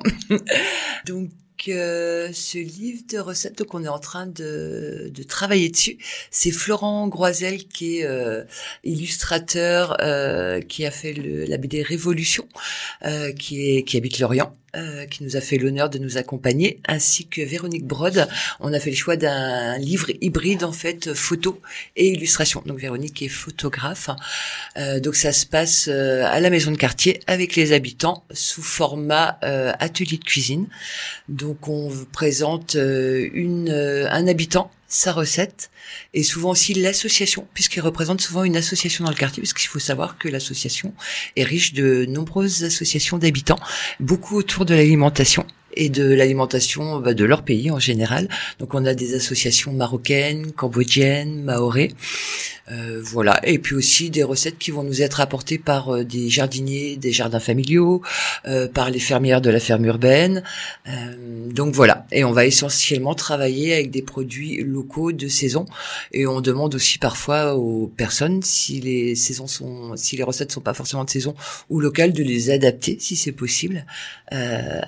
Donc, 1.06 1.30
euh, 1.68 2.30
ce 2.34 2.58
livre 2.58 3.04
de 3.10 3.20
recettes, 3.20 3.58
donc 3.58 3.74
on 3.74 3.84
est 3.84 3.90
en 3.90 4.00
train 4.00 4.28
de, 4.28 5.10
de 5.14 5.24
travailler 5.24 5.70
dessus. 5.70 5.98
C'est 6.32 6.52
Florent 6.52 7.08
Groisel 7.08 7.68
qui 7.68 8.00
est 8.00 8.06
euh, 8.06 8.44
illustrateur, 8.84 9.98
euh, 10.02 10.62
qui 10.62 10.86
a 10.86 10.92
fait 10.92 11.14
le, 11.14 11.46
la 11.46 11.58
BD 11.58 11.82
Révolution, 11.82 12.48
euh, 13.06 13.32
qui 13.32 13.78
est 13.78 13.84
qui 13.84 13.98
habite 13.98 14.20
Lorient 14.20 14.56
euh, 14.76 15.06
qui 15.06 15.24
nous 15.24 15.38
a 15.38 15.42
fait 15.42 15.58
l'honneur 15.58 15.90
de 15.90 16.00
nous 16.00 16.18
accompagner, 16.18 16.80
ainsi 16.88 17.28
que 17.28 17.42
Véronique 17.42 17.86
Brode. 17.86 18.28
On 18.60 18.74
a 18.74 18.80
fait 18.80 18.90
le 18.90 18.96
choix 18.96 19.16
d'un 19.16 19.78
livre 19.78 20.08
hybride 20.22 20.64
en 20.64 20.72
fait, 20.72 21.14
photo 21.14 21.62
et 21.96 22.08
illustration. 22.08 22.64
Donc 22.66 22.80
Véronique 22.80 23.22
est 23.22 23.28
photographe. 23.28 24.10
Euh, 24.78 25.00
donc 25.00 25.16
ça 25.16 25.32
se 25.32 25.46
passe 25.46 25.88
euh, 25.90 26.26
à 26.26 26.40
la 26.40 26.50
maison 26.50 26.72
de 26.72 26.78
quartier 26.78 27.20
avec 27.28 27.56
les 27.56 27.72
habitants 27.72 28.24
sous 28.32 28.64
format 28.64 29.38
euh, 29.44 29.74
atelier 29.80 30.18
de 30.18 30.24
cuisine. 30.24 30.68
Donc 31.30 31.68
on 31.68 31.92
présente 32.12 32.76
une 32.76 33.70
un 34.10 34.28
habitant 34.28 34.72
sa 34.94 35.12
recette. 35.12 35.72
Et 36.14 36.24
souvent 36.24 36.52
aussi 36.52 36.74
l'association 36.74 37.48
puisqu'il 37.54 37.82
représente 37.82 38.22
souvent 38.22 38.44
une 38.44 38.56
association 38.56 39.04
dans 39.04 39.10
le 39.10 39.16
quartier 39.16 39.42
parce 39.42 39.54
qu'il 39.54 39.68
faut 39.68 39.80
savoir 39.80 40.18
que 40.18 40.28
l'association 40.28 40.94
est 41.36 41.44
riche 41.44 41.74
de 41.74 42.06
nombreuses 42.06 42.64
associations 42.64 43.18
d'habitants 43.18 43.60
beaucoup 44.00 44.38
autour 44.38 44.66
de 44.66 44.76
l'alimentation 44.76 45.46
et 45.76 45.90
de 45.90 46.04
l'alimentation 46.04 47.00
bah, 47.00 47.14
de 47.14 47.26
leur 47.26 47.44
pays 47.44 47.72
en 47.72 47.80
général. 47.80 48.28
Donc 48.60 48.74
on 48.74 48.86
a 48.86 48.94
des 48.94 49.16
associations 49.16 49.74
marocaines, 49.74 50.52
cambodgiennes, 50.52 51.44
maorais, 51.44 51.90
euh, 52.72 53.02
voilà. 53.04 53.40
Et 53.44 53.60
puis 53.60 53.76
aussi 53.76 54.10
des 54.10 54.24
recettes 54.24 54.58
qui 54.58 54.72
vont 54.72 54.84
nous 54.84 55.02
être 55.02 55.20
apportées 55.20 55.58
par 55.58 55.90
euh, 55.90 56.04
des 56.04 56.30
jardiniers, 56.30 56.96
des 56.96 57.12
jardins 57.12 57.40
familiaux, 57.40 58.02
euh, 58.48 58.68
par 58.68 58.90
les 58.90 59.00
fermières 59.00 59.42
de 59.42 59.50
la 59.50 59.60
ferme 59.60 59.86
urbaine. 59.86 60.44
Euh, 60.88 61.52
donc 61.52 61.74
voilà. 61.76 62.06
Et 62.12 62.24
on 62.24 62.32
va 62.32 62.46
essentiellement 62.46 63.16
travailler 63.16 63.74
avec 63.74 63.92
des 63.92 64.02
produits 64.02 64.64
locaux 64.64 65.12
de 65.12 65.28
saison. 65.28 65.66
Et 66.14 66.26
on 66.26 66.40
demande 66.40 66.76
aussi 66.76 67.00
parfois 67.00 67.56
aux 67.56 67.88
personnes 67.88 68.42
si 68.42 68.80
les 68.80 69.16
saisons 69.16 69.48
sont, 69.48 69.96
si 69.98 70.16
les 70.16 70.24
recettes 70.24 70.52
sont 70.52 70.62
pas 70.62 70.74
forcément 70.74 71.04
de 71.04 71.10
saison 71.10 71.36
ou 71.70 71.80
locales, 71.80 72.14
de 72.14 72.24
les 72.24 72.50
adapter 72.50 72.98
si 73.00 73.16
c'est 73.16 73.32
possible 73.32 73.86
euh, 74.34 74.82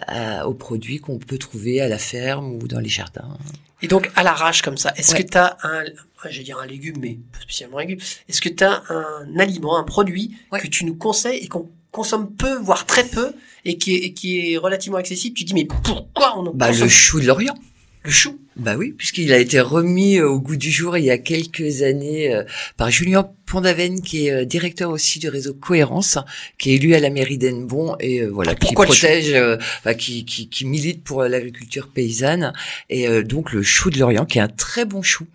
aux 0.45 0.53
produits 0.53 0.74
qu'on 0.99 1.17
peut 1.19 1.37
trouver 1.37 1.81
à 1.81 1.87
la 1.87 1.97
ferme 1.97 2.53
ou 2.55 2.67
dans 2.67 2.79
les 2.79 2.89
jardins. 2.89 3.37
Et 3.81 3.87
donc, 3.87 4.09
à 4.15 4.23
l'arrache 4.23 4.61
comme 4.61 4.77
ça, 4.77 4.93
est-ce 4.95 5.13
Ouais. 5.13 5.23
que 5.23 5.29
tu 5.31 5.37
as 5.37 5.57
un, 5.63 5.83
je 6.29 6.37
vais 6.37 6.43
dire 6.43 6.57
un 6.59 6.65
légume, 6.65 6.95
mais 6.99 7.19
pas 7.31 7.39
spécialement 7.41 7.77
un 7.79 7.81
légume, 7.81 7.99
est-ce 8.29 8.41
que 8.41 8.49
tu 8.49 8.63
as 8.63 8.83
un 8.89 9.37
aliment, 9.39 9.77
un 9.77 9.83
produit 9.83 10.35
Ouais. 10.51 10.59
que 10.59 10.67
tu 10.67 10.85
nous 10.85 10.95
conseilles 10.95 11.39
et 11.43 11.47
qu'on 11.47 11.69
consomme 11.91 12.33
peu, 12.35 12.55
voire 12.57 12.85
très 12.85 13.05
peu, 13.05 13.33
et 13.63 13.77
qui 13.77 13.95
est, 13.95 13.99
et 13.99 14.13
qui 14.13 14.53
est 14.53 14.57
relativement 14.57 14.97
accessible 14.97 15.35
Tu 15.37 15.43
dis, 15.43 15.53
mais 15.53 15.65
pourquoi 15.65 16.37
on 16.37 16.45
en 16.47 16.53
Bah 16.53 16.67
consomme 16.67 16.83
le 16.83 16.89
chou 16.89 17.19
de 17.19 17.25
l'Orient. 17.27 17.55
le 18.03 18.11
chou 18.11 18.39
Bah 18.55 18.75
oui, 18.77 18.93
puisqu'il 18.97 19.33
a 19.33 19.37
été 19.37 19.59
remis 19.59 20.17
euh, 20.17 20.29
au 20.29 20.39
goût 20.39 20.55
du 20.55 20.71
jour 20.71 20.97
il 20.97 21.03
y 21.03 21.11
a 21.11 21.17
quelques 21.17 21.81
années 21.81 22.33
euh, 22.33 22.43
par 22.77 22.89
Julien 22.89 23.29
Pondaven, 23.45 24.01
qui 24.01 24.27
est 24.27 24.31
euh, 24.31 24.45
directeur 24.45 24.89
aussi 24.89 25.19
du 25.19 25.29
réseau 25.29 25.53
Cohérence, 25.53 26.17
qui 26.57 26.71
est 26.71 26.75
élu 26.75 26.95
à 26.95 26.99
la 26.99 27.09
mairie 27.09 27.37
d'Ennebon 27.37 27.95
et 27.99 28.21
euh, 28.21 28.27
voilà, 28.27 28.55
qui 28.55 28.67
Pourquoi 28.67 28.85
le 28.85 28.91
chou 28.91 29.05
protège, 29.05 29.33
euh, 29.33 29.57
bah, 29.83 29.93
qui, 29.93 30.25
qui, 30.25 30.49
qui 30.49 30.65
milite 30.65 31.03
pour 31.03 31.23
l'agriculture 31.23 31.89
paysanne. 31.89 32.53
Et 32.89 33.07
euh, 33.07 33.23
donc 33.23 33.51
le 33.51 33.61
chou 33.61 33.89
de 33.89 33.99
l'Orient, 33.99 34.25
qui 34.25 34.39
est 34.39 34.41
un 34.41 34.47
très 34.47 34.85
bon 34.85 35.01
chou, 35.01 35.27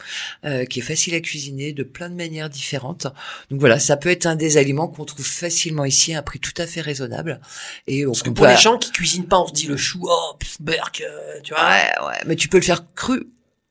qui 0.68 0.80
est 0.80 0.82
facile 0.82 1.14
à 1.14 1.20
cuisiner 1.20 1.72
de 1.72 1.82
plein 1.82 2.10
de 2.10 2.14
manières 2.14 2.50
différentes. 2.50 3.06
Donc 3.50 3.60
voilà, 3.60 3.78
ça 3.78 3.96
peut 3.96 4.08
être 4.08 4.26
un 4.26 4.36
des 4.36 4.56
aliments 4.56 4.88
qu'on 4.88 5.04
trouve 5.04 5.26
facilement 5.26 5.84
ici 5.84 6.14
à 6.14 6.18
un 6.18 6.22
prix 6.22 6.38
tout 6.38 6.54
à 6.56 6.66
fait 6.66 6.80
raisonnable. 6.80 7.40
Et 7.86 8.04
Parce 8.04 8.22
que 8.22 8.30
on 8.30 8.34
pour 8.34 8.46
les 8.46 8.56
gens 8.56 8.78
qui 8.78 8.90
cuisinent 8.90 9.26
pas, 9.26 9.38
on 9.40 9.46
se 9.46 9.52
dit 9.52 9.66
le 9.66 9.76
chou, 9.76 10.00
oh, 10.02 10.36
pff, 10.38 10.60
berk, 10.60 11.02
tu 11.42 11.54
vois. 11.54 11.62
Ouais, 11.62 12.06
ouais, 12.06 12.18
mais 12.26 12.36
tu 12.36 12.48
peux 12.48 12.58
le 12.58 12.64
faire 12.64 12.84
cru 12.94 13.09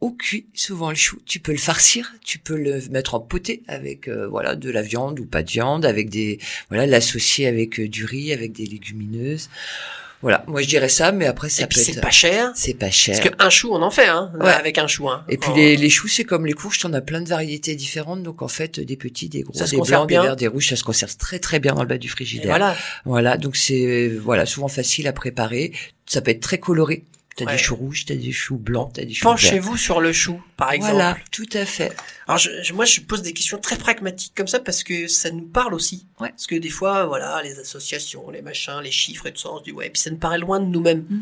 ou 0.02 0.12
cuit, 0.12 0.48
souvent 0.54 0.90
le 0.90 0.96
chou. 0.96 1.18
Tu 1.26 1.40
peux 1.40 1.52
le 1.52 1.58
farcir, 1.58 2.14
tu 2.24 2.40
peux 2.40 2.56
le 2.58 2.82
mettre 2.90 3.16
en 3.16 3.20
poté 3.20 3.64
avec 3.68 4.08
euh, 4.08 4.28
voilà 4.30 4.56
de 4.56 4.70
la 4.70 4.82
viande 4.82 5.20
ou 5.20 5.26
pas 5.26 5.44
de 5.44 5.50
viande, 5.52 5.86
avec 5.86 6.10
des 6.10 6.40
voilà 6.70 6.86
l'associer 6.86 7.48
avec 7.48 7.80
euh, 7.80 7.88
du 7.90 8.06
riz, 8.06 8.32
avec 8.32 8.54
des 8.54 8.66
légumineuses. 8.66 9.50
Voilà, 10.22 10.44
moi 10.48 10.62
je 10.62 10.68
dirais 10.68 10.90
ça, 10.90 11.14
mais 11.14 11.26
après 11.28 11.48
ça 11.48 11.64
et 11.64 11.68
puis 11.68 11.80
peut 11.80 11.84
c'est 11.86 11.92
être 11.94 12.02
pas 12.02 12.12
cher. 12.12 12.52
c'est 12.54 12.74
pas 12.74 12.90
cher. 12.92 13.18
Parce 13.22 13.30
qu'un 13.36 13.50
chou, 13.50 13.70
on 13.72 13.82
en 13.82 13.90
fait, 13.92 14.08
hein, 14.08 14.32
Ouais. 14.40 14.52
avec 14.52 14.78
un 14.78 14.88
chou. 14.88 15.10
Hein. 15.10 15.24
Et 15.30 15.38
puis 15.38 15.50
Oh. 15.54 15.56
les, 15.56 15.78
les 15.78 15.90
choux, 15.90 16.10
c'est 16.10 16.26
comme 16.26 16.46
les 16.46 16.52
courges, 16.52 16.80
t'en 16.80 16.92
as 16.92 17.00
plein 17.00 17.22
de 17.22 17.30
variétés 17.30 17.74
différentes. 17.76 18.22
Donc 18.24 18.42
en 18.42 18.50
fait, 18.50 18.82
des 18.82 18.98
petits, 18.98 19.30
des 19.30 19.44
gros, 19.44 19.54
Ça 19.54 19.64
des 19.66 19.78
blancs, 19.78 20.08
bien. 20.10 20.22
des 20.22 20.28
verts, 20.28 20.36
des 20.36 20.48
rouges, 20.48 20.68
ça 20.70 20.76
se 20.76 20.84
conserve 20.84 21.16
très 21.16 21.40
très 21.40 21.60
bien 21.60 21.74
dans 21.74 21.84
le 21.84 21.88
bas 21.88 21.98
du 21.98 22.08
Et 22.08 22.10
frigidaire. 22.10 22.48
voilà. 22.50 22.76
Voilà, 23.06 23.38
donc 23.38 23.56
c'est 23.56 24.10
voilà 24.10 24.46
souvent 24.46 24.68
facile 24.68 25.08
à 25.08 25.14
préparer. 25.14 25.72
Ça 26.06 26.22
peut 26.22 26.32
être 26.32 26.42
très 26.42 26.58
coloré. 26.58 27.04
T'as 27.36 27.46
Ouais. 27.46 27.52
des 27.54 27.58
choux 27.58 27.76
rouges, 27.76 28.06
t'as 28.06 28.16
des 28.16 28.32
choux 28.34 28.58
blancs, 28.58 28.92
t'as 28.94 29.06
des 29.06 29.14
choux. 29.14 29.24
Penchez-vous 29.24 29.78
sur 29.78 30.02
le 30.02 30.12
chou, 30.12 30.42
par 30.58 30.74
exemple. 30.74 30.94
Voilà, 30.96 31.18
tout 31.32 31.48
à 31.54 31.64
fait. 31.66 31.96
Alors 32.28 32.38
je, 32.38 32.50
je- 32.64 32.74
moi 32.74 32.84
je 32.84 33.00
pose 33.00 33.22
des 33.22 33.32
questions 33.32 33.58
très 33.60 33.78
pragmatiques 33.78 34.34
comme 34.36 34.48
ça 34.50 34.60
parce 34.60 34.84
que 34.84 35.08
ça 35.08 35.32
nous 35.32 35.46
parle 35.48 35.74
aussi. 35.74 36.06
Ouais. 36.20 36.30
Parce 36.32 36.48
que 36.48 36.56
des 36.56 36.70
fois 36.70 37.06
voilà 37.06 37.42
les 37.42 37.58
associations, 37.60 38.30
les 38.30 38.42
machins, 38.42 38.82
les 38.84 38.92
chiffres 38.92 39.26
et 39.28 39.32
tout 39.32 39.40
ça, 39.40 39.52
on 39.54 39.60
se 39.60 39.64
dit 39.64 39.72
ouais 39.72 39.88
et 39.88 39.90
puis 39.90 40.02
ça 40.02 40.10
nous 40.10 40.18
paraît 40.18 40.38
loin 40.40 40.60
de 40.60 40.66
nous-mêmes. 40.66 41.06
Mm. 41.10 41.20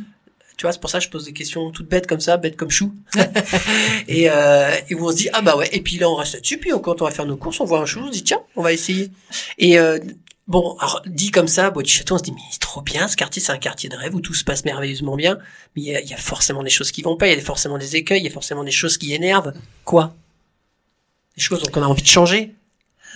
Tu 0.57 0.63
vois 0.63 0.71
c'est 0.71 0.81
pour 0.81 0.89
ça 0.89 0.97
que 0.97 1.05
je 1.05 1.09
pose 1.11 1.25
des 1.25 1.33
questions 1.33 1.69
toutes 1.69 1.87
bêtes 1.87 2.07
comme 2.07 2.19
ça, 2.19 2.37
bêtes 2.37 2.55
comme 2.57 2.71
chou. 2.71 2.91
et, 4.07 4.29
euh, 4.29 4.71
et 4.89 4.95
où 4.95 5.05
on 5.07 5.11
se 5.11 5.17
dit 5.17 5.29
ah 5.33 5.41
bah 5.41 5.55
ouais 5.55 5.69
et 5.71 5.81
puis 5.81 5.97
là 5.99 6.09
on 6.09 6.15
reste 6.15 6.33
là-dessus 6.33 6.57
puis 6.57 6.71
quand 6.81 7.01
on 7.01 7.05
va 7.05 7.11
faire 7.11 7.25
nos 7.27 7.37
courses 7.37 7.59
on 7.59 7.65
voit 7.65 7.79
un 7.79 7.85
chou 7.85 7.99
on 7.99 8.07
se 8.07 8.11
dit 8.13 8.23
tiens 8.23 8.41
on 8.55 8.63
va 8.63 8.73
essayer. 8.73 9.11
Et 9.59 9.77
euh, 9.79 9.99
bon 10.47 10.75
alors 10.79 11.01
dit 11.05 11.31
comme 11.31 11.47
ça 11.47 11.73
château 11.85 12.15
on 12.15 12.17
se 12.17 12.23
dit 12.23 12.31
mais 12.31 12.41
trop 12.59 12.81
bien 12.81 13.07
ce 13.07 13.15
quartier 13.15 13.41
c'est 13.41 13.51
un 13.51 13.57
quartier 13.57 13.89
de 13.89 13.95
rêve 13.95 14.15
où 14.15 14.21
tout 14.21 14.33
se 14.33 14.43
passe 14.43 14.65
merveilleusement 14.65 15.15
bien. 15.15 15.37
Mais 15.75 15.81
il 15.81 16.09
y 16.09 16.13
a, 16.13 16.17
forcément 16.17 16.63
des 16.63 16.69
choses 16.69 16.91
qui 16.91 17.01
vont 17.01 17.17
pas 17.17 17.27
il 17.27 17.35
y 17.35 17.39
a 17.39 17.43
forcément 17.43 17.77
des 17.77 17.95
écueils 17.95 18.21
il 18.21 18.25
y 18.25 18.29
a 18.29 18.31
forcément 18.31 18.63
des 18.63 18.71
choses 18.71 18.97
qui 18.97 19.13
énervent. 19.13 19.53
Quoi? 19.85 20.13
Des 21.35 21.41
choses 21.41 21.63
qu'on 21.71 21.83
a 21.83 21.87
envie 21.87 22.01
de 22.01 22.07
changer. 22.07 22.55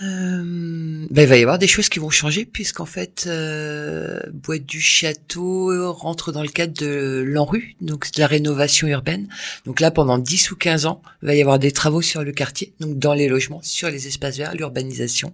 Euh, 0.00 1.06
ben, 1.10 1.22
il 1.22 1.28
va 1.28 1.36
y 1.36 1.42
avoir 1.42 1.58
des 1.58 1.66
choses 1.66 1.88
qui 1.90 1.98
vont 1.98 2.08
changer 2.10 2.44
puisqu'en 2.46 2.86
fait, 2.86 3.24
euh, 3.26 4.20
Boîte 4.32 4.64
du 4.64 4.80
Château 4.80 5.92
rentre 5.92 6.32
dans 6.32 6.42
le 6.42 6.48
cadre 6.48 6.72
de 6.72 7.22
l'ANRU, 7.26 7.76
donc 7.80 8.10
de 8.10 8.20
la 8.20 8.26
rénovation 8.26 8.88
urbaine. 8.88 9.28
Donc 9.66 9.80
là, 9.80 9.90
pendant 9.90 10.18
10 10.18 10.50
ou 10.50 10.56
15 10.56 10.86
ans, 10.86 11.02
il 11.22 11.26
va 11.26 11.34
y 11.34 11.40
avoir 11.42 11.58
des 11.58 11.72
travaux 11.72 12.00
sur 12.02 12.24
le 12.24 12.32
quartier, 12.32 12.72
donc 12.80 12.98
dans 12.98 13.12
les 13.12 13.28
logements, 13.28 13.60
sur 13.62 13.90
les 13.90 14.08
espaces 14.08 14.38
verts, 14.38 14.54
l'urbanisation. 14.54 15.32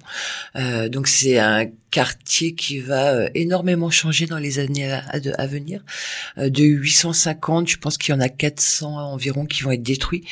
Euh, 0.56 0.88
donc 0.88 1.06
c'est 1.06 1.38
un 1.38 1.66
quartier 1.90 2.54
qui 2.54 2.80
va 2.80 3.14
euh, 3.14 3.28
énormément 3.34 3.90
changer 3.90 4.26
dans 4.26 4.38
les 4.38 4.58
années 4.58 4.90
à, 4.90 5.04
à- 5.08 5.46
venir. 5.46 5.82
Euh, 6.36 6.50
de 6.50 6.64
850, 6.64 7.68
je 7.68 7.78
pense 7.78 7.96
qu'il 7.96 8.12
y 8.12 8.18
en 8.18 8.20
a 8.20 8.28
400 8.28 9.12
environ 9.12 9.46
qui 9.46 9.62
vont 9.62 9.70
être 9.70 9.82
détruits. 9.82 10.24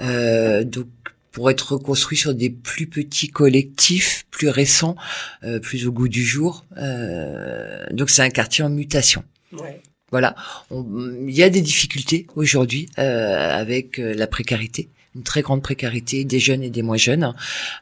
Donc 0.00 0.88
pour 1.34 1.50
être 1.50 1.72
reconstruit 1.72 2.16
sur 2.16 2.32
des 2.32 2.48
plus 2.48 2.86
petits 2.86 3.28
collectifs, 3.28 4.24
plus 4.30 4.48
récents, 4.48 4.96
euh, 5.42 5.58
plus 5.58 5.86
au 5.86 5.92
goût 5.92 6.08
du 6.08 6.24
jour. 6.24 6.64
Euh, 6.78 7.84
donc 7.90 8.08
c'est 8.08 8.22
un 8.22 8.30
quartier 8.30 8.64
en 8.64 8.70
mutation. 8.70 9.24
Ouais. 9.52 9.82
Voilà, 10.10 10.36
il 10.70 11.34
y 11.34 11.42
a 11.42 11.50
des 11.50 11.60
difficultés 11.60 12.28
aujourd'hui 12.36 12.88
euh, 13.00 13.50
avec 13.52 13.98
euh, 13.98 14.14
la 14.14 14.28
précarité, 14.28 14.88
une 15.14 15.22
très 15.22 15.42
grande 15.42 15.62
précarité 15.62 16.24
des 16.24 16.40
jeunes 16.40 16.62
et 16.62 16.70
des 16.70 16.82
moins 16.82 16.96
jeunes. 16.96 17.32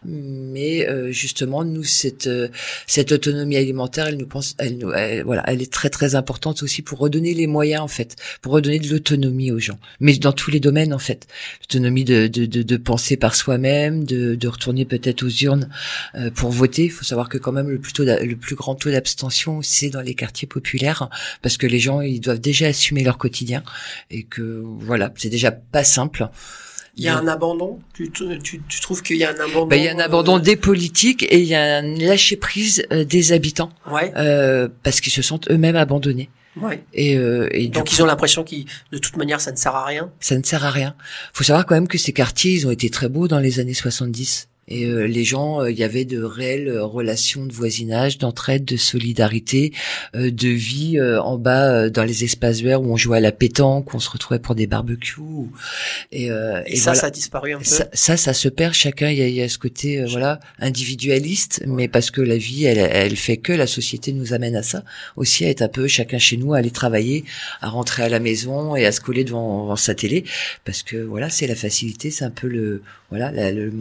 Mais 0.04 0.88
euh, 0.88 1.10
justement, 1.12 1.64
nous 1.64 1.84
cette 1.84 2.26
euh, 2.26 2.48
cette 2.86 3.12
autonomie 3.12 3.56
alimentaire, 3.56 4.06
elle 4.08 4.16
nous 4.16 4.26
pense, 4.26 4.54
elle 4.58 4.78
nous, 4.78 4.92
elle- 4.92 5.22
voilà, 5.24 5.42
elle 5.46 5.62
est 5.62 5.72
très 5.72 5.90
très 5.90 6.14
importante 6.14 6.62
aussi 6.62 6.82
pour 6.82 6.98
redonner 6.98 7.34
les 7.34 7.46
moyens 7.46 7.82
en 7.82 7.88
fait, 7.88 8.16
pour 8.42 8.52
redonner 8.52 8.78
de 8.78 8.88
l'autonomie 8.88 9.50
aux 9.50 9.58
gens. 9.58 9.78
Mais 10.00 10.16
dans 10.16 10.32
tous 10.32 10.50
les 10.50 10.60
domaines 10.60 10.92
en 10.92 10.98
fait, 10.98 11.26
l'autonomie 11.60 12.04
de, 12.04 12.26
de 12.26 12.46
de 12.46 12.62
de 12.62 12.76
penser 12.76 13.16
par 13.16 13.34
soi-même, 13.34 14.04
de 14.04 14.34
de 14.34 14.48
retourner 14.48 14.84
peut-être 14.84 15.22
aux 15.22 15.28
urnes 15.44 15.68
euh, 16.14 16.30
pour 16.30 16.50
voter. 16.50 16.84
Il 16.84 16.90
faut 16.90 17.04
savoir 17.04 17.28
que 17.28 17.38
quand 17.38 17.52
même 17.52 17.70
le 17.70 17.78
plus 17.78 17.92
tôt 17.92 18.04
le 18.04 18.34
plus 18.36 18.56
grand 18.56 18.74
taux 18.74 18.90
d'abstention, 18.90 19.62
c'est 19.62 19.90
dans 19.90 20.00
les 20.00 20.14
quartiers 20.14 20.48
populaires 20.48 21.08
parce 21.40 21.56
que 21.56 21.66
les 21.66 21.78
gens 21.78 22.00
ils 22.00 22.20
doivent 22.20 22.40
déjà 22.40 22.66
assumer 22.66 23.04
leur 23.04 23.18
quotidien 23.18 23.62
et 24.10 24.24
que 24.24 24.62
voilà 24.64 25.12
c'est 25.16 25.28
déjà 25.30 25.50
pas 25.52 25.84
simple. 25.84 26.28
Il 26.96 27.04
y 27.04 27.08
a 27.08 27.16
un 27.16 27.26
abandon? 27.26 27.80
Tu, 27.94 28.10
tu, 28.10 28.38
tu, 28.68 28.80
trouves 28.80 29.02
qu'il 29.02 29.16
y 29.16 29.24
a 29.24 29.30
un 29.30 29.40
abandon 29.40 29.66
Bah, 29.66 29.76
il 29.76 29.84
y 29.84 29.88
a 29.88 29.94
un 29.94 29.98
euh, 29.98 30.04
abandon 30.04 30.38
des 30.38 30.56
politiques 30.56 31.22
et 31.22 31.38
il 31.40 31.46
y 31.46 31.54
a 31.54 31.78
un 31.78 31.82
lâcher 31.82 32.36
prise 32.36 32.84
euh, 32.92 33.04
des 33.04 33.32
habitants 33.32 33.70
Ouais. 33.90 34.12
euh, 34.16 34.68
parce 34.82 35.00
qu'ils 35.00 35.12
se 35.12 35.22
sentent 35.22 35.50
eux-mêmes 35.50 35.76
abandonnés 35.76 36.28
Ouais. 36.60 36.84
et, 36.92 37.16
euh, 37.16 37.48
et 37.52 37.68
Donc 37.68 37.88
coup, 37.88 37.94
ils 37.96 38.02
ont 38.02 38.06
l'impression 38.06 38.44
qu'ils, 38.44 38.66
de 38.92 38.98
toute 38.98 39.16
manière, 39.16 39.40
ça 39.40 39.52
ne 39.52 39.56
sert 39.56 39.74
à 39.74 39.86
rien. 39.86 40.10
ça 40.20 40.36
ne 40.36 40.42
sert 40.42 40.66
à 40.66 40.70
rien. 40.70 40.94
Faut 41.32 41.44
savoir 41.44 41.64
quand 41.64 41.74
même 41.74 41.88
que 41.88 41.96
ces 41.96 42.12
quartiers 42.12 42.52
ils 42.52 42.66
ont 42.66 42.70
été 42.70 42.90
très 42.90 43.08
beaux 43.08 43.26
dans 43.26 43.38
les 43.38 43.58
années 43.58 43.72
70 43.72 44.48
et 44.72 44.84
euh, 44.86 45.06
les 45.06 45.24
gens 45.24 45.60
euh, 45.60 45.70
il 45.70 45.78
y 45.78 45.84
avait 45.84 46.04
de 46.04 46.22
réelles 46.22 46.68
euh, 46.68 46.84
relations 46.84 47.44
de 47.46 47.52
voisinage, 47.52 48.18
d'entraide, 48.18 48.64
de 48.64 48.76
solidarité, 48.76 49.72
euh, 50.16 50.30
de 50.30 50.48
vie 50.48 50.98
euh, 50.98 51.20
en 51.22 51.36
bas 51.38 51.66
euh, 51.72 51.90
dans 51.90 52.04
les 52.04 52.24
espaces 52.24 52.60
verts 52.60 52.80
où 52.82 52.92
on 52.92 52.96
jouait 52.96 53.18
à 53.18 53.20
la 53.20 53.32
pétanque, 53.32 53.92
où 53.92 53.96
on 53.96 54.00
se 54.00 54.10
retrouvait 54.10 54.38
pour 54.40 54.54
des 54.54 54.66
barbecues 54.66 55.20
et, 56.10 56.30
euh, 56.30 56.62
Et, 56.66 56.72
et 56.74 56.76
ça, 56.76 56.90
voilà. 56.92 57.00
ça 57.00 57.06
a 57.08 57.10
disparu 57.10 57.52
un 57.54 57.58
peu. 57.58 57.64
Ça, 57.64 57.86
ça, 57.92 58.16
ça 58.16 58.32
se 58.32 58.48
perd. 58.48 58.72
Chacun, 58.74 59.10
il 59.10 59.18
y 59.18 59.22
a, 59.22 59.28
y 59.28 59.42
a 59.42 59.48
ce 59.48 59.58
côté, 59.58 60.04
voilà, 60.04 60.40
individualiste, 60.58 61.62
mais 61.66 61.88
parce 61.88 62.10
que 62.10 62.20
la 62.20 62.36
vie, 62.36 62.64
elle, 62.64 62.78
elle 62.78 63.16
fait 63.16 63.36
que 63.36 63.52
la 63.52 63.66
société 63.66 64.12
nous 64.12 64.32
amène 64.32 64.56
à 64.56 64.62
ça, 64.62 64.84
aussi 65.16 65.44
à 65.44 65.48
être 65.50 65.62
un 65.62 65.68
peu 65.68 65.86
chacun 65.88 66.18
chez 66.18 66.36
nous, 66.36 66.54
à 66.54 66.58
aller 66.58 66.70
travailler, 66.70 67.24
à 67.60 67.68
rentrer 67.68 68.02
à 68.02 68.08
la 68.08 68.20
maison 68.20 68.74
et 68.76 68.86
à 68.86 68.92
se 68.92 69.00
coller 69.00 69.24
devant, 69.24 69.64
devant 69.64 69.76
sa 69.76 69.94
télé, 69.94 70.24
parce 70.64 70.82
que 70.82 70.96
voilà, 70.96 71.28
c'est 71.30 71.46
la 71.46 71.54
facilité, 71.54 72.10
c'est 72.10 72.24
un 72.24 72.30
peu 72.30 72.46
le, 72.48 72.82
voilà, 73.10 73.30
la- 73.32 73.52
le, 73.52 73.72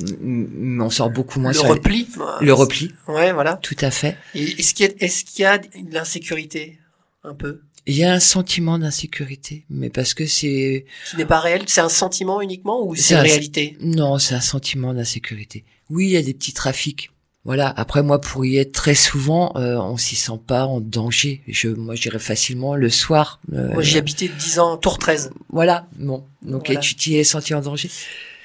m- 0.82 0.84
m- 0.84 0.88
on 0.88 0.90
sort 0.90 1.10
beaucoup 1.10 1.40
moins 1.40 1.52
le 1.52 1.56
sur 1.58 1.66
les- 1.66 1.72
repli. 1.72 2.08
le 2.42 2.54
repli, 2.54 2.92
Ouais, 3.08 3.32
voilà. 3.34 3.56
tout 3.62 3.76
à 3.82 3.92
fait. 3.92 4.18
Est-ce 4.36 4.74
qu'il 4.74 4.86
y 4.86 4.90
a, 4.90 4.94
est-ce 5.00 5.24
qu'il 5.26 5.44
y 5.44 5.46
a 5.46 5.58
de 5.58 5.68
l'insécurité 5.94 6.80
un 7.24 7.34
peu? 7.34 7.62
Il 7.88 7.96
y 7.96 8.04
a 8.04 8.14
un 8.14 8.20
sentiment 8.20 8.78
d'insécurité, 8.78 9.66
mais 9.70 9.90
parce 9.90 10.14
que 10.14 10.28
c'est 10.28 10.86
Qui 11.10 11.18
n'est 11.18 11.26
pas 11.26 11.40
réel 11.40 11.64
C'est 11.66 11.82
un 11.82 11.90
sentiment 11.90 12.40
uniquement 12.42 12.86
ou 12.86 12.96
c'est 12.96 13.16
une 13.16 13.20
un- 13.22 13.24
réalité? 13.24 13.76
Non, 13.82 14.20
c'est 14.20 14.36
un 14.36 14.40
sentiment 14.42 14.94
d'insécurité. 14.94 15.64
Oui, 15.90 16.06
il 16.06 16.12
y 16.12 16.18
a 16.18 16.22
des 16.22 16.34
petits 16.36 16.54
trafics. 16.54 17.10
Voilà. 17.44 17.74
Après, 17.76 18.04
moi, 18.04 18.22
pour 18.22 18.46
y 18.46 18.58
être 18.58 18.72
très 18.72 18.94
souvent, 18.94 19.52
euh, 19.56 19.76
on 19.78 19.98
s'y 19.98 20.16
sent 20.16 20.40
pas 20.46 20.66
en 20.68 20.80
danger. 20.80 21.42
Je, 21.48 21.70
moi, 21.70 21.96
j'irais 21.96 22.20
facilement 22.20 22.76
le 22.76 22.92
soir. 22.92 23.40
euh, 23.52 23.74
Moi, 23.74 23.82
j'y 23.82 23.98
habitais 23.98 24.28
10 24.28 24.60
ans, 24.60 24.78
tour 24.78 25.00
13. 25.00 25.32
Voilà. 25.50 25.88
Bon. 25.98 26.24
Donc, 26.44 26.68
Voilà. 26.68 26.80
tu 26.82 26.94
t'y 26.94 27.16
es 27.18 27.24
senti 27.24 27.56
en 27.56 27.62
danger? 27.62 27.90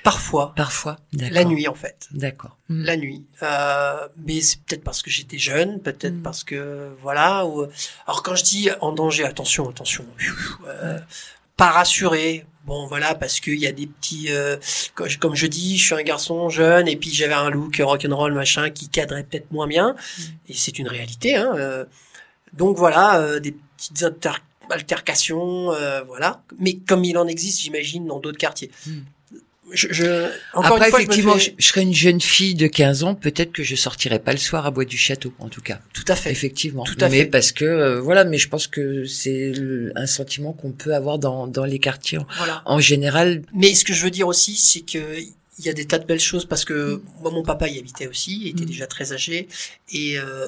Parfois. 0.06 0.52
Parfois. 0.54 0.96
La 1.12 1.42
nuit, 1.44 1.66
en 1.66 1.74
fait. 1.74 2.06
D'accord. 2.12 2.56
La 2.68 2.96
nuit. 2.96 3.24
Euh, 3.42 4.06
mais 4.24 4.40
c'est 4.40 4.60
peut-être 4.60 4.84
parce 4.84 5.02
que 5.02 5.10
j'étais 5.10 5.36
jeune, 5.38 5.80
peut-être 5.80 6.22
parce 6.22 6.44
que, 6.44 6.90
voilà. 7.02 7.44
Ou... 7.44 7.66
Alors, 8.06 8.22
quand 8.22 8.36
je 8.36 8.44
dis 8.44 8.68
en 8.80 8.92
danger, 8.92 9.24
attention, 9.24 9.68
attention. 9.68 10.04
Euh, 10.68 10.98
pas 11.56 11.70
rassuré. 11.70 12.46
Bon, 12.66 12.86
voilà, 12.86 13.16
parce 13.16 13.40
qu'il 13.40 13.58
y 13.58 13.66
a 13.66 13.72
des 13.72 13.88
petits... 13.88 14.26
euh, 14.30 14.56
comme 14.94 15.34
je- 15.34 15.46
dis, 15.48 15.76
je 15.76 15.84
suis 15.86 15.94
un 15.96 16.02
garçon 16.04 16.48
jeune, 16.50 16.86
et 16.86 16.96
puis 16.96 17.10
j'avais 17.12 17.34
un 17.34 17.50
look 17.50 17.80
rock'n'roll, 17.84 18.32
machin, 18.32 18.70
qui 18.70 18.88
cadrait 18.88 19.24
peut-être 19.24 19.50
moins 19.50 19.66
bien. 19.66 19.96
Et 20.48 20.54
c'est 20.54 20.78
une 20.78 20.88
réalité, 20.88 21.34
hein. 21.34 21.52
euh. 21.56 21.84
donc, 22.52 22.76
voilà, 22.76 23.18
euh, 23.20 23.40
des 23.40 23.56
petites 23.76 24.04
inter- 24.04 24.38
altercations, 24.70 25.72
euh, 25.72 26.02
voilà. 26.04 26.42
Mais 26.60 26.74
comme 26.76 27.04
il 27.04 27.18
en 27.18 27.26
existe, 27.26 27.60
j'imagine, 27.60 28.06
dans 28.06 28.20
d'autres 28.20 28.38
quartiers. 28.38 28.70
Je, 29.72 29.88
je, 29.90 30.30
encore 30.54 30.76
Après, 30.76 30.86
une 30.86 30.90
fois, 30.90 30.98
je 31.00 31.04
effectivement, 31.04 31.38
fais- 31.38 31.54
je, 31.58 31.66
serais 31.66 31.82
une 31.82 31.92
jeune 31.94 32.20
fille 32.20 32.54
de 32.54 32.66
15 32.68 33.02
ans, 33.02 33.14
peut-être 33.16 33.50
que 33.52 33.62
je 33.64 33.74
sortirais 33.74 34.20
pas 34.20 34.30
le 34.32 34.38
soir 34.38 34.64
à 34.64 34.70
Bois 34.70 34.84
du 34.84 34.96
Château, 34.96 35.32
en 35.40 35.48
tout 35.48 35.60
cas. 35.60 35.80
Tout 35.92 36.04
à 36.08 36.14
fait. 36.14 36.30
Effectivement. 36.30 36.84
Tout 36.84 36.96
à 37.00 37.08
mais 37.08 37.20
fait. 37.22 37.26
parce 37.26 37.50
que, 37.52 37.64
euh, 37.64 38.00
voilà, 38.00 38.24
mais 38.24 38.38
je 38.38 38.48
pense 38.48 38.68
que 38.68 39.04
c'est 39.06 39.52
un 39.96 40.06
sentiment 40.06 40.52
qu'on 40.52 40.70
peut 40.72 40.94
avoir 40.94 41.18
dans, 41.18 41.46
dans 41.48 41.64
les 41.64 41.78
quartiers. 41.80 42.18
En- 42.18 42.26
Voilà. 42.38 42.62
En 42.64 42.78
général, 42.80 43.42
Mais 43.54 43.74
ce 43.74 43.84
que 43.84 43.92
je 43.92 44.04
veux 44.04 44.10
dire 44.10 44.28
aussi, 44.28 44.54
c'est 44.56 44.80
que 44.82 45.18
il 45.58 45.64
y 45.64 45.68
a 45.70 45.72
des 45.72 45.86
tas 45.86 45.98
de 45.98 46.04
belles 46.04 46.20
choses 46.20 46.44
parce 46.44 46.64
que 46.66 47.00
moi, 47.22 47.30
mon 47.30 47.42
papa 47.42 47.66
y 47.66 47.78
habitait 47.78 48.06
aussi, 48.06 48.40
il 48.42 48.48
était 48.48 48.66
déjà 48.66 48.86
très 48.86 49.12
âgé, 49.14 49.48
et 49.90 50.18
euh, 50.18 50.46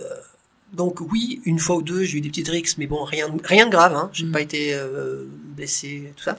donc 0.72 1.00
oui, 1.00 1.40
une 1.44 1.58
fois 1.58 1.76
ou 1.76 1.82
deux, 1.82 2.04
j'ai 2.04 2.18
eu 2.18 2.20
des 2.20 2.28
petites 2.28 2.48
rixes, 2.48 2.76
mais 2.78 2.86
bon, 2.86 3.04
rien, 3.04 3.26
rien 3.44 3.66
de 3.66 3.70
grave, 3.70 3.94
hein. 3.94 4.10
J'ai 4.12 4.26
pas 4.26 4.40
été 4.40 4.74
euh, 4.74 5.24
blessé, 5.56 6.12
tout 6.16 6.24
ça. 6.24 6.38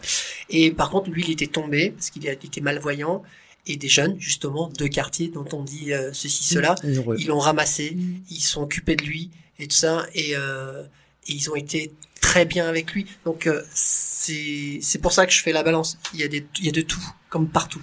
Et 0.49 0.71
par 0.71 0.89
contre, 0.89 1.09
lui, 1.09 1.23
il 1.25 1.31
était 1.31 1.47
tombé 1.47 1.91
parce 1.91 2.09
qu'il 2.09 2.27
était 2.27 2.61
malvoyant. 2.61 3.23
Et 3.67 3.75
des 3.75 3.89
jeunes, 3.89 4.15
justement, 4.19 4.69
de 4.69 4.87
quartier 4.87 5.27
dont 5.27 5.45
on 5.53 5.63
dit 5.63 5.93
euh, 5.93 6.11
ceci, 6.13 6.43
cela, 6.43 6.75
Mmh, 6.83 6.87
heureux. 6.95 7.15
ils 7.19 7.27
l'ont 7.27 7.39
ramassé, 7.39 7.95
ils 8.31 8.41
sont 8.41 8.63
occupés 8.63 8.95
de 8.95 9.03
lui 9.03 9.29
et 9.59 9.67
tout 9.67 9.75
ça, 9.75 10.07
et, 10.15 10.31
euh, 10.35 10.83
et 11.27 11.33
ils 11.33 11.49
ont 11.51 11.55
été 11.55 11.91
très 12.21 12.45
bien 12.45 12.67
avec 12.67 12.93
lui. 12.93 13.05
Donc 13.25 13.45
euh, 13.45 13.61
c'est 13.73 14.79
c'est 14.81 14.99
pour 14.99 15.11
ça 15.11 15.25
que 15.27 15.33
je 15.33 15.41
fais 15.43 15.51
la 15.51 15.61
balance. 15.63 15.97
Il 16.13 16.19
y 16.19 16.23
a 16.23 16.27
des 16.27 16.45
il 16.59 16.65
y 16.65 16.69
a 16.69 16.71
de 16.71 16.81
tout, 16.81 17.03
comme 17.29 17.47
partout. 17.49 17.81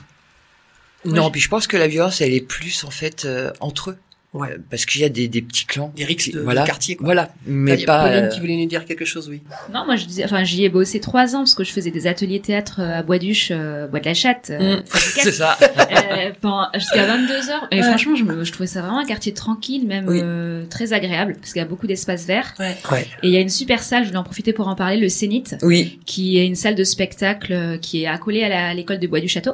non, 1.04 1.30
puis 1.30 1.40
je 1.40 1.48
pense 1.48 1.66
que 1.68 1.76
la 1.76 1.86
violence, 1.86 2.20
elle 2.20 2.32
est 2.34 2.40
plus, 2.40 2.82
en 2.84 2.90
fait, 2.90 3.24
euh, 3.24 3.52
entre 3.60 3.90
eux. 3.90 3.98
Euh, 4.44 4.58
parce 4.70 4.84
qu'il 4.86 5.00
y 5.00 5.04
a 5.04 5.08
des, 5.08 5.28
des 5.28 5.42
petits 5.42 5.64
clans. 5.66 5.92
Des 5.96 6.04
rixes 6.04 6.30
de, 6.30 6.42
quartier. 6.66 6.96
Quoi. 6.96 7.04
Voilà. 7.06 7.22
Là, 7.22 7.30
Mais 7.46 7.76
pas. 7.78 8.04
Pauline 8.08 8.24
euh, 8.24 8.28
qui 8.28 8.40
voulait 8.40 8.56
nous 8.56 8.66
dire 8.66 8.84
quelque 8.84 9.04
chose, 9.04 9.28
oui. 9.28 9.40
Non, 9.72 9.84
moi 9.86 9.96
je 9.96 10.04
disais, 10.06 10.24
enfin 10.24 10.44
j'y 10.44 10.64
ai 10.64 10.68
bossé 10.68 11.00
trois 11.00 11.34
ans 11.34 11.40
parce 11.40 11.54
que 11.54 11.64
je 11.64 11.72
faisais 11.72 11.90
des 11.90 12.06
ateliers 12.06 12.40
théâtre 12.40 12.80
euh, 12.80 12.98
à 12.98 13.02
Bois-Duche, 13.02 13.48
euh, 13.52 13.86
Bois 13.86 14.00
de 14.00 14.04
la 14.06 14.14
Chatte. 14.14 14.48
euh, 14.50 14.76
Mm, 14.76 14.82
c'est 14.94 15.32
ça. 15.32 15.56
Euh, 15.60 16.30
jusqu'à 16.74 17.06
22 17.06 17.50
heures. 17.50 17.68
Et 17.70 17.76
Ouais. 17.76 17.82
franchement, 17.82 18.16
je, 18.16 18.24
me, 18.24 18.44
je 18.44 18.52
trouvais 18.52 18.66
ça 18.66 18.80
vraiment 18.82 18.98
un 18.98 19.04
quartier 19.06 19.32
tranquille, 19.34 19.86
même 19.86 20.08
Oui. 20.08 20.20
euh, 20.22 20.64
très 20.66 20.92
agréable 20.92 21.34
parce 21.40 21.52
qu'il 21.52 21.60
y 21.60 21.64
a 21.64 21.68
beaucoup 21.68 21.86
d'espaces 21.86 22.26
verts. 22.26 22.54
Ouais. 22.58 22.76
Et 23.22 23.28
il 23.28 23.30
y 23.30 23.36
a 23.36 23.40
une 23.40 23.48
super 23.48 23.82
salle, 23.82 24.02
je 24.02 24.08
voulais 24.08 24.18
en 24.18 24.24
profiter 24.24 24.52
pour 24.52 24.68
en 24.68 24.74
parler, 24.74 24.96
le 24.98 25.08
Zénith. 25.08 25.56
Oui. 25.62 25.98
Qui 26.06 26.38
est 26.38 26.46
une 26.46 26.56
salle 26.56 26.74
de 26.74 26.84
spectacle 26.84 27.52
euh, 27.52 27.78
qui 27.78 28.02
est 28.02 28.06
accolée 28.06 28.44
à 28.44 28.74
l'école 28.74 28.98
de 28.98 29.06
Bois 29.06 29.20
du 29.20 29.28
Château. 29.28 29.52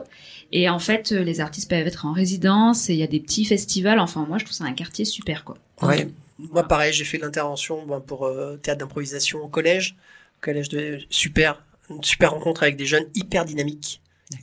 Et 0.55 0.69
en 0.69 0.79
fait, 0.79 1.13
euh, 1.13 1.23
les 1.25 1.41
artistes 1.41 1.71
peuvent 1.71 1.87
être 1.87 2.05
en 2.05 2.13
résidence 2.13 2.91
et 2.91 2.93
il 2.93 2.99
y 2.99 3.03
a 3.03 3.07
des 3.07 3.21
petits 3.21 3.47
festivals. 3.47 3.99
Enfin, 3.99 4.27
moi, 4.29 4.37
je 4.39 4.45
trouve 4.45 4.55
ça 4.55 4.65
un 4.65 4.72
quartier 4.73 5.05
super, 5.05 5.45
quoi. 5.45 5.57
Ouais. 5.83 6.09
Moi, 6.39 6.67
pareil, 6.67 6.93
j'ai 6.93 7.05
fait 7.05 7.19
l'intervention 7.19 7.85
bon, 7.87 8.01
pour 8.01 8.27
euh, 8.27 8.57
théâtre 8.57 8.81
d'improvisation 8.81 9.41
au 9.43 9.49
collège. 9.49 9.97
Au 10.39 10.45
collège 10.45 10.69
de 10.69 11.01
super, 11.11 11.63
une 11.91 12.03
super 12.03 12.33
rencontre 12.33 12.63
avec 12.63 12.77
des 12.77 12.87
jeunes 12.87 13.07
hyper 13.15 13.45
dynamiques, 13.45 14.01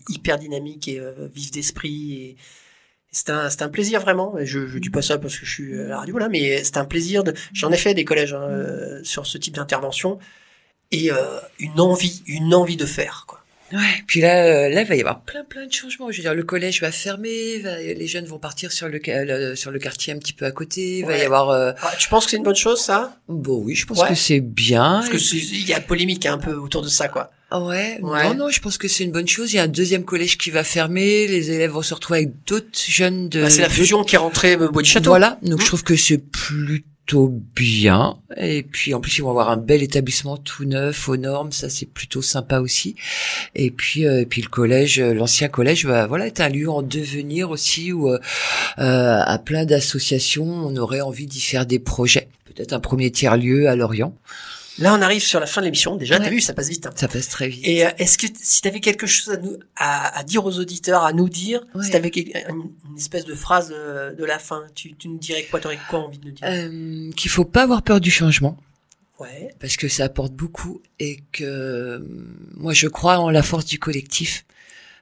hyper 0.07 0.37
dynamiques 0.37 0.87
et 0.87 0.99
euh, 0.99 1.27
vifs 1.33 1.51
d'esprit. 1.51 2.13
Et, 2.13 2.37
c'était 3.11 3.31
un, 3.31 3.49
un 3.59 3.69
plaisir 3.69 4.01
vraiment. 4.01 4.37
Et 4.37 4.45
je, 4.45 4.67
je 4.67 4.77
dis 4.77 4.89
pas 4.89 5.01
ça 5.01 5.17
parce 5.17 5.37
que 5.37 5.45
je 5.45 5.51
suis 5.51 5.79
à 5.79 5.85
la 5.85 5.97
radio 5.99 6.17
là, 6.17 6.29
mais 6.29 6.63
c'était 6.63 6.77
un 6.77 6.85
plaisir. 6.85 7.23
De... 7.23 7.33
J'en 7.53 7.71
ai 7.71 7.77
fait 7.77 7.93
des 7.93 8.05
collèges 8.05 8.33
hein, 8.33 8.43
euh, 8.43 9.03
sur 9.03 9.25
ce 9.25 9.37
type 9.37 9.55
d'intervention 9.55 10.19
et 10.91 11.11
euh, 11.11 11.39
une 11.59 11.79
envie, 11.79 12.23
une 12.27 12.53
envie 12.53 12.77
de 12.77 12.85
faire. 12.85 13.25
Quoi. 13.27 13.38
Ouais. 13.71 13.79
Puis 14.07 14.21
là, 14.21 14.43
euh, 14.45 14.69
là, 14.69 14.81
il 14.81 14.87
va 14.87 14.95
y 14.95 14.99
avoir 15.01 15.21
plein, 15.21 15.43
plein 15.43 15.65
de 15.67 15.71
changements. 15.71 16.11
Je 16.11 16.17
veux 16.17 16.23
dire, 16.23 16.33
le 16.33 16.43
collège 16.43 16.81
va 16.81 16.91
fermer, 16.91 17.59
va- 17.59 17.79
les 17.81 18.07
jeunes 18.07 18.25
vont 18.25 18.39
partir 18.39 18.71
sur 18.71 18.87
le, 18.89 18.99
le- 19.05 19.55
sur 19.55 19.71
le 19.71 19.79
quartier 19.79 20.13
un 20.13 20.17
petit 20.17 20.33
peu 20.33 20.45
à 20.45 20.51
côté. 20.51 20.99
Il 20.99 21.05
va 21.05 21.17
y 21.17 21.21
avoir. 21.21 21.49
euh, 21.49 21.71
Ah, 21.81 21.91
tu 21.97 22.09
penses 22.09 22.25
que 22.25 22.31
c'est 22.31 22.37
une 22.37 22.43
bonne 22.43 22.55
chose 22.55 22.81
ça? 22.81 23.17
Bon, 23.27 23.61
oui, 23.63 23.75
je 23.75 23.85
pense 23.85 23.99
Ouais. 24.01 24.09
que 24.09 24.15
c'est 24.15 24.39
bien. 24.39 25.01
Parce 25.05 25.09
que 25.09 25.35
il 25.35 25.67
y 25.67 25.73
a 25.73 25.79
polémique 25.81 26.25
un 26.25 26.37
peu 26.37 26.53
autour 26.53 26.81
de 26.81 26.87
ça 26.89 27.07
quoi. 27.07 27.31
Ah 27.51 27.61
Ouais, 27.63 27.97
Ouais. 28.01 28.23
non, 28.25 28.33
non, 28.35 28.49
je 28.49 28.59
pense 28.59 28.77
que 28.77 28.87
c'est 28.87 29.03
une 29.03 29.11
bonne 29.11 29.27
chose. 29.27 29.53
Il 29.53 29.55
y 29.55 29.59
a 29.59 29.63
un 29.63 29.67
deuxième 29.67 30.03
collège 30.05 30.37
qui 30.37 30.51
va 30.51 30.63
fermer, 30.63 31.25
les 31.27 31.49
élèves 31.51 31.71
vont 31.71 31.81
se 31.81 31.93
retrouver 31.95 32.19
avec 32.19 32.43
d'autres 32.45 32.67
jeunes 32.87 33.27
de. 33.29 33.41
Bah, 33.41 33.49
c'est 33.49 33.61
la 33.63 33.69
fusion 33.69 34.03
qui 34.03 34.15
est 34.15 34.19
rentrée 34.19 34.53
euh, 34.55 34.67
Bois 34.69 34.83
du 34.83 34.89
Château. 34.89 35.09
Voilà, 35.09 35.39
donc 35.41 35.59
Mmh. 35.59 35.61
je 35.61 35.65
trouve 35.65 35.83
que 35.83 35.95
c'est 35.95 36.19
plutôt 36.19 36.83
bien. 37.17 38.17
Et 38.37 38.63
puis 38.63 38.93
en 38.93 39.01
plus 39.01 39.17
ils 39.17 39.21
vont 39.21 39.29
avoir 39.29 39.49
un 39.49 39.57
bel 39.57 39.81
établissement 39.83 40.37
tout 40.37 40.65
neuf 40.65 41.09
aux 41.09 41.17
normes, 41.17 41.51
ça 41.51 41.69
c'est 41.69 41.85
plutôt 41.85 42.21
sympa 42.21 42.59
aussi. 42.59 42.95
Et 43.55 43.71
puis 43.71 44.05
euh, 44.05 44.21
et 44.21 44.25
puis 44.25 44.41
le 44.41 44.49
collège, 44.49 44.99
euh, 44.99 45.13
l'ancien 45.13 45.47
collège, 45.47 45.85
va 45.85 46.07
voilà, 46.07 46.27
est 46.27 46.39
un 46.39 46.49
lieu 46.49 46.69
en 46.69 46.81
devenir 46.81 47.49
aussi 47.49 47.91
où 47.91 48.09
euh, 48.09 48.19
à 48.77 49.39
plein 49.39 49.65
d'associations 49.65 50.45
on 50.45 50.75
aurait 50.77 51.01
envie 51.01 51.25
d'y 51.25 51.41
faire 51.41 51.65
des 51.65 51.79
projets. 51.79 52.29
Peut-être 52.45 52.73
un 52.73 52.79
premier 52.79 53.11
tiers 53.11 53.37
lieu 53.37 53.67
à 53.67 53.75
Lorient. 53.75 54.13
Là, 54.79 54.93
on 54.93 55.01
arrive 55.01 55.21
sur 55.21 55.39
la 55.39 55.45
fin 55.45 55.61
de 55.61 55.65
l'émission. 55.65 55.95
Déjà, 55.95 56.17
t'as 56.19 56.29
vu, 56.29 56.39
ça 56.41 56.53
passe 56.53 56.69
vite. 56.69 56.85
hein. 56.87 56.91
Ça 56.95 57.07
passe 57.07 57.27
très 57.29 57.47
vite. 57.49 57.61
Et 57.67 57.85
euh, 57.85 57.89
est-ce 57.97 58.17
que 58.17 58.27
si 58.41 58.61
t'avais 58.61 58.79
quelque 58.79 59.05
chose 59.07 59.33
à 59.33 59.37
nous 59.37 59.57
à, 59.75 60.17
à 60.17 60.23
dire 60.23 60.45
aux 60.45 60.57
auditeurs, 60.59 61.03
à 61.03 61.13
nous 61.13 61.29
dire, 61.29 61.65
Ouais. 61.75 61.83
si 61.85 61.91
t'avais 61.91 62.09
une, 62.09 62.31
une 62.91 62.97
espèce 62.97 63.25
de 63.25 63.35
phrase 63.35 63.73
euh, 63.75 64.13
de 64.13 64.23
la 64.25 64.39
fin, 64.39 64.63
tu, 64.75 64.95
tu 64.95 65.09
nous 65.09 65.17
dirais 65.17 65.45
quoi 65.49 65.59
T'aurais 65.59 65.79
quoi 65.89 65.99
envie 65.99 66.17
de 66.19 66.25
nous 66.27 66.31
dire? 66.31 66.47
Euh, 66.47 67.11
qu'il 67.15 67.29
faut 67.31 67.45
pas 67.45 67.63
avoir 67.63 67.81
peur 67.81 67.99
du 68.01 68.11
changement. 68.11 68.57
Ouais. 69.19 69.53
parce 69.59 69.75
que 69.75 69.89
ça 69.89 70.05
apporte 70.05 70.31
beaucoup 70.31 70.81
et 70.97 71.19
que 71.33 72.01
moi 72.55 72.71
je 72.71 72.87
crois 72.87 73.17
en 73.19 73.29
la 73.29 73.43
force 73.43 73.65
du 73.65 73.77
collectif 73.77 74.45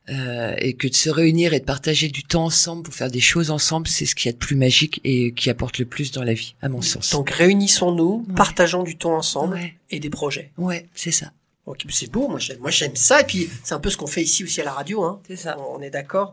euh, 0.10 0.56
et 0.60 0.74
que 0.74 0.88
de 0.88 0.94
se 0.96 1.10
réunir 1.10 1.54
et 1.54 1.60
de 1.60 1.66
partager 1.66 2.08
du 2.08 2.24
temps 2.24 2.46
ensemble 2.46 2.84
pour 2.84 2.94
faire 2.94 3.12
des 3.12 3.20
choses 3.20 3.52
ensemble, 3.52 3.88
c'est 3.88 4.06
ce 4.06 4.16
qu'il 4.16 4.28
y 4.28 4.30
a 4.30 4.34
de 4.34 4.38
plus 4.38 4.56
magique 4.56 5.02
et 5.04 5.34
qui 5.34 5.50
apporte 5.50 5.78
le 5.80 5.86
plus 5.86 6.12
dans 6.12 6.24
la 6.24 6.34
vie, 6.34 6.56
à 6.62 6.70
mon 6.70 6.82
sens. 6.82 7.10
Donc 7.12 7.30
réunissons-nous, 7.32 8.26
Ouais. 8.28 8.36
partageons 8.36 8.84
du 8.84 8.98
temps 8.98 9.16
ensemble 9.18 9.56
Ouais. 9.56 9.76
et 9.90 10.00
des 10.00 10.10
projets. 10.10 10.52
Ouais, 10.58 10.88
c'est 10.96 11.12
ça. 11.12 11.32
Ok, 11.66 11.84
c'est 11.90 12.10
beau. 12.10 12.30
Moi, 12.30 12.40
j'aime, 12.40 12.60
moi, 12.60 12.72
j'aime 12.72 12.96
ça. 12.96 13.20
Et 13.20 13.26
puis, 13.26 13.50
c'est 13.64 13.74
un 13.74 13.80
peu 13.82 13.90
ce 13.90 13.98
qu'on 13.98 14.08
fait 14.08 14.24
ici 14.24 14.46
aussi 14.46 14.62
à 14.62 14.64
la 14.64 14.72
radio. 14.72 15.04
Hein. 15.04 15.20
C'est 15.28 15.36
ça. 15.36 15.58
On, 15.60 15.80
on 15.80 15.82
est 15.82 15.90
d'accord. 15.90 16.32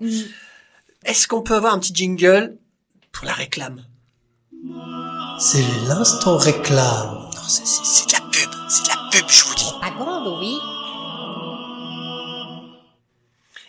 Est-ce 1.05 1.27
qu'on 1.27 1.43
peut 1.43 1.57
avoir 1.57 1.75
un 1.75 1.81
petit 1.81 1.93
jingle 1.93 2.57
pour 3.11 3.25
la 3.27 3.33
réclame? 3.33 3.85
C'est 5.41 5.65
l'instant 5.89 6.37
réclame. 6.37 7.29
Non, 7.35 7.43
c'est, 7.49 7.67
c'est- 7.67 7.85
c'est 7.85 8.07
de 8.07 8.13
la 8.13 8.21
pub. 8.31 8.51
C'est 8.69 8.85
de 8.85 8.89
la 8.89 9.11
pub, 9.11 9.29
je 9.29 9.45
vous 9.45 9.55
dis. 9.57 9.65
Propagande, 9.65 10.39
oui. 10.41 10.55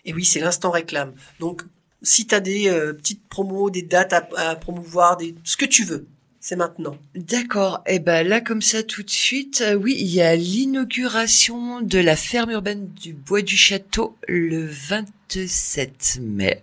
Et 0.06 0.14
oui, 0.14 0.26
c'est 0.26 0.39
l'instant 0.39 0.72
réclame. 0.72 1.14
Donc, 1.39 1.64
si 2.01 2.28
tu 2.28 2.36
as 2.36 2.39
des 2.39 2.70
euh, 2.70 2.93
petites 2.93 3.28
promos, 3.28 3.70
des 3.70 3.82
dates 3.82 4.14
à, 4.14 4.28
à 4.38 4.56
promouvoir, 4.56 5.18
des, 5.18 5.36
ce 5.43 5.58
que 5.58 5.66
tu 5.66 5.84
veux, 5.84 6.08
c'est 6.39 6.56
maintenant. 6.56 6.95
D'accord. 7.16 7.82
Et 7.88 7.97
ben 7.97 8.28
là, 8.28 8.39
comme 8.39 8.62
ça, 8.62 8.84
tout 8.84 9.01
de 9.01 9.10
suite, 9.10 9.64
euh, 9.66 9.74
oui, 9.74 9.95
il 9.99 10.14
y 10.14 10.22
a 10.22 10.36
l'inauguration 10.36 11.82
de 11.82 11.97
la 11.97 12.16
ferme 12.16 12.51
urbaine 12.51 12.88
du 12.89 13.14
Bois 13.14 13.41
du 13.41 13.58
Château 13.58 14.16
le 14.28 14.68
27 14.68 16.20
mai. 16.22 16.62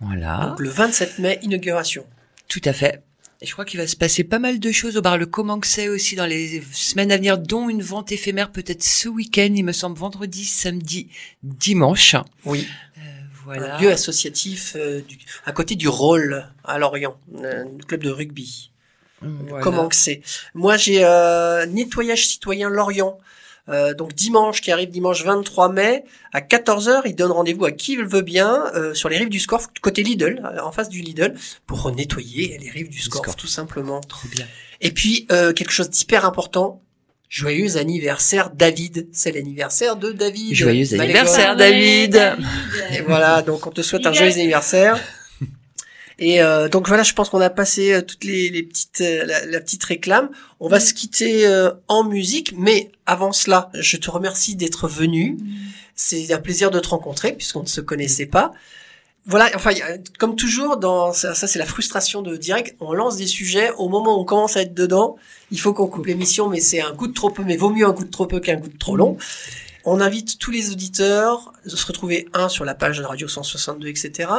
Voilà. 0.00 0.48
Donc, 0.48 0.58
le 0.58 0.70
27 0.70 1.20
mai, 1.20 1.38
inauguration. 1.42 2.04
Tout 2.48 2.60
à 2.64 2.72
fait. 2.72 3.02
Je 3.42 3.52
crois 3.52 3.64
qu'il 3.64 3.78
va 3.78 3.86
se 3.86 3.96
passer 3.96 4.24
pas 4.24 4.38
mal 4.38 4.58
de 4.58 4.72
choses 4.72 4.96
au 4.96 5.02
bar 5.02 5.18
Le 5.18 5.26
Comanxay 5.26 5.88
aussi 5.88 6.16
dans 6.16 6.24
les 6.24 6.62
semaines 6.72 7.12
à 7.12 7.16
venir, 7.16 7.38
dont 7.38 7.68
une 7.68 7.82
vente 7.82 8.10
éphémère 8.10 8.50
peut-être 8.50 8.82
ce 8.82 9.08
week-end, 9.08 9.52
il 9.54 9.64
me 9.64 9.72
semble 9.72 9.98
vendredi, 9.98 10.44
samedi, 10.44 11.08
dimanche. 11.42 12.16
Oui. 12.44 12.66
Voilà. 13.44 13.76
Un 13.76 13.80
lieu 13.80 13.92
associatif 13.92 14.72
euh, 14.74 15.00
du, 15.02 15.18
à 15.44 15.52
côté 15.52 15.76
du 15.76 15.86
Rôle 15.86 16.48
à 16.64 16.78
Lorient, 16.78 17.16
un 17.44 17.66
club 17.86 18.02
de 18.02 18.10
rugby. 18.10 18.72
Voilà. 19.22 19.62
Comment 19.62 19.88
que 19.88 19.94
c'est 19.94 20.20
Moi, 20.54 20.76
j'ai 20.76 21.04
euh, 21.04 21.64
nettoyage 21.66 22.26
citoyen 22.26 22.68
Lorient. 22.68 23.18
Euh, 23.68 23.94
donc 23.94 24.14
dimanche 24.14 24.60
qui 24.60 24.70
arrive 24.70 24.90
dimanche 24.90 25.24
23 25.24 25.72
mai 25.72 26.04
à 26.32 26.40
14h, 26.40 27.02
il 27.06 27.16
donne 27.16 27.32
rendez-vous 27.32 27.64
à 27.64 27.72
qui 27.72 27.96
le 27.96 28.06
veut 28.06 28.22
bien 28.22 28.64
euh, 28.74 28.94
sur 28.94 29.08
les 29.08 29.18
rives 29.18 29.28
du 29.28 29.40
Scorf 29.40 29.68
côté 29.82 30.02
Lidl, 30.02 30.40
euh, 30.44 30.60
en 30.62 30.70
face 30.70 30.88
du 30.88 31.00
Lidl 31.00 31.34
pour 31.66 31.90
nettoyer 31.90 32.58
les 32.58 32.70
rives 32.70 32.88
du 32.88 33.00
Scorf, 33.00 33.24
Scorf. 33.24 33.36
tout 33.36 33.48
simplement. 33.48 34.00
Trop 34.00 34.28
bien. 34.28 34.46
Et 34.80 34.92
puis 34.92 35.26
euh, 35.32 35.52
quelque 35.52 35.72
chose 35.72 35.90
d'hyper 35.90 36.24
important, 36.24 36.82
Joyeux 37.28 37.76
anniversaire 37.76 38.50
David. 38.50 39.08
C'est 39.12 39.32
l'anniversaire 39.32 39.96
de 39.96 40.12
David. 40.12 40.54
Joyeux 40.54 40.94
anniversaire. 40.94 41.56
David. 41.56 42.36
Et 42.92 43.00
voilà, 43.02 43.42
donc 43.42 43.66
on 43.66 43.70
te 43.70 43.82
souhaite 43.82 44.06
un 44.06 44.12
joyeux 44.12 44.32
anniversaire. 44.32 45.00
Et 46.18 46.42
euh, 46.42 46.68
donc 46.68 46.88
voilà, 46.88 47.02
je 47.02 47.12
pense 47.12 47.28
qu'on 47.28 47.40
a 47.40 47.50
passé 47.50 47.92
euh, 47.92 48.02
toutes 48.02 48.24
les, 48.24 48.48
les 48.48 48.62
petites 48.62 49.02
euh, 49.02 49.24
la, 49.26 49.44
la 49.44 49.60
petite 49.60 49.84
réclame. 49.84 50.30
On 50.60 50.68
va 50.68 50.80
se 50.80 50.94
quitter 50.94 51.46
euh, 51.46 51.70
en 51.88 52.04
musique, 52.04 52.54
mais 52.56 52.90
avant 53.04 53.32
cela, 53.32 53.70
je 53.74 53.98
te 53.98 54.10
remercie 54.10 54.56
d'être 54.56 54.88
venu. 54.88 55.38
C'est 55.94 56.32
un 56.32 56.38
plaisir 56.38 56.70
de 56.70 56.80
te 56.80 56.88
rencontrer 56.88 57.32
puisqu'on 57.32 57.62
ne 57.62 57.68
se 57.68 57.80
connaissait 57.80 58.26
pas. 58.26 58.52
Voilà, 59.28 59.50
enfin, 59.56 59.70
comme 60.18 60.36
toujours, 60.36 60.76
dans 60.76 61.12
ça, 61.12 61.34
c'est 61.34 61.58
la 61.58 61.66
frustration 61.66 62.22
de 62.22 62.36
direct. 62.36 62.76
On 62.78 62.92
lance 62.92 63.16
des 63.16 63.26
sujets 63.26 63.72
au 63.76 63.88
moment 63.88 64.16
où 64.16 64.20
on 64.20 64.24
commence 64.24 64.56
à 64.56 64.62
être 64.62 64.74
dedans. 64.74 65.16
Il 65.50 65.58
faut 65.58 65.74
qu'on 65.74 65.88
coupe 65.88 66.06
l'émission, 66.06 66.48
mais 66.48 66.60
c'est 66.60 66.80
un 66.80 66.94
coup 66.94 67.08
de 67.08 67.12
trop 67.12 67.30
peu. 67.30 67.42
Mais 67.42 67.56
vaut 67.56 67.70
mieux 67.70 67.84
un 67.84 67.92
coup 67.92 68.04
de 68.04 68.10
trop 68.10 68.26
peu 68.26 68.38
qu'un 68.38 68.56
coup 68.56 68.68
de 68.68 68.78
trop 68.78 68.96
long. 68.96 69.16
On 69.84 70.00
invite 70.00 70.38
tous 70.38 70.52
les 70.52 70.70
auditeurs 70.70 71.52
de 71.64 71.70
se 71.70 71.86
retrouver 71.86 72.28
un 72.34 72.48
sur 72.48 72.64
la 72.64 72.74
page 72.74 72.98
de 72.98 73.04
Radio 73.04 73.26
162, 73.26 73.88
etc. 73.88 74.30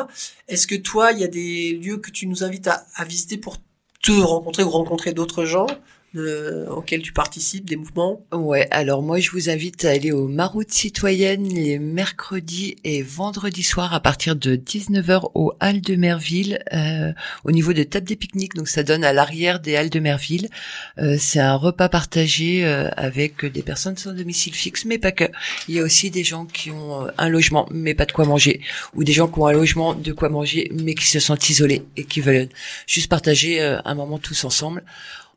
Est-ce 0.48 0.68
que 0.68 0.76
toi, 0.76 1.12
il 1.12 1.20
y 1.20 1.24
a 1.26 1.28
des 1.28 1.74
lieux 1.74 1.98
que 1.98 2.12
tu 2.12 2.26
nous 2.26 2.46
invites 2.46 2.70
à 2.70 3.04
visiter 3.04 3.38
pour 3.38 3.58
te 4.02 4.12
rencontrer 4.12 4.64
ou 4.64 4.70
rencontrer 4.70 5.12
d'autres 5.12 5.44
gens? 5.44 5.68
Euh, 6.16 6.68
auxquels 6.68 7.02
tu 7.02 7.14
participes, 7.14 7.66
des 7.66 7.76
mouvements 7.76 8.22
Ouais, 8.32 8.68
alors 8.72 9.02
moi 9.04 9.20
je 9.20 9.32
vous 9.32 9.50
invite 9.50 9.86
à 9.86 9.92
aller 9.92 10.12
aux 10.12 10.28
Maroutes 10.28 10.72
citoyennes 10.72 11.48
les 11.48 11.80
mercredis 11.80 12.76
et 12.84 13.02
vendredis 13.02 13.64
soirs 13.64 13.94
à 13.94 14.00
partir 14.00 14.36
de 14.36 14.56
19h 14.56 15.32
au 15.36 15.54
Halles 15.60 15.82
de 15.82 15.96
Merville, 15.96 16.60
euh, 16.74 17.12
au 17.44 17.52
niveau 17.52 17.74
de 17.74 17.84
table 17.84 18.08
des 18.08 18.16
pique-niques, 18.16 18.56
donc 18.56 18.68
ça 18.68 18.84
donne 18.84 19.04
à 19.04 19.14
l'arrière 19.14 19.60
des 19.60 19.76
Halles 19.76 19.90
de 19.90 20.00
Merville. 20.00 20.50
Euh, 20.98 21.18
c'est 21.20 21.40
un 21.40 21.56
repas 21.56 21.90
partagé 21.90 22.66
euh, 22.66 22.90
avec 22.98 23.46
des 23.46 23.62
personnes 23.62 23.98
sans 23.98 24.14
domicile 24.14 24.54
fixe, 24.54 24.86
mais 24.86 24.98
pas 24.98 25.12
que. 25.12 25.26
Il 25.68 25.76
y 25.76 25.80
a 25.80 25.84
aussi 25.84 26.10
des 26.12 26.24
gens 26.24 26.46
qui 26.46 26.72
ont 26.72 27.06
euh, 27.06 27.12
un 27.18 27.30
logement 27.30 27.68
mais 27.72 27.94
pas 27.94 28.06
de 28.06 28.12
quoi 28.12 28.26
manger, 28.26 28.62
ou 28.94 29.04
des 29.04 29.14
gens 29.14 29.28
qui 29.28 29.40
ont 29.40 29.48
un 29.48 29.54
logement, 29.54 29.94
de 29.94 30.12
quoi 30.14 30.30
manger, 30.30 30.72
mais 30.74 30.96
qui 30.96 31.08
se 31.08 31.20
sentent 31.20 31.50
isolés 31.50 31.84
et 31.96 32.04
qui 32.04 32.22
veulent 32.22 32.50
juste 32.86 33.10
partager 33.10 33.62
euh, 33.62 33.80
un 33.86 33.96
moment 33.96 34.20
tous 34.20 34.44
ensemble. 34.44 34.84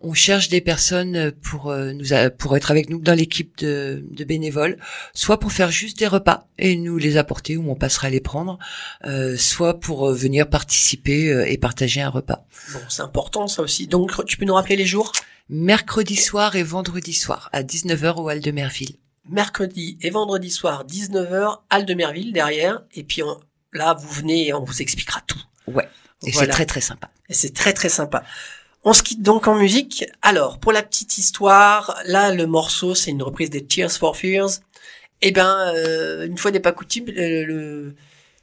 On 0.02 0.14
cherche 0.14 0.48
des 0.48 0.60
personnes 0.62 1.30
pour 1.30 1.70
euh, 1.70 1.92
nous 1.92 2.06
pour 2.38 2.56
être 2.56 2.70
avec 2.70 2.88
nous 2.88 3.00
dans 3.00 3.12
l'équipe 3.14 3.58
de, 3.58 4.02
de 4.10 4.24
bénévoles, 4.24 4.78
soit 5.14 5.38
pour 5.38 5.52
faire 5.52 5.70
juste 5.70 5.98
des 5.98 6.06
repas 6.06 6.48
et 6.58 6.76
nous 6.76 6.96
les 6.96 7.16
apporter 7.18 7.56
ou 7.58 7.70
on 7.70 7.74
passera 7.74 8.08
les 8.08 8.20
prendre, 8.20 8.58
euh, 9.04 9.36
soit 9.36 9.78
pour 9.78 10.08
euh, 10.08 10.14
venir 10.14 10.48
participer 10.48 11.30
euh, 11.30 11.46
et 11.46 11.58
partager 11.58 12.00
un 12.00 12.08
repas. 12.08 12.46
Bon, 12.72 12.80
c'est 12.88 13.02
important 13.02 13.46
ça 13.46 13.60
aussi. 13.62 13.86
Donc, 13.86 14.24
tu 14.24 14.36
peux 14.38 14.46
nous 14.46 14.54
rappeler 14.54 14.76
les 14.76 14.86
jours? 14.86 15.12
Mercredi 15.50 16.16
soir 16.16 16.56
et 16.56 16.62
vendredi 16.62 17.12
soir 17.12 17.50
à 17.52 17.62
19h 17.62 18.14
au 18.20 18.30
Hall 18.30 18.40
de 18.40 18.50
Merville. 18.52 18.96
Mercredi 19.28 19.98
et 20.00 20.10
vendredi 20.10 20.50
soir, 20.50 20.86
19h, 20.86 21.58
Halle 21.68 21.84
de 21.86 21.94
Merville 21.94 22.32
derrière. 22.32 22.82
Et 22.94 23.04
puis 23.04 23.22
on- 23.22 23.38
là, 23.72 23.94
vous 23.94 24.08
venez 24.08 24.46
et 24.48 24.54
on 24.54 24.64
vous 24.64 24.80
expliquera 24.80 25.20
tout. 25.26 25.38
Ouais. 25.66 25.88
Et 26.26 26.30
Voilà. 26.32 26.46
c'est 26.46 26.52
très 26.52 26.66
très 26.66 26.80
sympa. 26.80 27.10
Et 27.28 27.34
c'est 27.34 27.52
très 27.54 27.72
très 27.72 27.88
sympa. 27.88 28.24
On 28.82 28.92
se 28.92 29.02
quitte 29.02 29.22
donc 29.22 29.46
en 29.46 29.56
musique. 29.56 30.06
Alors, 30.22 30.58
pour 30.58 30.72
la 30.72 30.82
petite 30.82 31.18
histoire, 31.18 32.00
là, 32.06 32.32
le 32.32 32.46
morceau, 32.46 32.94
c'est 32.94 33.10
une 33.10 33.22
reprise 33.22 33.50
des 33.50 33.64
Tears 33.64 33.92
for 33.92 34.16
Fears. 34.16 34.60
Eh 35.20 35.32
ben, 35.32 35.74
euh, 35.74 36.26
une 36.26 36.38
fois 36.38 36.50
n'est 36.50 36.60
pas 36.60 36.72
coutume, 36.72 37.06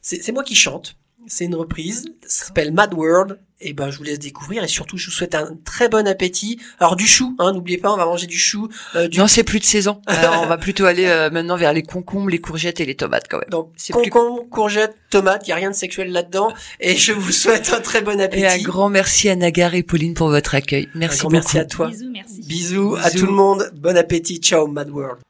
c'est 0.01 0.21
c'est 0.21 0.31
moi 0.31 0.43
qui 0.43 0.55
chante. 0.55 0.95
C'est 1.25 1.45
une 1.45 1.55
reprise. 1.55 2.05
Ça 2.25 2.45
s'appelle 2.45 2.71
Mad 2.71 2.93
World. 2.93 3.39
Et 3.59 3.73
ben, 3.73 3.89
je 3.89 3.97
vous 3.97 4.03
laisse 4.03 4.19
découvrir. 4.19 4.63
Et 4.63 4.67
surtout, 4.67 4.97
je 4.97 5.07
vous 5.07 5.11
souhaite 5.11 5.33
un 5.33 5.57
très 5.65 5.89
bon 5.89 6.07
appétit. 6.07 6.59
Alors, 6.79 6.95
du 6.95 7.07
chou, 7.07 7.35
hein, 7.39 7.53
n'oubliez 7.53 7.79
pas, 7.79 7.91
on 7.91 7.97
va 7.97 8.05
manger 8.05 8.27
du 8.27 8.37
chou. 8.37 8.69
euh, 8.95 9.07
du 9.07 9.17
Non, 9.17 9.27
c'est 9.27 9.43
plus 9.43 9.59
de 9.59 9.65
saison. 9.65 9.99
On 10.41 10.45
va 10.45 10.57
plutôt 10.57 10.85
aller 10.85 11.05
euh, 11.05 11.31
maintenant 11.31 11.57
vers 11.57 11.73
les 11.73 11.81
concombres, 11.81 12.29
les 12.29 12.37
courgettes 12.39 12.79
et 12.79 12.85
les 12.85 12.93
tomates 12.95 13.25
quand 13.29 13.39
même. 13.39 13.49
Donc, 13.49 13.71
C'est 13.75 13.93
plus- 13.93 14.09
concombre, 14.11 14.47
courgette, 14.49 14.95
tomate, 15.09 15.47
il 15.47 15.49
y 15.49 15.53
a 15.53 15.55
rien 15.55 15.71
de 15.71 15.75
sexuel 15.75 16.11
là-dedans. 16.11 16.53
Et 16.79 16.95
je 16.95 17.13
vous 17.13 17.31
souhaite 17.31 17.73
un 17.73 17.81
très 17.81 18.01
bon 18.01 18.21
appétit. 18.21 18.43
Et 18.43 18.47
un 18.47 18.57
grand 18.59 18.89
merci 18.89 19.27
à 19.29 19.35
Nagar 19.35 19.73
et 19.73 19.81
Pauline 19.81 20.13
pour 20.13 20.29
votre 20.29 20.53
accueil. 20.53 20.87
Un 20.93 20.99
Merci 20.99 21.19
grand 21.21 21.29
beaucoup. 21.29 21.35
merci 21.37 21.57
à 21.59 21.65
toi. 21.65 21.87
Bisous, 21.87 22.09
merci. 22.11 22.41
Bisous 22.45 22.95
à 23.01 23.09
tout 23.09 23.25
le 23.25 23.31
monde. 23.33 23.71
Bon 23.75 23.97
appétit. 23.97 24.37
Ciao, 24.37 24.67
Mad 24.67 24.89
World. 24.91 25.21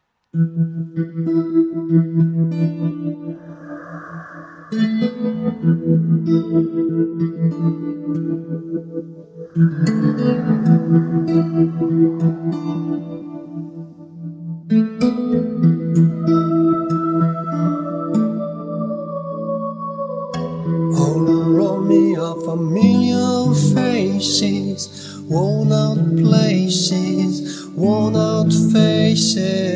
Around 21.50 21.88
me 21.88 22.16
are 22.18 22.36
familiar 22.42 23.56
faces, 23.74 25.24
worn 25.28 25.72
out 25.72 25.98
places, 26.18 27.66
worn 27.70 28.16
out 28.16 28.54
faces. 28.72 29.67